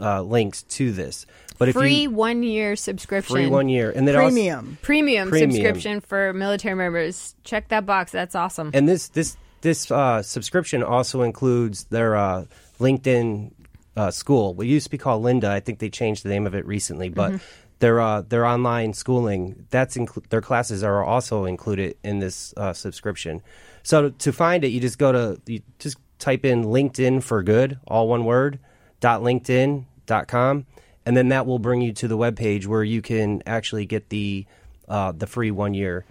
uh, 0.00 0.22
links 0.22 0.62
to 0.62 0.90
this 0.92 1.26
but 1.58 1.68
if 1.68 1.74
Free 1.74 2.02
you 2.02 2.10
one 2.10 2.42
year 2.42 2.76
subscription. 2.76 3.34
free 3.34 3.46
one 3.48 3.68
year 3.68 3.90
and 3.90 4.06
then 4.08 4.14
also- 4.16 4.28
Premium. 4.28 4.78
premium, 4.82 5.28
Premium. 5.28 5.50
subscription 5.52 6.00
for 6.00 6.32
military 6.32 6.74
members. 6.76 7.34
Check 7.44 7.68
that 7.68 7.84
box. 7.86 8.12
That's 8.12 8.34
awesome. 8.34 8.70
and 8.74 8.88
this 8.88 9.08
this 9.08 9.36
this 9.60 9.90
uh, 9.90 10.22
subscription 10.22 10.82
also 10.84 11.22
includes 11.22 11.84
their 11.90 12.14
uh, 12.16 12.44
linkedin 12.78 13.50
uh, 13.96 14.10
school 14.12 14.54
what 14.54 14.66
used 14.66 14.84
to 14.84 14.90
be 14.90 14.98
called 14.98 15.24
lynda 15.24 15.46
i 15.50 15.58
think 15.58 15.80
they 15.80 15.90
changed 15.90 16.22
the 16.22 16.28
name 16.28 16.46
of 16.46 16.54
it 16.54 16.64
recently 16.64 17.08
but 17.08 17.32
Mhm. 17.32 17.40
their 17.80 18.00
uh, 18.00 18.20
their 18.22 18.46
online 18.46 18.92
schooling 18.94 19.66
that's 19.70 19.96
inclu- 19.96 20.24
their 20.28 20.40
classes 20.40 20.84
are 20.84 21.02
also 21.02 21.44
included 21.46 21.96
in 22.04 22.20
this 22.20 22.54
uh, 22.56 22.72
subscription 22.72 23.42
so 23.82 24.10
to 24.10 24.32
find 24.32 24.62
it 24.62 24.68
you 24.68 24.78
just 24.80 24.98
go 24.98 25.10
to 25.10 25.40
you 25.46 25.60
just 25.80 25.96
type 26.20 26.44
in 26.44 26.62
linkedin 26.64 27.20
for 27.20 27.42
good 27.42 27.78
all 27.88 28.06
one 28.06 28.24
word 28.24 28.60
dot 29.00 29.22
linkedin 29.22 29.84
dot 30.06 30.28
com 30.28 30.64
and 31.08 31.16
then 31.16 31.30
that 31.30 31.46
will 31.46 31.58
bring 31.58 31.80
you 31.80 31.94
to 31.94 32.06
the 32.06 32.18
web 32.18 32.36
page 32.36 32.66
where 32.66 32.84
you 32.84 33.00
can 33.00 33.42
actually 33.46 33.86
get 33.86 34.10
the 34.10 34.44
uh, 34.88 35.10
the 35.12 35.26
free 35.26 35.50
one 35.50 35.72
year 35.72 36.04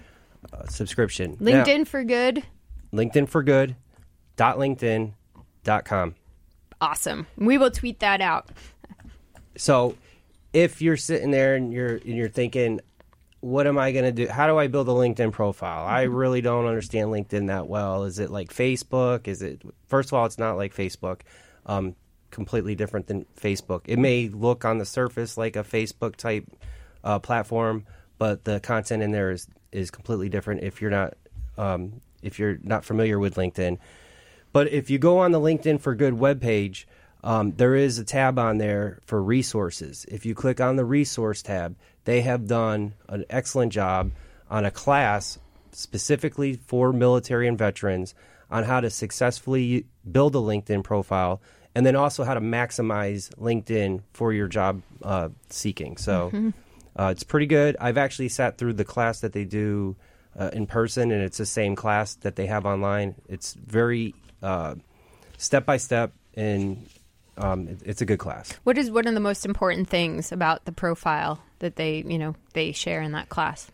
uh, 0.51 0.65
subscription 0.65 1.37
Now- 1.39 1.63
LinkedIn 1.63 1.85
for 1.87 2.03
good. 2.03 2.43
LinkedIn 2.91 3.29
for 3.29 3.43
good. 3.43 3.75
Dot 4.37 4.57
LinkedIn. 4.57 5.13
Dot 5.63 5.85
com. 5.85 6.15
Awesome. 6.81 7.27
We 7.37 7.59
will 7.59 7.69
tweet 7.69 7.99
that 7.99 8.21
out. 8.21 8.49
So, 9.55 9.95
if 10.51 10.81
you're 10.81 10.97
sitting 10.97 11.29
there 11.29 11.53
and 11.55 11.71
you're 11.71 11.97
and 11.97 12.15
you're 12.15 12.27
thinking, 12.29 12.79
what 13.41 13.67
am 13.67 13.77
I 13.77 13.91
going 13.91 14.05
to 14.05 14.11
do? 14.11 14.27
How 14.27 14.47
do 14.47 14.57
I 14.57 14.65
build 14.67 14.87
a 14.87 14.93
LinkedIn 14.93 15.31
profile? 15.31 15.85
I 15.85 16.03
really 16.03 16.41
don't 16.41 16.65
understand 16.65 17.09
LinkedIn 17.09 17.47
that 17.47 17.67
well. 17.67 18.05
Is 18.05 18.17
it 18.17 18.31
like 18.31 18.49
Facebook? 18.51 19.27
Is 19.27 19.43
it 19.43 19.61
first 19.85 20.09
of 20.09 20.13
all, 20.13 20.25
it's 20.25 20.39
not 20.39 20.57
like 20.57 20.73
Facebook. 20.75 21.21
Um, 21.67 21.95
completely 22.37 22.75
different 22.75 23.07
than 23.07 23.25
Facebook. 23.35 23.81
It 23.87 23.97
may 23.97 24.29
look 24.29 24.63
on 24.63 24.77
the 24.77 24.85
surface 24.85 25.39
like 25.39 25.55
a 25.55 25.63
Facebook 25.63 26.15
type 26.15 26.45
uh, 27.03 27.17
platform, 27.17 27.83
but 28.19 28.43
the 28.43 28.59
content 28.59 29.01
in 29.01 29.11
there 29.11 29.31
is 29.31 29.47
is 29.71 29.89
completely 29.89 30.29
different. 30.29 30.61
If 30.61 30.79
you're 30.79 30.91
not 30.91 31.15
um, 31.57 31.99
if 32.21 32.37
you're 32.37 32.59
not 32.61 32.85
familiar 32.85 33.17
with 33.17 33.37
LinkedIn, 33.37 33.79
but 34.53 34.71
if 34.71 34.91
you 34.91 34.99
go 34.99 35.17
on 35.17 35.31
the 35.31 35.39
LinkedIn 35.39 35.81
for 35.81 35.95
Good 35.95 36.13
webpage, 36.13 36.85
um, 37.23 37.53
there 37.53 37.73
is 37.73 37.97
a 37.97 38.03
tab 38.03 38.37
on 38.37 38.59
there 38.59 38.99
for 39.07 39.19
resources. 39.19 40.05
If 40.07 40.23
you 40.23 40.35
click 40.35 40.61
on 40.61 40.75
the 40.75 40.85
resource 40.85 41.41
tab, 41.41 41.75
they 42.05 42.21
have 42.21 42.45
done 42.45 42.93
an 43.09 43.25
excellent 43.31 43.73
job 43.73 44.11
on 44.47 44.63
a 44.63 44.69
class 44.69 45.39
specifically 45.71 46.53
for 46.53 46.93
military 46.93 47.47
and 47.47 47.57
veterans 47.57 48.13
on 48.51 48.63
how 48.63 48.79
to 48.79 48.91
successfully 48.91 49.87
build 50.09 50.35
a 50.35 50.39
LinkedIn 50.39 50.83
profile 50.83 51.41
and 51.77 51.85
then 51.85 51.95
also 51.95 52.23
how 52.23 52.33
to 52.33 52.41
maximize 52.41 53.29
LinkedIn 53.35 54.01
for 54.11 54.33
your 54.33 54.47
job 54.47 54.81
uh, 55.03 55.29
seeking. 55.51 55.95
So 55.97 56.31
Mhm. 56.33 56.53
uh, 56.99 57.09
it's 57.11 57.21
pretty 57.23 57.45
good. 57.45 57.77
I've 57.79 57.99
actually 57.99 58.29
sat 58.29 58.57
through 58.57 58.73
the 58.73 58.83
class 58.83 59.19
that 59.21 59.33
they 59.33 59.45
do 59.45 59.95
uh, 60.39 60.49
in 60.53 60.65
person, 60.65 61.11
and 61.11 61.21
it's 61.21 61.37
the 61.37 61.45
same 61.45 61.75
class 61.75 62.15
that 62.15 62.35
they 62.35 62.47
have 62.47 62.65
online. 62.65 63.13
It's 63.29 63.53
very 63.53 64.15
uh, 64.41 64.73
step 65.37 65.65
by 65.67 65.77
step, 65.77 66.13
and 66.35 66.87
um, 67.37 67.67
it- 67.67 67.81
it's 67.85 68.01
a 68.01 68.05
good 68.05 68.17
class. 68.19 68.53
What 68.63 68.77
is 68.79 68.89
one 68.89 69.05
of 69.07 69.13
the 69.13 69.19
most 69.19 69.45
important 69.45 69.87
things 69.87 70.31
about 70.31 70.65
the 70.65 70.71
profile 70.71 71.39
that 71.59 71.75
they, 71.75 72.03
you 72.07 72.17
know, 72.17 72.33
they 72.53 72.71
share 72.71 73.01
in 73.03 73.11
that 73.11 73.29
class? 73.29 73.69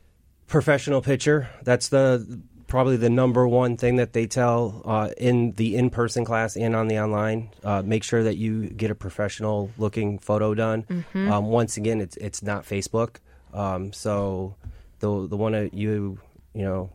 Professional 0.48 1.02
picture. 1.02 1.48
That's 1.64 1.88
the 1.88 2.26
probably 2.74 2.98
the 2.98 3.08
number 3.08 3.48
one 3.48 3.78
thing 3.78 3.98
that 3.98 4.14
they 4.14 4.26
tell 4.26 4.82
uh, 4.84 5.08
in 5.16 5.52
the 5.58 5.76
in-person 5.76 6.26
class 6.26 6.58
and 6.58 6.76
on 6.76 6.88
the 6.88 6.98
online. 7.00 7.52
Uh, 7.64 7.84
make 7.86 8.04
sure 8.04 8.24
that 8.24 8.36
you 8.36 8.68
get 8.68 8.90
a 8.90 8.96
professional-looking 8.96 10.18
photo 10.18 10.56
done. 10.56 10.82
Mhm. 10.82 11.30
Um, 11.30 11.46
once 11.46 11.78
again, 11.78 12.02
it's 12.02 12.18
it's 12.18 12.42
not 12.42 12.64
Facebook, 12.66 13.18
um, 13.54 13.94
so 13.94 14.56
the 15.02 15.28
the 15.28 15.38
one 15.38 15.52
that 15.52 15.76
you 15.76 16.18
you 16.56 16.64
know 16.64 16.90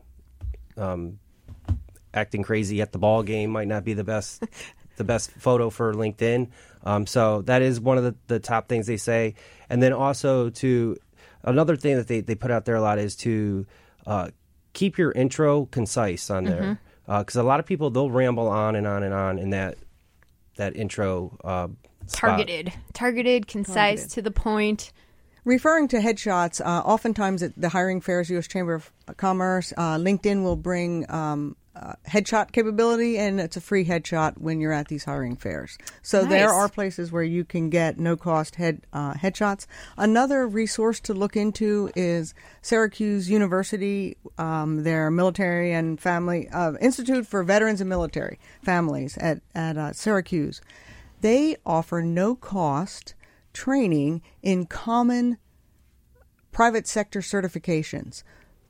um, 0.76 1.20
acting 2.12 2.42
crazy 2.42 2.82
at 2.82 2.90
the 2.90 2.98
ball 2.98 3.22
game 3.22 3.50
might 3.50 3.68
not 3.68 3.84
be 3.84 3.94
the 3.94 4.02
best 4.02 4.42
the 4.96 5.04
best 5.04 5.30
photo 5.30 5.70
for 5.70 5.94
LinkedIn. 5.94 6.48
Um, 6.82 7.06
so 7.06 7.42
that 7.42 7.62
is 7.62 7.80
one 7.80 7.98
of 7.98 8.02
the, 8.02 8.16
the 8.26 8.40
top 8.40 8.68
things 8.68 8.88
they 8.88 8.96
say. 8.96 9.36
And 9.70 9.80
then 9.80 9.92
also 9.92 10.50
to 10.50 10.96
another 11.44 11.76
thing 11.76 11.94
that 11.98 12.08
they, 12.08 12.18
they 12.20 12.34
put 12.34 12.50
out 12.50 12.64
there 12.64 12.74
a 12.74 12.80
lot 12.80 12.98
is 12.98 13.14
to 13.18 13.64
uh, 14.08 14.30
keep 14.78 14.96
your 14.96 15.10
intro 15.10 15.66
concise 15.66 16.30
on 16.30 16.44
there 16.44 16.78
because 17.08 17.34
a 17.34 17.42
lot 17.42 17.58
of 17.58 17.66
people 17.66 17.90
they'll 17.90 18.12
ramble 18.12 18.46
on 18.46 18.76
and 18.76 18.86
on 18.86 19.02
and 19.02 19.12
on 19.12 19.36
in 19.36 19.50
that 19.50 19.76
that 20.54 20.76
intro 20.76 21.36
uh, 21.42 21.66
spot. 22.06 22.30
Targeted, 22.30 22.72
targeted, 22.92 23.48
concise, 23.48 23.74
Targeted. 23.74 24.10
to 24.10 24.22
the 24.22 24.30
point. 24.30 24.92
Referring 25.44 25.88
to 25.88 25.98
headshots, 25.98 26.60
uh, 26.60 26.82
oftentimes 26.84 27.42
at 27.42 27.58
the 27.60 27.70
hiring 27.70 28.00
fairs, 28.00 28.30
U.S. 28.30 28.46
Chamber 28.46 28.74
of 28.74 28.92
Commerce, 29.16 29.72
uh, 29.76 29.96
LinkedIn 29.96 30.42
will 30.42 30.56
bring 30.56 31.10
um, 31.10 31.56
uh, 31.80 31.92
headshot 32.08 32.52
capability, 32.52 33.18
and 33.18 33.40
it's 33.40 33.56
a 33.56 33.60
free 33.60 33.84
headshot 33.84 34.38
when 34.38 34.60
you're 34.60 34.72
at 34.72 34.88
these 34.88 35.04
hiring 35.04 35.36
fairs. 35.36 35.78
So 36.02 36.24
there 36.24 36.50
are 36.50 36.68
places 36.68 37.12
where 37.12 37.22
you 37.22 37.44
can 37.44 37.70
get 37.70 37.98
no 37.98 38.16
cost 38.16 38.56
head 38.56 38.82
uh, 38.92 39.14
headshots. 39.14 39.66
Another 39.96 40.46
resource 40.46 41.00
to 41.00 41.14
look 41.14 41.36
into 41.36 41.90
is 41.94 42.34
Syracuse 42.62 43.30
University, 43.30 44.16
um, 44.38 44.82
their 44.82 45.10
military 45.10 45.72
and 45.72 46.00
family 46.00 46.48
uh, 46.48 46.72
Institute 46.80 47.26
for 47.26 47.42
Veterans 47.42 47.80
and 47.80 47.88
Military 47.88 48.38
Families 48.62 49.16
at 49.18 49.40
at 49.54 49.76
uh, 49.76 49.92
Syracuse. 49.92 50.60
They 51.20 51.56
offer 51.66 52.02
no 52.02 52.34
cost 52.34 53.14
training 53.52 54.22
in 54.42 54.66
common 54.66 55.38
private 56.52 56.86
sector 56.86 57.20
certifications. 57.20 58.22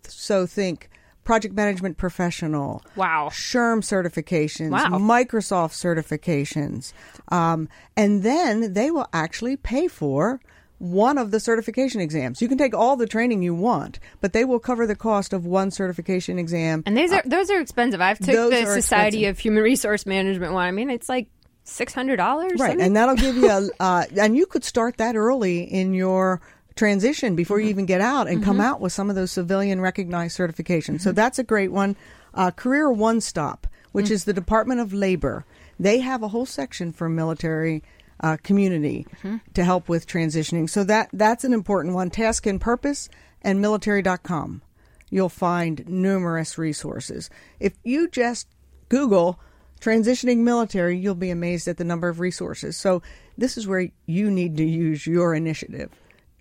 So 0.04 0.46
think 0.46 0.88
project 1.29 1.55
management 1.55 1.99
professional. 1.99 2.83
Wow. 2.97 3.29
SHRM 3.31 3.81
certifications. 3.83 4.70
Wow. 4.70 4.97
Microsoft 4.99 5.74
certifications. 5.74 6.95
Um, 7.29 7.68
and 7.99 8.22
then 8.22 8.72
they 8.72 8.91
will 8.91 9.07
actually 9.12 9.59
pay 9.59 9.89
for 9.89 10.41
one 10.79 11.18
of 11.18 11.31
the 11.31 11.39
certification 11.39 12.01
exams. 12.01 12.41
You 12.41 12.49
can 12.49 12.57
take 12.57 12.74
all 12.74 12.97
the 12.97 13.07
training 13.07 13.43
you 13.43 13.55
want, 13.55 13.99
but 14.22 14.33
they 14.33 14.47
will 14.47 14.59
cover 14.59 14.87
the 14.87 14.97
cost 14.97 15.35
of 15.35 15.45
one 15.45 15.70
certification 15.70 16.39
exam. 16.39 16.83
And 16.87 16.97
those 16.97 17.12
are 17.12 17.22
those 17.26 17.51
are 17.51 17.61
expensive. 17.61 18.01
I've 18.01 18.18
took 18.18 18.51
the 18.51 18.64
Society 18.64 19.26
expensive. 19.26 19.29
of 19.29 19.39
Human 19.41 19.62
Resource 19.62 20.07
Management 20.07 20.55
one. 20.55 20.64
I 20.64 20.70
mean, 20.70 20.89
it's 20.89 21.11
like 21.11 21.29
six 21.64 21.93
hundred 21.93 22.16
dollars. 22.16 22.59
Right, 22.59 22.81
and 22.81 22.97
that'll 22.97 23.16
give 23.16 23.37
you 23.37 23.51
a, 23.51 23.68
uh, 23.81 24.05
and 24.18 24.35
you 24.35 24.47
could 24.47 24.64
start 24.64 24.97
that 24.97 25.14
early 25.14 25.61
in 25.61 25.93
your 25.93 26.41
transition 26.79 27.35
before 27.37 27.59
you 27.61 27.68
even 27.68 27.85
get 27.87 28.01
out 28.01 28.29
and 28.29 28.43
come 28.43 28.59
Mhm. 28.59 28.64
out 28.64 28.81
with 28.81 28.93
some 28.93 29.11
of 29.11 29.16
those 29.16 29.33
civilian 29.33 29.81
recognized 29.81 30.39
certifications. 30.39 30.95
Mm-hmm. 31.01 31.09
So 31.11 31.12
that's 31.12 31.39
a 31.39 31.45
great 31.45 31.72
one. 31.72 31.97
Uh, 32.33 32.51
Career 32.53 32.91
One 32.91 33.20
Stop, 33.20 33.66
which 33.93 34.07
Mm. 34.07 34.11
is 34.12 34.24
the 34.24 34.33
Department 34.33 34.81
of 34.81 34.93
Labor, 34.93 35.45
they 35.81 35.99
have 36.01 36.22
a 36.22 36.29
whole 36.29 36.47
section 36.47 36.93
for 36.93 37.09
military. 37.09 37.83
Uh, 38.20 38.37
community 38.43 39.07
Mm-hmm. 39.22 39.37
to 39.55 39.62
help 39.62 39.89
with 39.89 40.09
transitioning. 40.09 40.68
So 40.68 40.83
that 40.83 41.09
that's 41.12 41.45
an 41.45 41.53
important 41.53 41.95
one. 41.95 42.11
Task 42.11 42.47
and 42.47 42.61
Purpose 42.61 43.09
and 43.43 43.61
military.com. 43.61 44.61
You'll 45.09 45.29
find 45.29 45.85
numerous 45.89 46.59
resources. 46.59 47.31
If 47.61 47.74
you 47.85 48.09
just 48.09 48.49
Google 48.89 49.39
transitioning 49.81 50.39
military, 50.39 50.99
you'll 50.99 51.14
be 51.14 51.31
amazed 51.31 51.68
at 51.68 51.76
the 51.76 51.85
number 51.85 52.09
of 52.09 52.18
resources. 52.18 52.76
So 52.76 53.03
this 53.37 53.57
is 53.57 53.68
where 53.68 53.89
you 54.07 54.33
need 54.33 54.57
to 54.57 54.64
use 54.64 55.07
your 55.07 55.33
initiative 55.33 55.91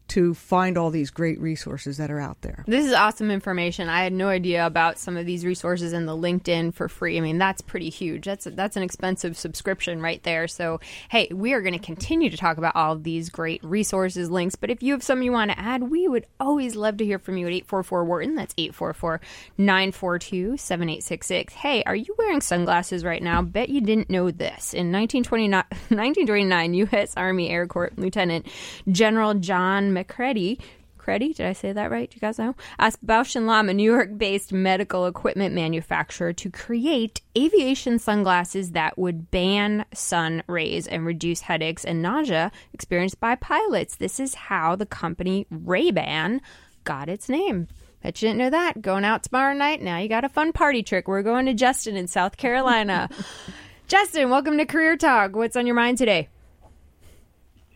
to 0.10 0.34
find 0.34 0.78
all 0.78 0.90
these 0.90 1.10
great 1.10 1.40
resources 1.40 1.98
that 1.98 2.10
are 2.10 2.20
out 2.20 2.42
there. 2.42 2.64
This 2.68 2.86
is 2.86 2.94
awesome 2.94 3.30
information. 3.30 3.90
I 3.90 4.04
had 4.04 4.14
no 4.14 4.30
idea 4.30 4.66
about 4.66 5.00
some 5.00 5.18
of 5.18 5.26
these 5.26 5.46
resources 5.46 5.94
in 5.94 6.06
the 6.06 6.16
LinkedIn 6.16 6.74
for 6.74 6.88
free. 6.88 7.18
I 7.18 7.22
mean, 7.22 7.38
that's 7.38 7.62
pretty 7.62 7.90
huge. 7.90 8.26
That's 8.26 8.46
that's 8.46 8.78
an 8.78 8.84
expensive 8.84 9.38
subscription 9.38 10.02
right 10.02 10.22
there. 10.24 10.48
So, 10.48 10.80
hey, 11.10 11.30
we 11.34 11.54
are 11.54 11.62
going 11.62 11.78
to 11.78 11.86
continue 11.86 12.30
to 12.30 12.38
talk 12.38 12.58
about 12.58 12.76
all 12.76 12.96
these 12.96 13.30
great 13.30 13.64
resources, 13.64 14.30
links. 14.30 14.56
But 14.56 14.70
if 14.70 14.82
you 14.82 14.94
have 14.94 15.04
some 15.04 15.22
you 15.22 15.32
want 15.32 15.52
to 15.52 15.60
add, 15.60 15.84
we 15.84 16.08
would 16.08 16.26
always 16.40 16.76
love 16.76 16.98
to 16.98 17.06
hear 17.06 17.20
from 17.20 17.38
you 17.38 17.48
at 17.48 17.54
844 17.54 18.06
Wharton. 18.06 18.36
That's 18.36 18.54
844 18.58 19.22
942 19.58 20.58
7866. 20.58 21.54
Hey, 21.54 21.84
are 21.84 21.96
you 21.96 22.16
wearing 22.18 22.42
sunglasses 22.42 23.04
right 23.04 23.22
now? 23.22 23.42
Bet 23.42 23.70
you 23.70 23.82
didn't 23.82 24.10
know 24.10 24.32
this. 24.32 24.74
In 24.74 24.92
1929, 24.92 25.64
1929 25.90 26.74
U.S. 26.74 27.14
Army 27.18 27.50
Air 27.50 27.68
Corps 27.68 27.92
Lieutenant 27.98 28.48
General 28.90 29.34
John 29.34 29.94
Macready 29.98 30.60
Creddy, 31.08 31.32
did 31.32 31.46
I 31.46 31.54
say 31.54 31.72
that 31.72 31.90
right? 31.90 32.10
Do 32.10 32.16
you 32.16 32.20
guys 32.20 32.38
know? 32.38 32.54
Asked 32.78 33.08
Bausch 33.08 33.34
Lomb, 33.42 33.70
a 33.70 33.74
New 33.74 33.90
York-based 33.90 34.52
medical 34.52 35.06
equipment 35.06 35.56
manufacturer, 35.56 36.34
to 36.34 36.50
create 36.50 37.22
aviation 37.38 37.98
sunglasses 37.98 38.72
that 38.72 38.98
would 38.98 39.32
ban 39.32 39.86
sun 39.94 40.44
rays 40.48 40.86
and 40.86 41.06
reduce 41.06 41.40
headaches 41.40 41.86
and 41.86 42.02
nausea 42.02 42.52
experienced 42.74 43.22
by 43.22 43.36
pilots. 43.36 43.96
This 43.96 44.20
is 44.20 44.34
how 44.34 44.76
the 44.76 44.86
company 44.86 45.48
Ray-Ban 45.50 46.42
got 46.84 47.08
its 47.08 47.30
name. 47.30 47.70
Bet 48.04 48.22
you 48.22 48.28
didn't 48.28 48.40
know 48.40 48.50
that. 48.50 48.82
Going 48.82 49.06
out 49.06 49.24
tomorrow 49.24 49.54
night, 49.54 49.82
now 49.82 50.00
you 50.00 50.10
got 50.10 50.26
a 50.26 50.30
fun 50.30 50.52
party 50.52 50.84
trick. 50.84 51.08
We're 51.08 51.24
going 51.24 51.46
to 51.46 51.54
Justin 51.54 51.96
in 51.96 52.08
South 52.08 52.36
Carolina. 52.36 53.10
Justin, 53.88 54.30
welcome 54.30 54.58
to 54.58 54.66
Career 54.66 54.98
Talk. 54.98 55.38
What's 55.38 55.56
on 55.56 55.66
your 55.66 55.76
mind 55.78 56.00
today? 56.00 56.28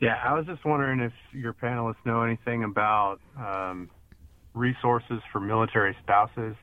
Yeah, 0.02 0.18
I 0.24 0.34
was 0.34 0.48
just 0.48 0.66
wondering 0.66 1.00
if 1.00 1.14
your 1.32 1.54
panelists 1.54 2.04
know 2.06 2.24
anything 2.24 2.64
about 2.64 3.20
um, 3.38 3.88
resources 4.56 5.22
for 5.32 5.40
military 5.40 5.96
spouses. 6.02 6.56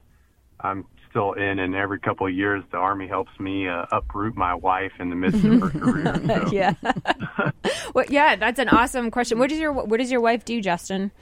I'm 0.61 0.85
still 1.09 1.35
in, 1.35 1.61
and 1.61 1.73
every 1.77 2.01
couple 2.01 2.27
of 2.27 2.35
years, 2.35 2.65
the 2.73 2.79
Army 2.79 3.07
helps 3.07 3.31
me 3.39 3.69
uh, 3.69 3.87
uproot 3.93 4.37
my 4.37 4.55
wife 4.55 4.91
in 4.99 5.09
the 5.09 5.15
midst 5.15 5.45
of 5.45 5.61
her 5.61 5.71
career. 5.79 6.21
So. 6.27 6.49
yeah. 6.53 6.75
well, 7.95 8.07
yeah, 8.09 8.35
that's 8.35 8.59
an 8.59 8.71
awesome 8.71 9.09
question. 9.13 9.39
What 9.39 9.51
does 9.51 9.61
your 9.61 9.73
What 9.73 9.99
does 9.99 10.11
your 10.11 10.21
wife 10.21 10.45
do, 10.45 10.61
Justin? 10.61 11.13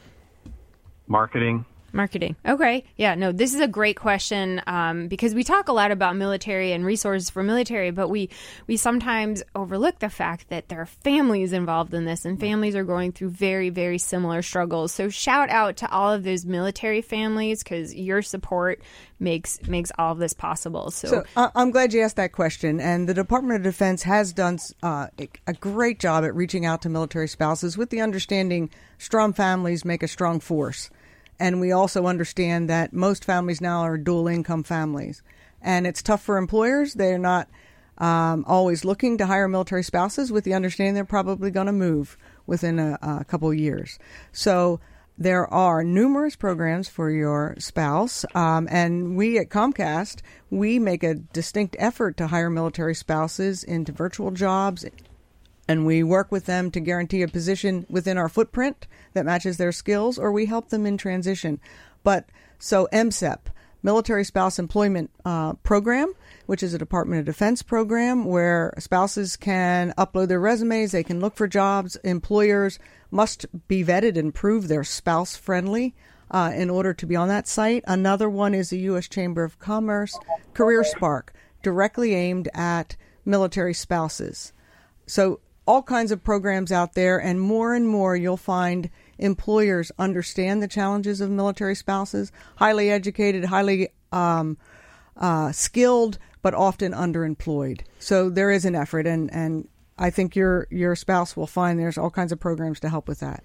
Marketing. 1.06 1.66
Marketing. 1.96 2.36
Okay. 2.46 2.84
Yeah, 2.96 3.14
no, 3.14 3.32
this 3.32 3.54
is 3.54 3.60
a 3.60 3.66
great 3.66 3.96
question 3.96 4.60
um, 4.66 5.08
because 5.08 5.34
we 5.34 5.44
talk 5.44 5.68
a 5.68 5.72
lot 5.72 5.90
about 5.90 6.14
military 6.14 6.72
and 6.72 6.84
resources 6.84 7.30
for 7.30 7.42
military, 7.42 7.90
but 7.90 8.08
we, 8.08 8.28
we 8.66 8.76
sometimes 8.76 9.42
overlook 9.54 9.98
the 9.98 10.10
fact 10.10 10.50
that 10.50 10.68
there 10.68 10.82
are 10.82 10.86
families 10.86 11.54
involved 11.54 11.94
in 11.94 12.04
this 12.04 12.26
and 12.26 12.38
families 12.38 12.76
are 12.76 12.84
going 12.84 13.12
through 13.12 13.30
very, 13.30 13.70
very 13.70 13.96
similar 13.96 14.42
struggles. 14.42 14.92
So 14.92 15.08
shout 15.08 15.48
out 15.48 15.78
to 15.78 15.90
all 15.90 16.12
of 16.12 16.22
those 16.22 16.44
military 16.44 17.00
families 17.00 17.62
because 17.62 17.94
your 17.94 18.20
support 18.20 18.82
makes 19.18 19.62
makes 19.66 19.90
all 19.98 20.12
of 20.12 20.18
this 20.18 20.34
possible. 20.34 20.90
So, 20.90 21.08
So 21.08 21.24
I- 21.34 21.50
I'm 21.54 21.70
glad 21.70 21.94
you 21.94 22.02
asked 22.02 22.16
that 22.16 22.32
question. 22.32 22.78
And 22.78 23.08
the 23.08 23.14
Department 23.14 23.56
of 23.56 23.62
Defense 23.62 24.02
has 24.02 24.34
done 24.34 24.58
uh, 24.82 25.06
a 25.46 25.54
great 25.54 25.98
job 25.98 26.24
at 26.24 26.34
reaching 26.34 26.66
out 26.66 26.82
to 26.82 26.90
military 26.90 27.28
spouses 27.28 27.78
with 27.78 27.88
the 27.88 28.02
understanding 28.02 28.68
strong 28.98 29.32
families 29.32 29.84
make 29.84 30.02
a 30.02 30.08
strong 30.08 30.40
force. 30.40 30.90
And 31.38 31.60
we 31.60 31.72
also 31.72 32.06
understand 32.06 32.70
that 32.70 32.92
most 32.92 33.24
families 33.24 33.60
now 33.60 33.80
are 33.80 33.98
dual 33.98 34.28
income 34.28 34.62
families. 34.62 35.22
And 35.60 35.86
it's 35.86 36.02
tough 36.02 36.22
for 36.22 36.36
employers. 36.36 36.94
They're 36.94 37.18
not 37.18 37.48
um, 37.98 38.44
always 38.46 38.84
looking 38.84 39.18
to 39.18 39.26
hire 39.26 39.48
military 39.48 39.82
spouses 39.82 40.30
with 40.30 40.44
the 40.44 40.54
understanding 40.54 40.94
they're 40.94 41.04
probably 41.04 41.50
going 41.50 41.66
to 41.66 41.72
move 41.72 42.16
within 42.46 42.78
a, 42.78 42.98
a 43.02 43.24
couple 43.24 43.52
years. 43.52 43.98
So 44.32 44.80
there 45.18 45.52
are 45.52 45.82
numerous 45.82 46.36
programs 46.36 46.88
for 46.88 47.10
your 47.10 47.54
spouse, 47.58 48.26
um, 48.34 48.68
and 48.70 49.16
we 49.16 49.38
at 49.38 49.48
Comcast 49.48 50.20
we 50.50 50.78
make 50.78 51.02
a 51.02 51.14
distinct 51.14 51.74
effort 51.78 52.18
to 52.18 52.26
hire 52.26 52.50
military 52.50 52.94
spouses 52.94 53.64
into 53.64 53.92
virtual 53.92 54.30
jobs, 54.30 54.84
and 55.68 55.86
we 55.86 56.02
work 56.02 56.30
with 56.30 56.46
them 56.46 56.70
to 56.70 56.80
guarantee 56.80 57.22
a 57.22 57.28
position 57.28 57.86
within 57.88 58.18
our 58.18 58.28
footprint 58.28 58.86
that 59.14 59.26
matches 59.26 59.56
their 59.56 59.72
skills, 59.72 60.18
or 60.18 60.30
we 60.30 60.46
help 60.46 60.68
them 60.68 60.86
in 60.86 60.96
transition. 60.96 61.60
But 62.04 62.28
so 62.58 62.88
MSEP, 62.92 63.38
Military 63.82 64.24
Spouse 64.24 64.58
Employment 64.58 65.10
uh, 65.24 65.54
Program, 65.54 66.12
which 66.46 66.62
is 66.62 66.74
a 66.74 66.78
Department 66.78 67.20
of 67.20 67.26
Defense 67.26 67.62
program 67.62 68.24
where 68.24 68.74
spouses 68.78 69.36
can 69.36 69.92
upload 69.98 70.28
their 70.28 70.40
resumes, 70.40 70.92
they 70.92 71.04
can 71.04 71.20
look 71.20 71.36
for 71.36 71.46
jobs. 71.46 71.96
Employers 71.96 72.78
must 73.10 73.46
be 73.68 73.84
vetted 73.84 74.16
and 74.16 74.34
prove 74.34 74.68
they're 74.68 74.84
spouse 74.84 75.36
friendly 75.36 75.94
uh, 76.30 76.52
in 76.54 76.70
order 76.70 76.92
to 76.94 77.06
be 77.06 77.16
on 77.16 77.28
that 77.28 77.46
site. 77.46 77.84
Another 77.86 78.28
one 78.28 78.54
is 78.54 78.70
the 78.70 78.78
U.S. 78.80 79.08
Chamber 79.08 79.44
of 79.44 79.58
Commerce 79.58 80.18
Career 80.54 80.82
Spark, 80.82 81.32
directly 81.62 82.14
aimed 82.14 82.48
at 82.54 82.96
military 83.24 83.74
spouses. 83.74 84.52
So 85.06 85.40
all 85.66 85.82
kinds 85.82 86.12
of 86.12 86.22
programs 86.22 86.70
out 86.70 86.94
there, 86.94 87.18
and 87.18 87.40
more 87.40 87.74
and 87.74 87.88
more 87.88 88.16
you'll 88.16 88.36
find 88.36 88.90
employers 89.18 89.90
understand 89.98 90.62
the 90.62 90.68
challenges 90.68 91.20
of 91.20 91.30
military 91.30 91.74
spouses, 91.74 92.30
highly 92.56 92.90
educated, 92.90 93.46
highly 93.46 93.88
um, 94.12 94.56
uh, 95.16 95.52
skilled 95.52 96.18
but 96.42 96.54
often 96.54 96.92
underemployed. 96.92 97.80
So 97.98 98.30
there 98.30 98.52
is 98.52 98.64
an 98.64 98.76
effort, 98.76 99.06
and 99.06 99.32
and 99.32 99.68
I 99.98 100.10
think 100.10 100.36
your 100.36 100.68
your 100.70 100.94
spouse 100.94 101.36
will 101.36 101.46
find 101.46 101.78
there's 101.78 101.98
all 101.98 102.10
kinds 102.10 102.30
of 102.30 102.38
programs 102.38 102.78
to 102.80 102.88
help 102.88 103.08
with 103.08 103.20
that. 103.20 103.42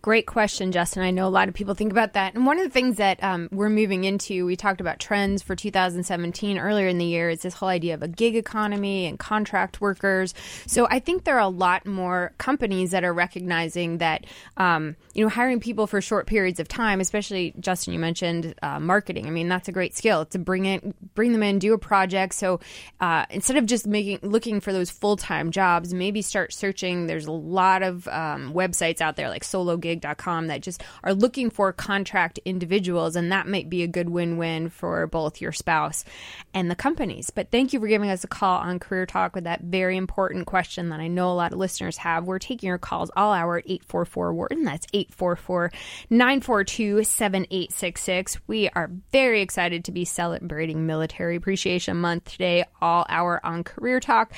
Great 0.00 0.26
question, 0.26 0.72
Justin. 0.72 1.02
I 1.02 1.10
know 1.10 1.26
a 1.26 1.28
lot 1.28 1.46
of 1.46 1.52
people 1.52 1.74
think 1.74 1.92
about 1.92 2.14
that. 2.14 2.34
And 2.34 2.46
one 2.46 2.56
of 2.58 2.64
the 2.64 2.70
things 2.70 2.96
that 2.96 3.22
um, 3.22 3.50
we're 3.52 3.68
moving 3.68 4.04
into, 4.04 4.46
we 4.46 4.56
talked 4.56 4.80
about 4.80 4.98
trends 4.98 5.42
for 5.42 5.54
2017 5.54 6.56
earlier 6.58 6.88
in 6.88 6.96
the 6.96 7.04
year, 7.04 7.28
is 7.28 7.42
this 7.42 7.52
whole 7.52 7.68
idea 7.68 7.92
of 7.92 8.02
a 8.02 8.08
gig 8.08 8.34
economy 8.34 9.04
and 9.04 9.18
contract 9.18 9.82
workers. 9.82 10.32
So 10.66 10.88
I 10.90 11.00
think 11.00 11.24
there 11.24 11.36
are 11.36 11.40
a 11.40 11.48
lot 11.48 11.84
more 11.84 12.32
companies 12.38 12.92
that 12.92 13.04
are 13.04 13.12
recognizing 13.12 13.98
that, 13.98 14.24
um, 14.56 14.96
you 15.12 15.22
know, 15.22 15.28
hiring 15.28 15.60
people 15.60 15.86
for 15.86 16.00
short 16.00 16.26
periods 16.26 16.60
of 16.60 16.66
time, 16.66 16.98
especially 16.98 17.52
Justin, 17.60 17.92
you 17.92 18.00
mentioned 18.00 18.54
uh, 18.62 18.80
marketing. 18.80 19.26
I 19.26 19.30
mean, 19.30 19.48
that's 19.48 19.68
a 19.68 19.72
great 19.72 19.94
skill 19.94 20.24
to 20.26 20.38
bring 20.38 20.64
it, 20.64 21.14
bring 21.14 21.32
them 21.32 21.42
in, 21.42 21.58
do 21.58 21.74
a 21.74 21.78
project. 21.78 22.32
So 22.36 22.58
uh, 23.00 23.26
instead 23.28 23.58
of 23.58 23.66
just 23.66 23.86
making 23.86 24.20
looking 24.22 24.60
for 24.60 24.72
those 24.72 24.90
full 24.90 25.18
time 25.18 25.50
jobs, 25.50 25.92
maybe 25.92 26.22
start 26.22 26.54
searching. 26.54 27.06
There's 27.06 27.26
a 27.26 27.32
lot 27.32 27.82
of 27.82 28.08
um, 28.08 28.54
websites 28.54 29.02
out 29.02 29.16
there 29.16 29.28
like 29.28 29.44
Solo 29.44 29.73
sologig.com 29.74 30.46
that 30.48 30.62
just 30.62 30.82
are 31.02 31.14
looking 31.14 31.50
for 31.50 31.72
contract 31.72 32.38
individuals, 32.44 33.16
and 33.16 33.32
that 33.32 33.46
might 33.46 33.68
be 33.68 33.82
a 33.82 33.86
good 33.86 34.08
win 34.08 34.36
win 34.36 34.68
for 34.68 35.06
both 35.06 35.40
your 35.40 35.52
spouse 35.52 36.04
and 36.52 36.70
the 36.70 36.74
companies. 36.74 37.30
But 37.30 37.50
thank 37.50 37.72
you 37.72 37.80
for 37.80 37.86
giving 37.86 38.10
us 38.10 38.24
a 38.24 38.28
call 38.28 38.58
on 38.58 38.78
Career 38.78 39.06
Talk 39.06 39.34
with 39.34 39.44
that 39.44 39.62
very 39.62 39.96
important 39.96 40.46
question 40.46 40.88
that 40.90 41.00
I 41.00 41.08
know 41.08 41.30
a 41.30 41.34
lot 41.34 41.52
of 41.52 41.58
listeners 41.58 41.96
have. 41.98 42.24
We're 42.24 42.38
taking 42.38 42.68
your 42.68 42.78
calls 42.78 43.10
all 43.16 43.32
hour 43.32 43.58
at 43.58 43.64
844 43.66 44.34
Wharton. 44.34 44.64
That's 44.64 44.86
844 44.92 45.72
942 46.10 47.04
7866. 47.04 48.38
We 48.46 48.68
are 48.70 48.90
very 49.12 49.42
excited 49.42 49.84
to 49.84 49.92
be 49.92 50.04
celebrating 50.04 50.86
Military 50.86 51.36
Appreciation 51.36 52.00
Month 52.00 52.32
today, 52.32 52.64
all 52.80 53.06
hour 53.08 53.40
on 53.44 53.64
Career 53.64 54.00
Talk 54.00 54.32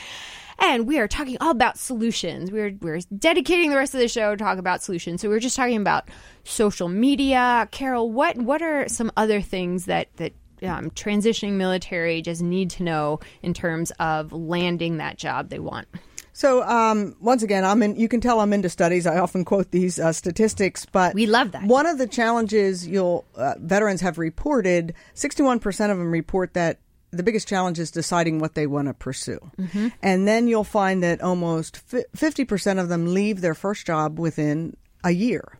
and 0.59 0.86
we 0.86 0.98
are 0.98 1.09
talking 1.09 1.36
all 1.40 1.50
about 1.50 1.78
solutions. 1.78 2.50
We're 2.50 2.76
we're 2.80 3.00
dedicating 3.16 3.70
the 3.70 3.76
rest 3.76 3.94
of 3.94 4.00
the 4.00 4.09
show 4.09 4.32
to 4.32 4.36
talk 4.36 4.59
about 4.59 4.82
solutions. 4.82 5.20
So 5.20 5.28
we're 5.28 5.40
just 5.40 5.57
talking 5.57 5.80
about 5.80 6.09
social 6.44 6.88
media. 6.88 7.68
Carol, 7.70 8.11
what 8.11 8.36
what 8.36 8.62
are 8.62 8.88
some 8.88 9.12
other 9.16 9.40
things 9.40 9.86
that 9.86 10.09
that 10.16 10.32
um, 10.62 10.90
transitioning 10.90 11.52
military 11.52 12.22
just 12.22 12.42
need 12.42 12.70
to 12.70 12.82
know 12.82 13.20
in 13.42 13.54
terms 13.54 13.90
of 13.98 14.32
landing 14.32 14.96
that 14.98 15.18
job 15.18 15.50
they 15.50 15.59
want? 15.59 15.86
So 16.32 16.62
um, 16.64 17.16
once 17.18 17.42
again, 17.42 17.64
I'm 17.64 17.82
in. 17.82 17.96
You 17.96 18.09
can 18.09 18.20
tell 18.20 18.40
I'm 18.40 18.52
into 18.52 18.68
studies. 18.68 19.07
I 19.07 19.18
often 19.18 19.44
quote 19.44 19.70
these 19.70 19.98
uh, 19.98 20.12
statistics, 20.12 20.84
but 20.84 21.14
we 21.14 21.26
love 21.26 21.52
that. 21.52 21.62
One 21.64 21.86
of 21.86 21.96
the 21.96 22.07
challenges 22.07 22.86
you'll 22.86 23.24
uh, 23.36 23.54
veterans 23.59 24.02
have 24.02 24.18
reported: 24.18 24.92
61 25.14 25.61
percent 25.61 25.92
of 25.92 25.98
them 25.98 26.11
report 26.11 26.52
that 26.52 26.78
the 27.16 27.22
biggest 27.22 27.48
challenge 27.48 27.78
is 27.78 27.90
deciding 27.90 28.38
what 28.38 28.54
they 28.54 28.66
want 28.66 28.88
to 28.88 28.94
pursue. 28.94 29.50
Mm-hmm. 29.58 29.88
And 30.02 30.28
then 30.28 30.48
you'll 30.48 30.64
find 30.64 31.02
that 31.02 31.20
almost 31.20 31.80
50% 31.88 32.80
of 32.80 32.88
them 32.88 33.12
leave 33.12 33.40
their 33.40 33.54
first 33.54 33.86
job 33.86 34.18
within 34.18 34.76
a 35.04 35.10
year. 35.10 35.58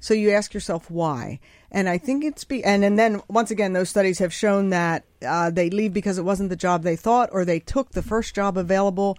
So 0.00 0.14
you 0.14 0.30
ask 0.30 0.54
yourself 0.54 0.90
why. 0.90 1.40
And 1.70 1.88
I 1.88 1.98
think 1.98 2.24
it's 2.24 2.44
be 2.44 2.62
and, 2.62 2.84
and 2.84 2.98
then 2.98 3.22
once 3.28 3.50
again 3.50 3.72
those 3.72 3.90
studies 3.90 4.18
have 4.18 4.32
shown 4.32 4.70
that 4.70 5.04
uh, 5.26 5.50
they 5.50 5.70
leave 5.70 5.92
because 5.92 6.18
it 6.18 6.24
wasn't 6.24 6.50
the 6.50 6.56
job 6.56 6.82
they 6.82 6.96
thought 6.96 7.30
or 7.32 7.44
they 7.44 7.58
took 7.58 7.90
the 7.90 8.02
first 8.02 8.34
job 8.34 8.56
available 8.56 9.18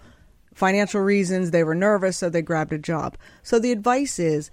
financial 0.54 1.02
reasons 1.02 1.52
they 1.52 1.64
were 1.64 1.76
nervous 1.76 2.18
so 2.18 2.30
they 2.30 2.42
grabbed 2.42 2.74
a 2.74 2.78
job. 2.78 3.18
So 3.44 3.60
the 3.60 3.72
advice 3.72 4.18
is 4.18 4.50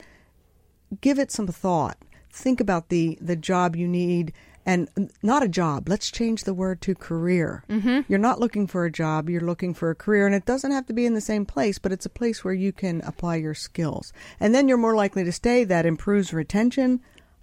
give 1.00 1.18
it 1.18 1.30
some 1.30 1.46
thought. 1.46 1.98
Think 2.30 2.60
about 2.60 2.88
the 2.88 3.16
the 3.20 3.36
job 3.36 3.76
you 3.76 3.86
need 3.86 4.32
and 4.66 4.88
not 5.22 5.42
a 5.42 5.48
job. 5.48 5.88
Let's 5.88 6.10
change 6.10 6.44
the 6.44 6.54
word 6.54 6.80
to 6.82 6.94
career. 6.94 7.64
Mm-hmm. 7.68 8.00
You're 8.08 8.18
not 8.18 8.40
looking 8.40 8.66
for 8.66 8.84
a 8.84 8.90
job, 8.90 9.28
you're 9.28 9.40
looking 9.40 9.74
for 9.74 9.90
a 9.90 9.94
career. 9.94 10.26
And 10.26 10.34
it 10.34 10.46
doesn't 10.46 10.70
have 10.70 10.86
to 10.86 10.92
be 10.92 11.06
in 11.06 11.14
the 11.14 11.20
same 11.20 11.44
place, 11.44 11.78
but 11.78 11.92
it's 11.92 12.06
a 12.06 12.10
place 12.10 12.44
where 12.44 12.54
you 12.54 12.72
can 12.72 13.00
apply 13.02 13.36
your 13.36 13.54
skills. 13.54 14.12
And 14.40 14.54
then 14.54 14.68
you're 14.68 14.78
more 14.78 14.94
likely 14.94 15.24
to 15.24 15.32
stay. 15.32 15.64
That 15.64 15.86
improves 15.86 16.32
retention. 16.32 17.00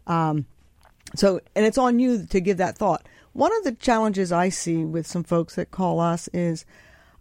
Um, 0.08 0.46
so, 1.16 1.42
and 1.56 1.66
it's 1.66 1.78
on 1.78 2.00
you 2.00 2.26
to 2.26 2.42
give 2.42 2.58
that 2.58 2.78
thought. 2.78 3.08
One 3.34 3.56
of 3.58 3.64
the 3.64 3.74
challenges 3.74 4.32
I 4.32 4.50
see 4.50 4.84
with 4.84 5.08
some 5.08 5.24
folks 5.24 5.56
that 5.56 5.72
call 5.72 6.00
us 6.00 6.28
is 6.34 6.66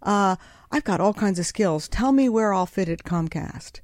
uh, 0.01 0.35
I've 0.71 0.83
got 0.83 0.99
all 0.99 1.13
kinds 1.13 1.39
of 1.39 1.45
skills. 1.45 1.87
Tell 1.87 2.11
me 2.11 2.27
where 2.27 2.53
I'll 2.53 2.65
fit 2.65 2.89
at 2.89 3.03
Comcast 3.03 3.81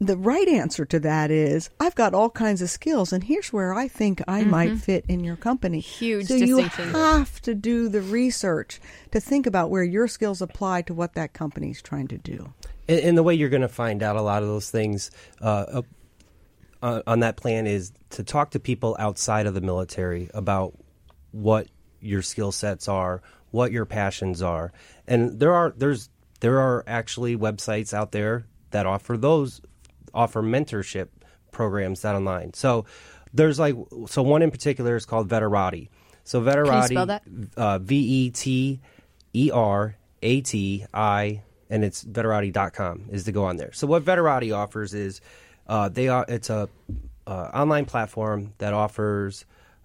the 0.00 0.16
right 0.16 0.48
answer 0.48 0.86
to 0.86 0.98
that 1.00 1.30
is 1.30 1.68
I've 1.78 1.94
got 1.94 2.14
all 2.14 2.30
kinds 2.30 2.62
of 2.62 2.70
skills, 2.70 3.12
and 3.12 3.22
here's 3.22 3.52
where 3.52 3.74
I 3.74 3.86
think 3.86 4.22
I 4.26 4.40
mm-hmm. 4.40 4.50
might 4.50 4.78
fit 4.78 5.04
in 5.08 5.22
your 5.22 5.36
company. 5.36 5.80
Huge 5.80 6.26
so 6.26 6.34
you 6.34 6.58
have 6.58 7.40
to 7.42 7.54
do 7.54 7.88
the 7.88 8.00
research 8.00 8.80
to 9.12 9.20
think 9.20 9.46
about 9.46 9.68
where 9.68 9.84
your 9.84 10.08
skills 10.08 10.40
apply 10.40 10.82
to 10.82 10.94
what 10.94 11.14
that 11.14 11.34
company 11.34 11.70
is 11.70 11.82
trying 11.82 12.08
to 12.08 12.18
do. 12.18 12.52
And, 12.88 13.00
and 13.00 13.18
the 13.18 13.22
way 13.22 13.34
you're 13.34 13.50
going 13.50 13.60
to 13.60 13.68
find 13.68 14.02
out 14.02 14.16
a 14.16 14.22
lot 14.22 14.42
of 14.42 14.48
those 14.48 14.70
things 14.70 15.10
uh, 15.42 15.82
uh, 16.82 17.02
on 17.06 17.20
that 17.20 17.36
plan 17.36 17.66
is 17.66 17.92
to 18.10 18.24
talk 18.24 18.52
to 18.52 18.58
people 18.58 18.96
outside 18.98 19.46
of 19.46 19.52
the 19.52 19.60
military 19.60 20.30
about 20.32 20.72
what 21.32 21.68
your 22.00 22.22
skill 22.22 22.52
sets 22.52 22.88
are, 22.88 23.20
what 23.50 23.70
your 23.70 23.84
passions 23.84 24.40
are, 24.40 24.72
and 25.06 25.38
there 25.38 25.52
are 25.52 25.74
there's 25.76 26.08
there 26.40 26.58
are 26.58 26.82
actually 26.86 27.36
websites 27.36 27.92
out 27.92 28.12
there 28.12 28.46
that 28.70 28.86
offer 28.86 29.18
those 29.18 29.60
offer 30.14 30.42
mentorship 30.42 31.08
programs 31.52 32.02
that 32.02 32.14
online. 32.14 32.54
So 32.54 32.84
there's 33.32 33.58
like 33.58 33.76
so 34.06 34.22
one 34.22 34.42
in 34.42 34.50
particular 34.50 34.96
is 34.96 35.06
called 35.06 35.28
Veterati. 35.28 35.88
So 36.24 36.40
Veterati, 36.40 37.50
uh, 37.56 37.78
V 37.78 37.96
E 37.96 38.30
T 38.30 38.80
E 39.34 39.50
R 39.52 39.96
A 40.22 40.40
T 40.40 40.86
I, 40.92 41.42
and 41.68 41.84
it's 41.84 42.04
Veterati.com 42.04 43.06
is 43.10 43.24
to 43.24 43.32
go 43.32 43.44
on 43.44 43.56
there. 43.56 43.72
So 43.72 43.86
what 43.86 44.04
Veterati 44.04 44.56
offers 44.56 44.94
is 44.94 45.20
uh, 45.66 45.88
they 45.88 46.08
are 46.08 46.24
it's 46.28 46.50
a 46.50 46.68
uh, 47.26 47.50
online 47.54 47.84
platform 47.84 48.54
that 48.58 48.72
offers 48.72 49.44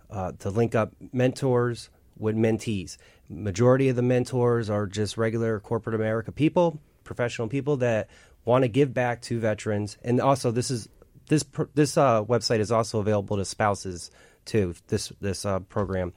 uh, 0.10 0.32
to 0.40 0.50
link 0.50 0.76
up 0.76 0.92
mentors 1.14 1.90
with 2.18 2.36
mentees. 2.36 2.98
Majority 3.30 3.90
of 3.90 3.96
the 3.96 4.02
mentors 4.02 4.70
are 4.70 4.86
just 4.88 5.18
regular 5.18 5.60
corporate 5.60 5.96
America 5.96 6.32
people, 6.32 6.80
professional 7.04 7.48
people 7.48 7.78
that 7.78 8.10
want 8.46 8.64
to 8.64 8.68
give 8.68 8.94
back 8.94 9.22
to 9.24 9.40
veterans, 9.40 9.98
and 10.04 10.22
also 10.22 10.52
this 10.52 10.72
is 10.72 10.88
this 11.28 11.44
this 11.74 11.98
uh, 11.98 12.24
website 12.24 12.60
is 12.60 12.72
also 12.72 13.00
available 13.00 13.38
to 13.38 13.46
spouses 13.46 14.12
too. 14.46 14.76
This 14.88 15.12
this 15.20 15.46
uh, 15.46 15.60
program, 15.60 16.14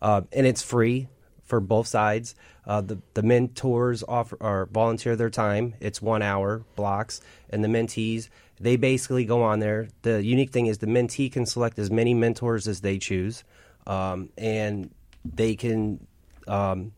uh, 0.00 0.22
and 0.32 0.46
it's 0.46 0.62
free 0.62 1.08
for 1.44 1.60
both 1.60 1.86
sides. 1.86 2.34
Uh, 2.66 2.82
the 2.82 2.98
the 3.14 3.22
mentors 3.22 4.04
offer 4.06 4.36
or 4.40 4.68
volunteer 4.70 5.16
their 5.16 5.30
time. 5.30 5.74
It's 5.80 6.00
one 6.00 6.22
hour 6.22 6.64
blocks, 6.76 7.20
and 7.48 7.64
the 7.64 7.68
mentees 7.68 8.28
they 8.60 8.76
basically 8.76 9.24
go 9.24 9.42
on 9.42 9.58
there. 9.58 9.88
The 10.02 10.22
unique 10.22 10.50
thing 10.50 10.66
is 10.66 10.78
the 10.78 10.86
mentee 10.86 11.32
can 11.32 11.46
select 11.46 11.78
as 11.78 11.90
many 11.90 12.12
mentors 12.12 12.68
as 12.68 12.82
they 12.82 12.98
choose, 12.98 13.42
um, 13.86 14.28
and 14.36 14.90
they 15.24 15.56
can. 15.56 16.06
Um, 16.46 16.92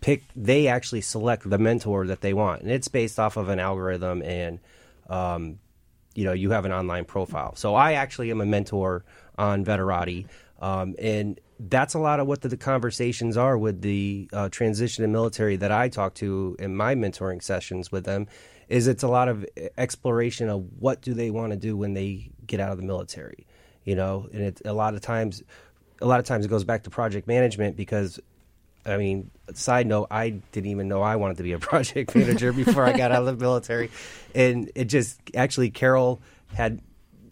pick 0.00 0.22
they 0.34 0.66
actually 0.66 1.00
select 1.00 1.48
the 1.48 1.58
mentor 1.58 2.06
that 2.06 2.20
they 2.20 2.32
want. 2.32 2.62
And 2.62 2.70
it's 2.70 2.88
based 2.88 3.18
off 3.18 3.36
of 3.36 3.48
an 3.48 3.58
algorithm 3.58 4.22
and 4.22 4.60
um, 5.08 5.58
you 6.14 6.24
know 6.24 6.32
you 6.32 6.50
have 6.50 6.64
an 6.64 6.72
online 6.72 7.04
profile. 7.04 7.54
So 7.56 7.74
i 7.74 7.92
actually 7.94 8.30
am 8.30 8.40
a 8.40 8.46
mentor 8.46 9.04
on 9.38 9.64
veterati 9.64 10.26
um, 10.60 10.94
and 10.98 11.40
that's 11.58 11.94
a 11.94 11.98
lot 11.98 12.20
of 12.20 12.26
what 12.26 12.40
the, 12.40 12.48
the 12.48 12.56
conversations 12.56 13.36
are 13.36 13.56
with 13.56 13.82
the 13.82 14.28
uh, 14.32 14.48
transition 14.48 15.04
in 15.04 15.12
military 15.12 15.56
that 15.56 15.70
i 15.70 15.88
talk 15.88 16.14
to 16.14 16.56
in 16.58 16.74
my 16.74 16.94
mentoring 16.94 17.42
sessions 17.42 17.92
with 17.92 18.04
them 18.04 18.26
is 18.68 18.86
it's 18.86 19.02
a 19.02 19.08
lot 19.08 19.28
of 19.28 19.46
exploration 19.78 20.48
of 20.48 20.64
what 20.78 21.00
do 21.00 21.14
they 21.14 21.30
want 21.30 21.52
to 21.52 21.56
do 21.56 21.76
when 21.76 21.94
they 21.94 22.30
get 22.46 22.60
out 22.60 22.70
of 22.70 22.78
the 22.78 22.84
military 22.84 23.46
you 23.84 23.94
know? 23.94 24.28
And 24.32 24.42
it, 24.42 24.62
a 24.64 24.72
lot 24.72 24.94
of 24.94 25.00
times 25.00 25.42
a 26.02 26.06
lot 26.06 26.18
of 26.18 26.26
times 26.26 26.46
it 26.46 26.48
goes 26.48 26.64
back 26.64 26.84
to 26.84 26.90
project 26.90 27.26
management 27.26 27.76
because 27.76 28.18
I 28.84 28.96
mean, 28.96 29.30
side 29.54 29.86
note, 29.86 30.08
I 30.10 30.30
didn't 30.30 30.70
even 30.70 30.88
know 30.88 31.02
I 31.02 31.16
wanted 31.16 31.36
to 31.38 31.42
be 31.42 31.52
a 31.52 31.58
project 31.70 32.14
manager 32.14 32.52
before 32.52 32.84
I 32.84 32.96
got 32.96 33.12
out 33.12 33.26
of 33.26 33.38
the 33.38 33.44
military, 33.44 33.90
and 34.34 34.70
it 34.74 34.86
just 34.86 35.20
actually 35.34 35.70
Carol 35.70 36.20
had, 36.54 36.80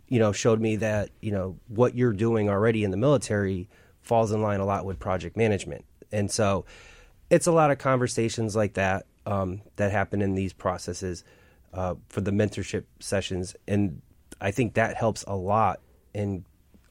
you 0.08 0.18
know, 0.18 0.32
showed 0.32 0.60
me 0.60 0.76
that 0.76 1.10
you 1.20 1.32
know 1.32 1.56
what 1.68 1.94
you're 1.94 2.12
doing 2.12 2.48
already 2.48 2.84
in 2.84 2.90
the 2.90 2.96
military 2.96 3.68
falls 4.02 4.32
in 4.32 4.42
line 4.42 4.60
a 4.60 4.64
lot 4.64 4.84
with 4.84 4.98
project 4.98 5.36
management, 5.36 5.84
and 6.12 6.30
so 6.30 6.64
it's 7.30 7.46
a 7.46 7.52
lot 7.52 7.70
of 7.70 7.78
conversations 7.78 8.54
like 8.56 8.74
that 8.74 9.06
um, 9.26 9.60
that 9.76 9.90
happen 9.90 10.22
in 10.22 10.34
these 10.34 10.52
processes 10.52 11.24
uh, 11.72 11.94
for 12.08 12.20
the 12.20 12.30
mentorship 12.30 12.84
sessions, 13.00 13.56
and 13.66 14.02
I 14.40 14.50
think 14.50 14.74
that 14.74 14.96
helps 14.96 15.24
a 15.24 15.34
lot 15.34 15.80
in 16.14 16.44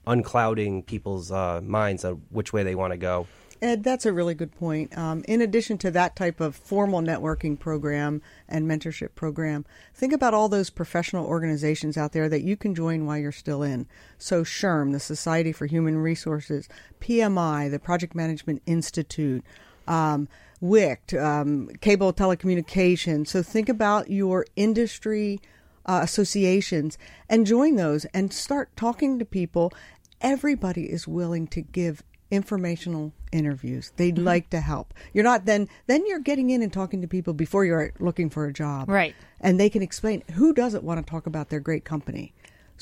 unclouding 0.05 0.85
people's 0.85 1.31
uh, 1.31 1.59
minds 1.61 2.05
of 2.05 2.19
which 2.29 2.53
way 2.53 2.63
they 2.63 2.75
want 2.75 2.93
to 2.93 2.97
go 2.97 3.27
Ed, 3.61 3.83
that's 3.83 4.05
a 4.05 4.13
really 4.13 4.35
good 4.35 4.51
point. 4.51 4.97
Um, 4.97 5.23
in 5.27 5.41
addition 5.41 5.77
to 5.79 5.91
that 5.91 6.15
type 6.15 6.39
of 6.39 6.55
formal 6.55 7.01
networking 7.01 7.59
program 7.59 8.21
and 8.47 8.65
mentorship 8.65 9.15
program, 9.15 9.65
think 9.93 10.13
about 10.13 10.33
all 10.33 10.49
those 10.49 10.69
professional 10.69 11.25
organizations 11.25 11.97
out 11.97 12.11
there 12.11 12.29
that 12.29 12.43
you 12.43 12.55
can 12.55 12.75
join 12.75 13.05
while 13.05 13.17
you're 13.17 13.31
still 13.31 13.63
in. 13.63 13.87
So, 14.17 14.43
SHRM, 14.43 14.91
the 14.91 14.99
Society 14.99 15.51
for 15.51 15.65
Human 15.65 15.97
Resources, 15.97 16.69
PMI, 17.01 17.69
the 17.71 17.79
Project 17.79 18.15
Management 18.15 18.61
Institute, 18.65 19.43
um, 19.87 20.27
WICT, 20.61 21.13
um, 21.13 21.69
cable 21.81 22.13
telecommunications. 22.13 23.27
So, 23.27 23.41
think 23.41 23.69
about 23.69 24.09
your 24.09 24.45
industry 24.55 25.39
uh, 25.87 26.01
associations 26.03 26.97
and 27.29 27.45
join 27.45 27.75
those 27.75 28.05
and 28.05 28.33
start 28.33 28.75
talking 28.75 29.19
to 29.19 29.25
people. 29.25 29.71
Everybody 30.19 30.85
is 30.85 31.07
willing 31.07 31.47
to 31.47 31.61
give 31.61 32.03
informational 32.31 33.13
interviews. 33.31 33.91
They'd 33.97 34.15
Mm-hmm. 34.15 34.23
like 34.25 34.49
to 34.51 34.59
help. 34.61 34.93
You're 35.13 35.23
not 35.23 35.45
then 35.45 35.67
then 35.87 36.05
you're 36.07 36.19
getting 36.19 36.49
in 36.49 36.61
and 36.61 36.71
talking 36.71 37.01
to 37.01 37.07
people 37.07 37.33
before 37.33 37.65
you're 37.65 37.91
looking 37.99 38.29
for 38.29 38.45
a 38.45 38.53
job. 38.53 38.89
Right. 38.89 39.15
And 39.41 39.59
they 39.59 39.69
can 39.69 39.81
explain 39.81 40.23
who 40.33 40.53
doesn't 40.53 40.83
want 40.83 41.05
to 41.05 41.09
talk 41.09 41.27
about 41.27 41.49
their 41.49 41.59
great 41.59 41.85
company. 41.85 42.33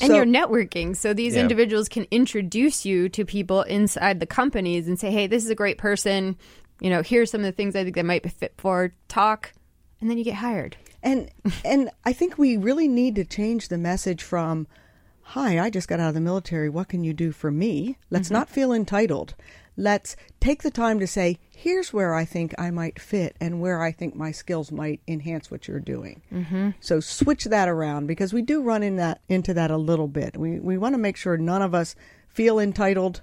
And 0.01 0.09
So- 0.09 0.15
you're 0.15 0.25
networking. 0.25 0.95
So 0.95 1.13
these 1.13 1.35
Yeah. 1.35 1.41
individuals 1.41 1.87
can 1.89 2.05
introduce 2.11 2.85
you 2.85 3.07
to 3.09 3.25
people 3.25 3.61
inside 3.63 4.19
the 4.19 4.25
companies 4.25 4.87
and 4.87 4.99
say, 4.99 5.09
hey, 5.11 5.27
this 5.27 5.43
is 5.43 5.49
a 5.49 5.55
great 5.55 5.77
person. 5.77 6.35
You 6.81 6.89
know, 6.89 7.01
here's 7.01 7.31
some 7.31 7.41
of 7.41 7.45
the 7.45 7.51
things 7.53 7.75
I 7.75 7.83
think 7.83 7.95
they 7.95 8.03
might 8.03 8.23
be 8.23 8.29
fit 8.29 8.53
for. 8.57 8.93
Talk. 9.07 9.53
And 10.01 10.09
then 10.09 10.17
you 10.17 10.23
get 10.25 10.35
hired. 10.35 10.75
And 11.01 11.29
and 11.63 11.89
I 12.03 12.13
think 12.13 12.37
we 12.37 12.57
really 12.57 12.87
need 12.87 13.15
to 13.15 13.23
change 13.25 13.67
the 13.69 13.77
message 13.77 14.21
from 14.23 14.67
Hi, 15.29 15.59
I 15.59 15.69
just 15.69 15.87
got 15.87 15.99
out 15.99 16.09
of 16.09 16.13
the 16.13 16.21
military. 16.21 16.69
What 16.69 16.87
can 16.87 17.03
you 17.03 17.13
do 17.13 17.31
for 17.31 17.51
me? 17.51 17.97
Let's 18.09 18.29
Mhm. 18.29 18.33
not 18.33 18.49
feel 18.49 18.71
entitled. 18.71 19.35
Let's 19.75 20.15
take 20.39 20.63
the 20.63 20.71
time 20.71 20.99
to 20.99 21.07
say, 21.07 21.39
here's 21.49 21.91
where 21.91 22.13
I 22.13 22.23
think 22.23 22.53
I 22.57 22.71
might 22.71 22.99
fit 23.01 23.35
and 23.41 23.59
where 23.59 23.81
I 23.81 23.91
think 23.91 24.15
my 24.15 24.31
skills 24.31 24.71
might 24.71 25.01
enhance 25.07 25.49
what 25.51 25.67
you're 25.67 25.79
doing. 25.81 26.21
Mm-hmm. 26.31 26.69
So 26.79 26.99
switch 27.01 27.45
that 27.45 27.67
around 27.67 28.07
because 28.07 28.33
we 28.33 28.41
do 28.41 28.61
run 28.61 28.83
in 28.83 28.95
that 28.97 29.19
into 29.27 29.53
that 29.55 29.71
a 29.71 29.77
little 29.77 30.07
bit. 30.07 30.37
We 30.37 30.59
we 30.59 30.77
want 30.77 30.93
to 30.93 30.99
make 30.99 31.17
sure 31.17 31.35
none 31.37 31.61
of 31.61 31.73
us 31.75 31.95
feel 32.29 32.59
entitled. 32.59 33.21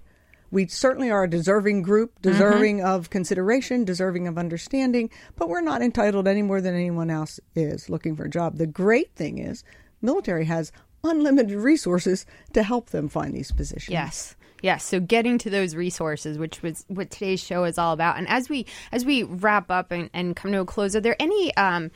We 0.50 0.66
certainly 0.66 1.10
are 1.10 1.24
a 1.24 1.30
deserving 1.30 1.80
group, 1.80 2.20
deserving 2.20 2.82
of 2.82 3.08
consideration, 3.08 3.84
deserving 3.84 4.26
of 4.26 4.36
understanding, 4.36 5.08
but 5.36 5.48
we're 5.48 5.62
not 5.62 5.80
entitled 5.80 6.28
any 6.28 6.42
more 6.42 6.60
than 6.60 6.74
anyone 6.74 7.08
else 7.08 7.40
is 7.54 7.88
looking 7.88 8.16
for 8.16 8.24
a 8.24 8.28
job. 8.30 8.58
The 8.58 8.66
great 8.66 9.14
thing 9.14 9.38
is, 9.38 9.64
military 10.02 10.44
has 10.44 10.70
unlimited 11.04 11.56
resources 11.58 12.26
to 12.52 12.62
help 12.62 12.90
them 12.90 13.08
find 13.08 13.34
these 13.34 13.52
positions. 13.52 13.90
Yes. 13.90 14.36
Yes, 14.62 14.84
so 14.84 15.00
getting 15.00 15.38
to 15.38 15.50
those 15.50 15.74
resources, 15.74 16.38
which 16.38 16.62
was 16.62 16.84
what 16.86 17.10
today's 17.10 17.40
show 17.40 17.64
is 17.64 17.78
all 17.78 17.92
about. 17.92 18.16
And 18.16 18.28
as 18.28 18.48
we 18.48 18.64
as 18.92 19.04
we 19.04 19.24
wrap 19.24 19.72
up 19.72 19.90
and, 19.90 20.08
and 20.14 20.36
come 20.36 20.52
to 20.52 20.60
a 20.60 20.64
close, 20.64 20.94
are 20.94 21.00
there 21.00 21.16
any 21.18 21.52
um, 21.56 21.90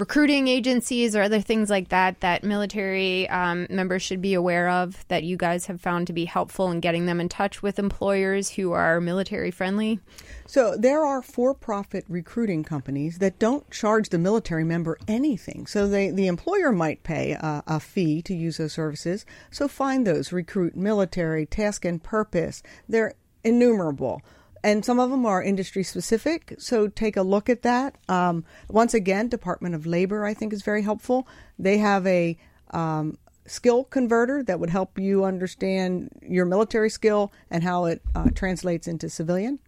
recruiting 0.00 0.48
agencies 0.48 1.14
or 1.14 1.20
other 1.20 1.42
things 1.42 1.68
like 1.68 1.90
that 1.90 2.20
that 2.20 2.42
military 2.42 3.28
um, 3.28 3.66
members 3.68 4.00
should 4.00 4.22
be 4.22 4.32
aware 4.32 4.70
of 4.70 5.06
that 5.08 5.24
you 5.24 5.36
guys 5.36 5.66
have 5.66 5.78
found 5.78 6.06
to 6.06 6.14
be 6.14 6.24
helpful 6.24 6.70
in 6.70 6.80
getting 6.80 7.04
them 7.04 7.20
in 7.20 7.28
touch 7.28 7.62
with 7.62 7.78
employers 7.78 8.48
who 8.48 8.72
are 8.72 8.98
military 8.98 9.50
friendly? 9.50 10.00
So 10.46 10.74
there 10.74 11.04
are 11.04 11.20
for-profit 11.20 12.06
recruiting 12.08 12.64
companies 12.64 13.18
that 13.18 13.38
don't 13.38 13.70
charge 13.70 14.08
the 14.08 14.18
military 14.18 14.64
member 14.64 14.98
anything. 15.06 15.66
So 15.66 15.86
they, 15.86 16.10
the 16.10 16.28
employer 16.28 16.72
might 16.72 17.02
pay 17.02 17.32
a, 17.32 17.62
a 17.66 17.78
fee 17.78 18.22
to 18.22 18.34
use 18.34 18.56
those 18.56 18.72
services. 18.72 19.26
So 19.50 19.68
find 19.68 20.06
those. 20.06 20.32
Recruit 20.32 20.74
military, 20.74 21.44
task 21.44 21.84
and 21.84 22.02
purpose. 22.02 22.62
They're 22.88 23.12
innumerable. 23.44 24.22
And 24.62 24.84
some 24.84 25.00
of 25.00 25.10
them 25.10 25.24
are 25.24 25.42
industry 25.42 25.82
specific, 25.82 26.54
so 26.58 26.86
take 26.86 27.16
a 27.16 27.22
look 27.22 27.48
at 27.48 27.62
that. 27.62 27.96
Um, 28.08 28.44
once 28.68 28.92
again, 28.92 29.28
Department 29.28 29.74
of 29.74 29.86
Labor, 29.86 30.24
I 30.24 30.34
think, 30.34 30.52
is 30.52 30.62
very 30.62 30.82
helpful. 30.82 31.26
They 31.58 31.78
have 31.78 32.06
a 32.06 32.36
um, 32.72 33.16
skill 33.46 33.84
converter 33.84 34.42
that 34.42 34.60
would 34.60 34.70
help 34.70 34.98
you 34.98 35.24
understand 35.24 36.10
your 36.22 36.44
military 36.44 36.90
skill 36.90 37.32
and 37.50 37.64
how 37.64 37.86
it 37.86 38.02
uh, 38.14 38.28
translates 38.34 38.86
into 38.86 39.08
civilian. 39.08 39.58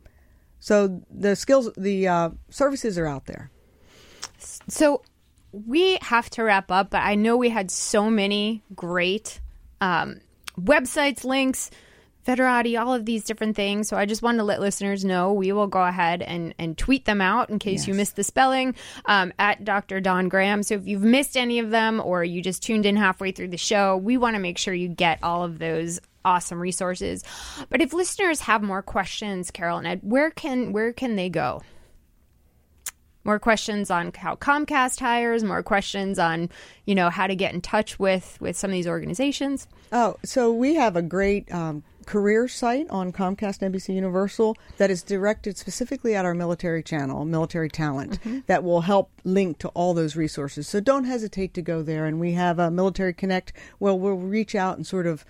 So 0.61 1.03
the 1.11 1.34
skills, 1.36 1.70
the 1.76 2.07
uh, 2.07 2.30
services 2.51 2.99
are 2.99 3.07
out 3.07 3.26
there. 3.26 3.51
So 4.68 5.03
we 5.53 5.99
have 6.03 6.30
to 6.30 6.45
wrap 6.45 6.70
up, 6.70 6.90
but 6.90 7.03
I 7.03 7.14
know 7.14 7.36
we 7.36 7.49
had 7.49 7.70
so 7.70 8.11
many 8.11 8.62
great 8.74 9.40
um, 9.80 10.20
websites, 10.59 11.24
links, 11.24 11.70
Veterati, 12.26 12.80
all 12.80 12.94
of 12.94 13.04
these 13.04 13.24
different 13.24 13.56
things. 13.56 13.88
So 13.88 13.96
I 13.96 14.06
just 14.06 14.22
wanted 14.22 14.38
to 14.38 14.44
let 14.44 14.60
listeners 14.60 15.04
know 15.04 15.32
we 15.32 15.52
will 15.52 15.66
go 15.66 15.82
ahead 15.82 16.22
and, 16.22 16.54
and 16.58 16.78
tweet 16.78 17.04
them 17.04 17.20
out 17.20 17.50
in 17.50 17.58
case 17.58 17.86
you 17.88 17.94
missed 17.94 18.16
the 18.16 18.24
spelling 18.24 18.74
um, 19.06 19.32
at 19.38 19.64
Dr. 19.64 20.00
Don 20.00 20.28
Graham. 20.28 20.62
So 20.62 20.74
if 20.74 20.86
you've 20.86 21.02
missed 21.02 21.36
any 21.36 21.58
of 21.58 21.70
them 21.70 22.00
or 22.04 22.22
you 22.22 22.40
just 22.40 22.62
tuned 22.62 22.86
in 22.86 22.96
halfway 22.96 23.32
through 23.32 23.48
the 23.48 23.56
show, 23.56 23.96
we 23.96 24.16
want 24.16 24.36
to 24.36 24.40
make 24.40 24.58
sure 24.58 24.72
you 24.72 24.88
get 24.88 25.18
all 25.22 25.42
of 25.42 25.58
those 25.58 26.00
awesome 26.24 26.60
resources. 26.60 27.24
But 27.68 27.80
if 27.80 27.92
listeners 27.92 28.40
have 28.42 28.62
more 28.62 28.82
questions, 28.82 29.50
Carol 29.50 29.78
and 29.78 29.86
Ed, 29.86 30.00
where 30.02 30.30
can 30.30 30.72
where 30.72 30.92
can 30.92 31.16
they 31.16 31.28
go? 31.28 31.62
More 33.24 33.38
questions 33.38 33.90
on 33.90 34.12
how 34.16 34.34
Comcast 34.34 34.98
hires, 34.98 35.44
more 35.44 35.62
questions 35.62 36.18
on, 36.18 36.50
you 36.86 36.94
know, 36.94 37.08
how 37.08 37.28
to 37.28 37.36
get 37.36 37.54
in 37.54 37.60
touch 37.60 37.98
with 37.98 38.40
with 38.40 38.56
some 38.56 38.70
of 38.70 38.74
these 38.74 38.88
organizations. 38.88 39.68
Oh, 39.92 40.16
so 40.24 40.52
we 40.52 40.74
have 40.74 40.96
a 40.96 41.02
great 41.02 41.52
um, 41.52 41.84
career 42.07 42.48
site 42.48 42.88
on 42.90 43.12
Comcast 43.12 43.61
NBC 43.61 43.94
Universal 43.94 44.57
that 44.78 44.90
is 44.90 45.03
directed 45.03 45.57
specifically 45.57 46.14
at 46.14 46.24
our 46.24 46.34
military 46.34 46.82
channel, 46.82 47.24
military 47.24 47.68
talent, 47.68 48.18
that 48.46 48.64
will 48.64 48.82
help 48.82 49.11
link 49.24 49.59
to 49.59 49.68
all 49.68 49.94
those 49.94 50.16
resources. 50.16 50.66
So 50.68 50.80
don't 50.80 51.05
hesitate 51.05 51.55
to 51.55 51.62
go 51.62 51.82
there. 51.82 52.07
And 52.07 52.18
we 52.20 52.32
have 52.32 52.59
a 52.59 52.70
Military 52.70 53.12
Connect 53.14 53.53
where 53.78 53.94
we'll 53.94 54.16
reach 54.16 54.55
out 54.55 54.76
and 54.76 54.86
sort 54.86 55.07
of 55.07 55.24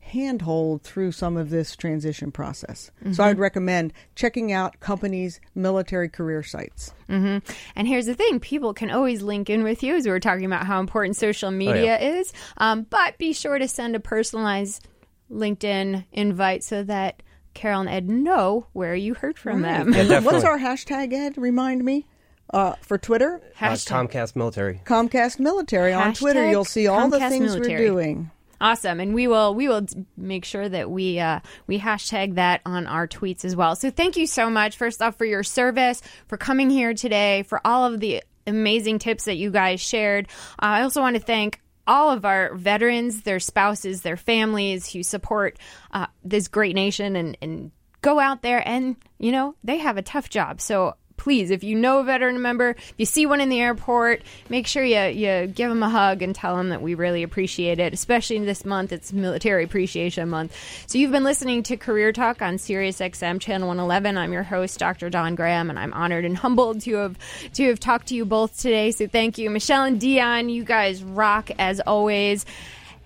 handhold 0.00 0.82
through 0.82 1.10
some 1.10 1.36
of 1.36 1.48
this 1.48 1.74
transition 1.74 2.30
process. 2.30 2.90
So 3.12 3.22
Mhm. 3.22 3.24
I'd 3.24 3.38
recommend 3.38 3.92
checking 4.14 4.52
out 4.52 4.78
companies' 4.78 5.40
military 5.54 6.10
career 6.10 6.42
sites. 6.42 6.92
hmm 7.08 7.38
And 7.74 7.88
here's 7.88 8.04
the 8.04 8.14
thing: 8.14 8.38
people 8.38 8.74
can 8.74 8.90
always 8.90 9.22
link 9.22 9.48
in 9.48 9.62
with 9.62 9.82
you, 9.82 9.94
as 9.96 10.04
we 10.04 10.10
were 10.10 10.20
talking 10.20 10.44
about 10.44 10.66
how 10.66 10.78
important 10.78 11.16
social 11.16 11.50
media 11.50 11.98
is. 11.98 12.32
Um, 12.58 12.86
but 12.90 13.16
be 13.16 13.32
sure 13.32 13.58
to 13.58 13.66
send 13.66 13.96
a 13.96 14.00
personalized 14.00 14.86
LinkedIn 15.30 16.04
invite 16.12 16.64
so 16.64 16.82
that 16.84 17.22
Carol 17.54 17.80
and 17.80 17.88
Ed 17.88 18.08
know 18.08 18.66
where 18.72 18.94
you 18.94 19.14
heard 19.14 19.38
from 19.38 19.62
Right. 19.64 19.84
them. 19.84 19.94
And 19.94 20.24
what's 20.24 20.44
our 20.44 20.58
hashtag, 20.58 21.12
Ed? 21.12 21.38
Remind 21.38 21.84
me. 21.84 22.06
Uh, 22.52 22.74
for 22.82 22.98
Twitter? 22.98 23.40
Uh, 23.60 23.70
Comcast 23.70 24.36
Military. 24.36 24.80
Comcast 24.84 25.40
Military. 25.40 25.92
On 25.92 26.12
Twitter, 26.12 26.48
you'll 26.50 26.64
see 26.64 26.86
all 26.86 27.08
the 27.08 27.18
things 27.18 27.54
Military. 27.56 27.80
we're 27.90 28.02
doing. 28.02 28.30
Awesome, 28.60 29.00
and 29.00 29.12
we 29.14 29.26
will 29.26 29.54
we 29.54 29.66
will 29.66 29.84
make 30.16 30.44
sure 30.44 30.68
that 30.68 30.88
we 30.90 31.18
uh, 31.18 31.40
we 31.66 31.78
hashtag 31.80 32.36
that 32.36 32.60
on 32.64 32.86
our 32.86 33.08
tweets 33.08 33.44
as 33.44 33.56
well. 33.56 33.74
So 33.76 33.90
thank 33.90 34.16
you 34.16 34.26
so 34.26 34.48
much, 34.50 34.76
first 34.76 35.02
off, 35.02 35.16
for 35.16 35.24
your 35.24 35.42
service, 35.42 36.00
for 36.28 36.36
coming 36.36 36.70
here 36.70 36.94
today, 36.94 37.42
for 37.44 37.60
all 37.66 37.86
of 37.92 37.98
the 37.98 38.22
amazing 38.46 39.00
tips 39.00 39.24
that 39.24 39.36
you 39.36 39.50
guys 39.50 39.80
shared. 39.80 40.28
Uh, 40.52 40.66
I 40.66 40.82
also 40.82 41.00
want 41.00 41.16
to 41.16 41.22
thank 41.22 41.60
all 41.86 42.10
of 42.10 42.24
our 42.24 42.54
veterans, 42.54 43.22
their 43.22 43.40
spouses, 43.40 44.02
their 44.02 44.16
families 44.16 44.92
who 44.92 45.02
support 45.02 45.58
uh, 45.92 46.06
this 46.22 46.48
great 46.48 46.74
nation 46.74 47.16
and, 47.16 47.36
and 47.40 47.70
go 48.00 48.20
out 48.20 48.42
there 48.42 48.62
and 48.68 48.96
you 49.18 49.32
know 49.32 49.54
they 49.64 49.78
have 49.78 49.96
a 49.96 50.02
tough 50.02 50.28
job. 50.28 50.60
So 50.60 50.94
please, 51.16 51.50
if 51.50 51.64
you 51.64 51.76
know 51.76 52.00
a 52.00 52.04
veteran 52.04 52.40
member, 52.42 52.70
if 52.70 52.94
you 52.96 53.06
see 53.06 53.26
one 53.26 53.40
in 53.40 53.48
the 53.48 53.60
airport, 53.60 54.22
make 54.48 54.66
sure 54.66 54.84
you, 54.84 55.00
you 55.00 55.46
give 55.46 55.68
them 55.68 55.82
a 55.82 55.88
hug 55.88 56.22
and 56.22 56.34
tell 56.34 56.56
them 56.56 56.70
that 56.70 56.82
we 56.82 56.94
really 56.94 57.22
appreciate 57.22 57.78
it, 57.78 57.92
especially 57.92 58.38
this 58.44 58.64
month. 58.64 58.92
It's 58.92 59.12
Military 59.12 59.64
Appreciation 59.64 60.28
Month. 60.28 60.56
So 60.86 60.98
you've 60.98 61.12
been 61.12 61.24
listening 61.24 61.62
to 61.64 61.76
Career 61.76 62.12
Talk 62.12 62.42
on 62.42 62.58
Sirius 62.58 63.00
XM 63.00 63.40
Channel 63.40 63.68
111. 63.68 64.18
I'm 64.18 64.32
your 64.32 64.42
host, 64.42 64.78
Dr. 64.78 65.10
Don 65.10 65.34
Graham, 65.34 65.70
and 65.70 65.78
I'm 65.78 65.92
honored 65.92 66.24
and 66.24 66.36
humbled 66.36 66.80
to 66.82 66.94
have 66.96 67.18
to 67.54 67.68
have 67.68 67.80
talked 67.80 68.08
to 68.08 68.14
you 68.14 68.24
both 68.24 68.58
today. 68.60 68.90
So 68.90 69.06
thank 69.06 69.38
you. 69.38 69.50
Michelle 69.50 69.84
and 69.84 70.00
Dion, 70.00 70.48
you 70.48 70.64
guys 70.64 71.02
rock 71.02 71.50
as 71.58 71.80
always. 71.80 72.44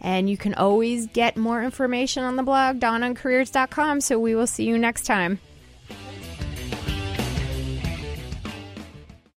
And 0.00 0.30
you 0.30 0.36
can 0.36 0.54
always 0.54 1.08
get 1.08 1.36
more 1.36 1.62
information 1.62 2.22
on 2.22 2.36
the 2.36 2.44
blog, 2.44 2.78
dononcareers.com. 2.78 4.00
So 4.00 4.18
we 4.18 4.36
will 4.36 4.46
see 4.46 4.64
you 4.64 4.78
next 4.78 5.06
time. 5.06 5.40